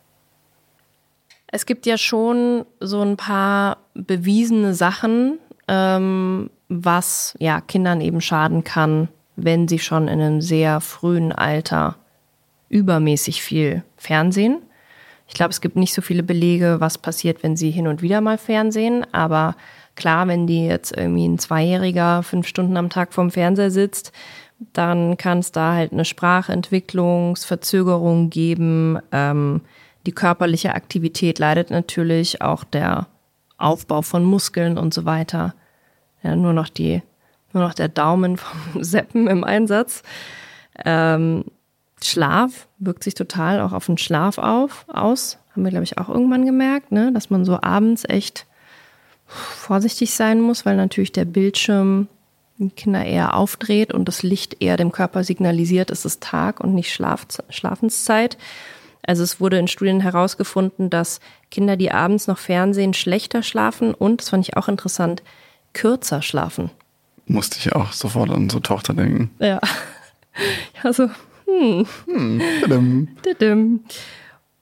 Es 1.49 1.67
gibt 1.67 1.87
ja 1.87 1.99
schon 1.99 2.65
so 2.79 3.03
ein 3.03 3.17
paar 3.17 3.79
bewiesene 3.95 4.75
Sachen, 4.75 5.39
ähm, 5.67 6.51
was 6.69 7.35
ja 7.39 7.61
Kindern 7.61 8.01
eben 8.01 8.21
schaden 8.21 8.65
kann, 8.65 9.09
wenn 9.37 9.69
sie 9.69 9.79
schon 9.79 10.09
in 10.09 10.21
einem 10.21 10.41
sehr 10.41 10.81
frühen 10.81 11.31
Alter 11.33 11.97
übermäßig 12.69 13.43
viel 13.43 13.85
Fernsehen. 13.97 14.59
Ich 15.27 15.35
glaube, 15.35 15.51
es 15.51 15.61
gibt 15.61 15.77
nicht 15.77 15.95
so 15.95 16.03
viele 16.03 16.23
Belege, 16.23 16.77
was 16.81 16.99
passiert, 16.99 17.43
wenn 17.43 17.57
sie 17.57 17.71
hin 17.71 17.87
und 17.87 18.03
wieder 18.03 18.21
mal 18.21 18.39
Fernsehen. 18.39 19.07
Aber 19.13 19.57
klar, 19.95 20.27
wenn 20.27 20.47
die 20.47 20.67
jetzt 20.67 20.97
irgendwie 20.97 21.29
ein 21.29 21.39
Zweijähriger 21.39 22.23
fünf 22.23 22.47
Stunden 22.47 22.77
am 22.77 22.91
Tag 22.91 23.13
vorm 23.13 23.31
Fernseher 23.31 23.71
sitzt, 23.71 24.13
dann 24.73 25.19
kann 25.19 25.39
es 25.39 25.53
da 25.53 25.75
halt 25.75 25.93
eine 25.93 26.05
Sprachentwicklungsverzögerung 26.05 28.31
geben. 28.31 28.99
Ähm, 29.13 29.61
die 30.07 30.13
körperliche 30.13 30.75
Aktivität 30.75 31.39
leidet 31.39 31.71
natürlich, 31.71 32.43
auch 32.43 32.65
der 32.65 33.07
Aufbau 33.59 34.03
von 34.03 34.25
Muskeln 34.25 34.77
und 34.79 34.93
so 34.95 35.05
weiter. 35.05 35.55
Ja, 36.23 36.37
nur 36.37 36.53
noch 36.53 36.69
die, 36.69 37.03
nur 37.53 37.63
noch 37.63 37.75
der 37.75 37.89
Daumen 37.89 38.37
vom 38.37 38.83
Seppen 38.83 39.29
im 39.29 39.45
Einsatz. 39.45 40.03
Ähm, 40.85 41.45
Schlaf 42.03 42.69
wirkt 42.79 43.05
sich 43.05 43.15
total 43.15 43.61
auch 43.61 43.73
auf 43.73 43.87
den 43.87 43.99
Schlaf 43.99 44.39
auf, 44.39 44.85
aus. 44.89 45.39
Haben 45.53 45.65
wir, 45.65 45.71
glaube 45.71 45.85
ich, 45.85 45.99
auch 45.99 46.09
irgendwann 46.09 46.47
gemerkt, 46.47 46.93
ne? 46.93 47.13
dass 47.13 47.31
man 47.31 47.45
so 47.45 47.61
abends 47.61 48.05
echt 48.09 48.47
vorsichtig 49.27 50.15
sein 50.15 50.41
muss, 50.41 50.65
weil 50.65 50.77
natürlich 50.77 51.13
der 51.13 51.25
Bildschirm 51.25 52.09
die 52.59 52.71
Kinder 52.71 53.05
eher 53.05 53.37
aufdreht 53.37 53.93
und 53.93 54.07
das 54.07 54.23
Licht 54.23 54.61
eher 54.61 54.77
dem 54.77 54.91
Körper 54.91 55.23
signalisiert, 55.23 55.91
es 55.91 56.05
ist 56.05 56.23
Tag 56.23 56.61
und 56.61 56.75
nicht 56.75 56.93
Schlaf, 56.93 57.27
Schlafenszeit. 57.51 58.37
Also 59.07 59.23
es 59.23 59.41
wurde 59.41 59.59
in 59.59 59.69
Studien 59.69 60.01
herausgefunden, 60.01 60.91
dass 60.91 61.21
Kinder, 61.51 61.77
die 61.77 61.93
abends 61.93 62.27
noch 62.27 62.39
Fernsehen, 62.39 62.95
schlechter 62.95 63.43
schlafen 63.43 63.95
und, 63.95 64.21
das 64.21 64.31
fand 64.31 64.47
ich 64.47 64.57
auch 64.57 64.69
interessant, 64.69 65.23
kürzer 65.73 66.23
schlafen. 66.23 66.71
Musste 67.27 67.59
ich 67.59 67.75
auch 67.75 67.93
sofort 67.93 68.31
an 68.31 68.43
unsere 68.43 68.63
Tochter 68.63 68.95
denken. 68.95 69.31
Ja. 69.39 69.61
Also, 70.85 71.11
hm. 71.47 71.85
hm. 72.07 72.41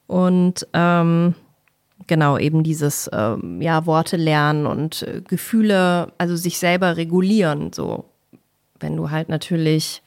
Und 0.06 0.66
ähm, 0.72 1.34
genau 2.06 2.38
eben 2.38 2.62
dieses 2.62 3.10
ähm, 3.12 3.60
ja 3.60 3.86
Worte 3.86 4.16
lernen 4.16 4.66
und 4.66 5.02
äh, 5.02 5.20
Gefühle, 5.20 6.12
also 6.18 6.36
sich 6.36 6.58
selber 6.58 6.96
regulieren. 6.96 7.72
So, 7.72 8.06
wenn 8.78 8.96
du 8.96 9.10
halt 9.10 9.28
natürlich 9.28 10.02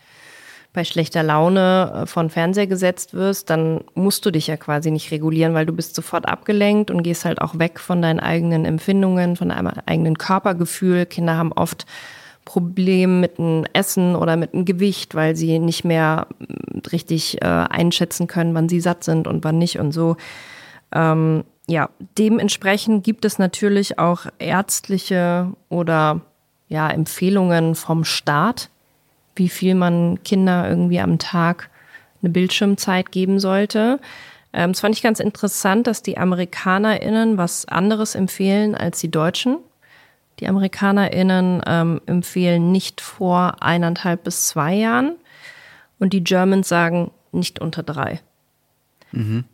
bei 0.80 0.86
schlechter 0.86 1.24
Laune 1.24 1.92
äh, 1.94 2.06
von 2.06 2.30
Fernseher 2.30 2.66
gesetzt 2.66 3.14
wirst, 3.14 3.50
dann 3.50 3.82
musst 3.96 4.26
du 4.26 4.32
dich 4.32 4.48
ja 4.48 4.56
quasi 4.56 4.92
nicht 4.92 5.12
regulieren, 5.12 5.54
weil 5.54 5.66
du 5.66 5.74
bist 5.74 5.94
sofort 5.94 6.26
abgelenkt 6.26 6.90
und 6.90 7.04
gehst 7.04 7.26
halt 7.26 7.42
auch 7.42 7.60
weg 7.60 7.82
von 7.82 8.02
deinen 8.02 8.22
eigenen 8.22 8.64
Empfindungen, 8.64 9.36
von 9.36 9.50
deinem 9.50 9.68
eigenen 9.86 10.18
Körpergefühl. 10.18 11.06
Kinder 11.06 11.36
haben 11.36 11.52
oft 11.52 11.86
Problem 12.46 13.20
mit 13.20 13.40
dem 13.40 13.66
Essen 13.74 14.16
oder 14.16 14.38
mit 14.38 14.54
dem 14.54 14.64
Gewicht, 14.64 15.16
weil 15.16 15.36
sie 15.36 15.60
nicht 15.60 15.84
mehr 15.84 16.28
mm, 16.40 16.80
richtig 16.94 17.42
äh, 17.42 17.46
einschätzen 17.46 18.28
können, 18.28 18.56
wann 18.56 18.70
sie 18.70 18.80
satt 18.80 19.04
sind 19.04 19.28
und 19.28 19.44
wann 19.44 19.58
nicht 19.58 19.80
und 19.80 19.92
so. 19.92 20.16
Ähm, 20.94 21.44
ja, 21.68 21.90
dementsprechend 22.18 23.04
gibt 23.04 23.26
es 23.26 23.38
natürlich 23.38 24.00
auch 24.00 24.28
ärztliche 24.40 25.52
oder 25.68 26.22
ja, 26.70 26.90
Empfehlungen 26.90 27.76
vom 27.76 28.06
Staat, 28.06 28.70
wie 29.40 29.50
viel 29.50 29.74
man 29.74 30.22
Kinder 30.24 30.70
irgendwie 30.70 31.00
am 31.00 31.18
Tag 31.18 31.70
eine 32.22 32.30
Bildschirmzeit 32.30 33.12
geben 33.12 33.40
sollte. 33.40 34.00
Ähm, 34.54 34.74
das 34.74 34.82
fand 34.82 34.96
ich 34.96 35.02
ganz 35.02 35.20
interessant, 35.20 35.88
dass 35.88 36.04
die 36.04 36.18
AmerikanerInnen 36.18 37.38
was 37.38 37.66
anderes 37.66 38.14
empfehlen 38.14 38.76
als 38.76 39.00
die 39.00 39.10
Deutschen. 39.10 39.58
Die 40.40 40.48
AmerikanerInnen 40.48 41.62
ähm, 41.66 42.02
empfehlen 42.06 42.72
nicht 42.72 43.02
vor 43.02 43.62
eineinhalb 43.62 44.24
bis 44.24 44.48
zwei 44.48 44.76
Jahren 44.76 45.16
und 45.98 46.14
die 46.14 46.24
Germans 46.24 46.70
sagen 46.70 47.12
nicht 47.32 47.60
unter 47.60 47.84
drei. 47.84 48.22
Mhm. 49.12 49.46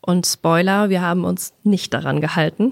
Und 0.00 0.26
Spoiler, 0.26 0.88
wir 0.88 1.02
haben 1.02 1.24
uns 1.24 1.52
nicht 1.64 1.92
daran 1.92 2.20
gehalten. 2.20 2.70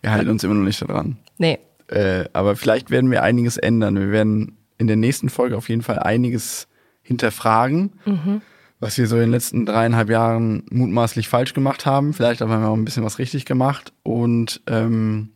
wir 0.00 0.10
halten 0.10 0.30
uns 0.30 0.44
immer 0.44 0.54
noch 0.54 0.64
nicht 0.64 0.80
daran. 0.80 1.18
Nee. 1.36 1.58
Äh, 1.88 2.24
aber 2.32 2.56
vielleicht 2.56 2.90
werden 2.90 3.10
wir 3.10 3.22
einiges 3.22 3.56
ändern. 3.56 3.96
Wir 3.96 4.10
werden 4.10 4.58
in 4.78 4.86
der 4.86 4.96
nächsten 4.96 5.28
Folge 5.28 5.56
auf 5.56 5.68
jeden 5.68 5.82
Fall 5.82 5.98
einiges 5.98 6.68
hinterfragen. 7.02 7.92
Mhm 8.04 8.42
was 8.80 8.96
wir 8.96 9.06
so 9.06 9.16
in 9.16 9.22
den 9.22 9.30
letzten 9.30 9.66
dreieinhalb 9.66 10.08
Jahren 10.08 10.62
mutmaßlich 10.70 11.28
falsch 11.28 11.52
gemacht 11.52 11.84
haben. 11.86 12.12
Vielleicht 12.12 12.40
haben 12.40 12.50
wir 12.50 12.68
auch 12.68 12.76
ein 12.76 12.84
bisschen 12.84 13.04
was 13.04 13.18
richtig 13.18 13.44
gemacht. 13.44 13.92
Und 14.02 14.62
ähm, 14.66 15.30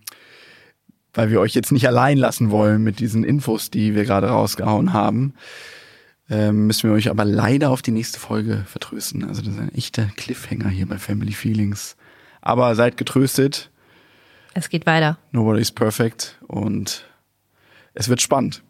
weil 1.14 1.30
wir 1.30 1.40
euch 1.40 1.54
jetzt 1.54 1.72
nicht 1.72 1.86
allein 1.86 2.18
lassen 2.18 2.50
wollen 2.50 2.82
mit 2.82 3.00
diesen 3.00 3.24
Infos, 3.24 3.70
die 3.70 3.94
wir 3.94 4.04
gerade 4.04 4.28
rausgehauen 4.28 4.92
haben, 4.92 5.34
ähm, 6.30 6.66
müssen 6.68 6.88
wir 6.88 6.94
euch 6.94 7.10
aber 7.10 7.24
leider 7.24 7.70
auf 7.70 7.82
die 7.82 7.90
nächste 7.90 8.20
Folge 8.20 8.64
vertrösten. 8.66 9.24
Also 9.24 9.42
das 9.42 9.54
ist 9.54 9.60
ein 9.60 9.74
echter 9.74 10.06
Cliffhanger 10.16 10.68
hier 10.68 10.86
bei 10.86 10.98
Family 10.98 11.32
Feelings. 11.32 11.96
Aber 12.40 12.74
seid 12.74 12.96
getröstet. 12.96 13.70
Es 14.54 14.68
geht 14.68 14.86
weiter. 14.86 15.18
Nobody's 15.30 15.70
perfect 15.70 16.38
und 16.46 17.08
es 17.94 18.08
wird 18.08 18.20
spannend. 18.20 18.62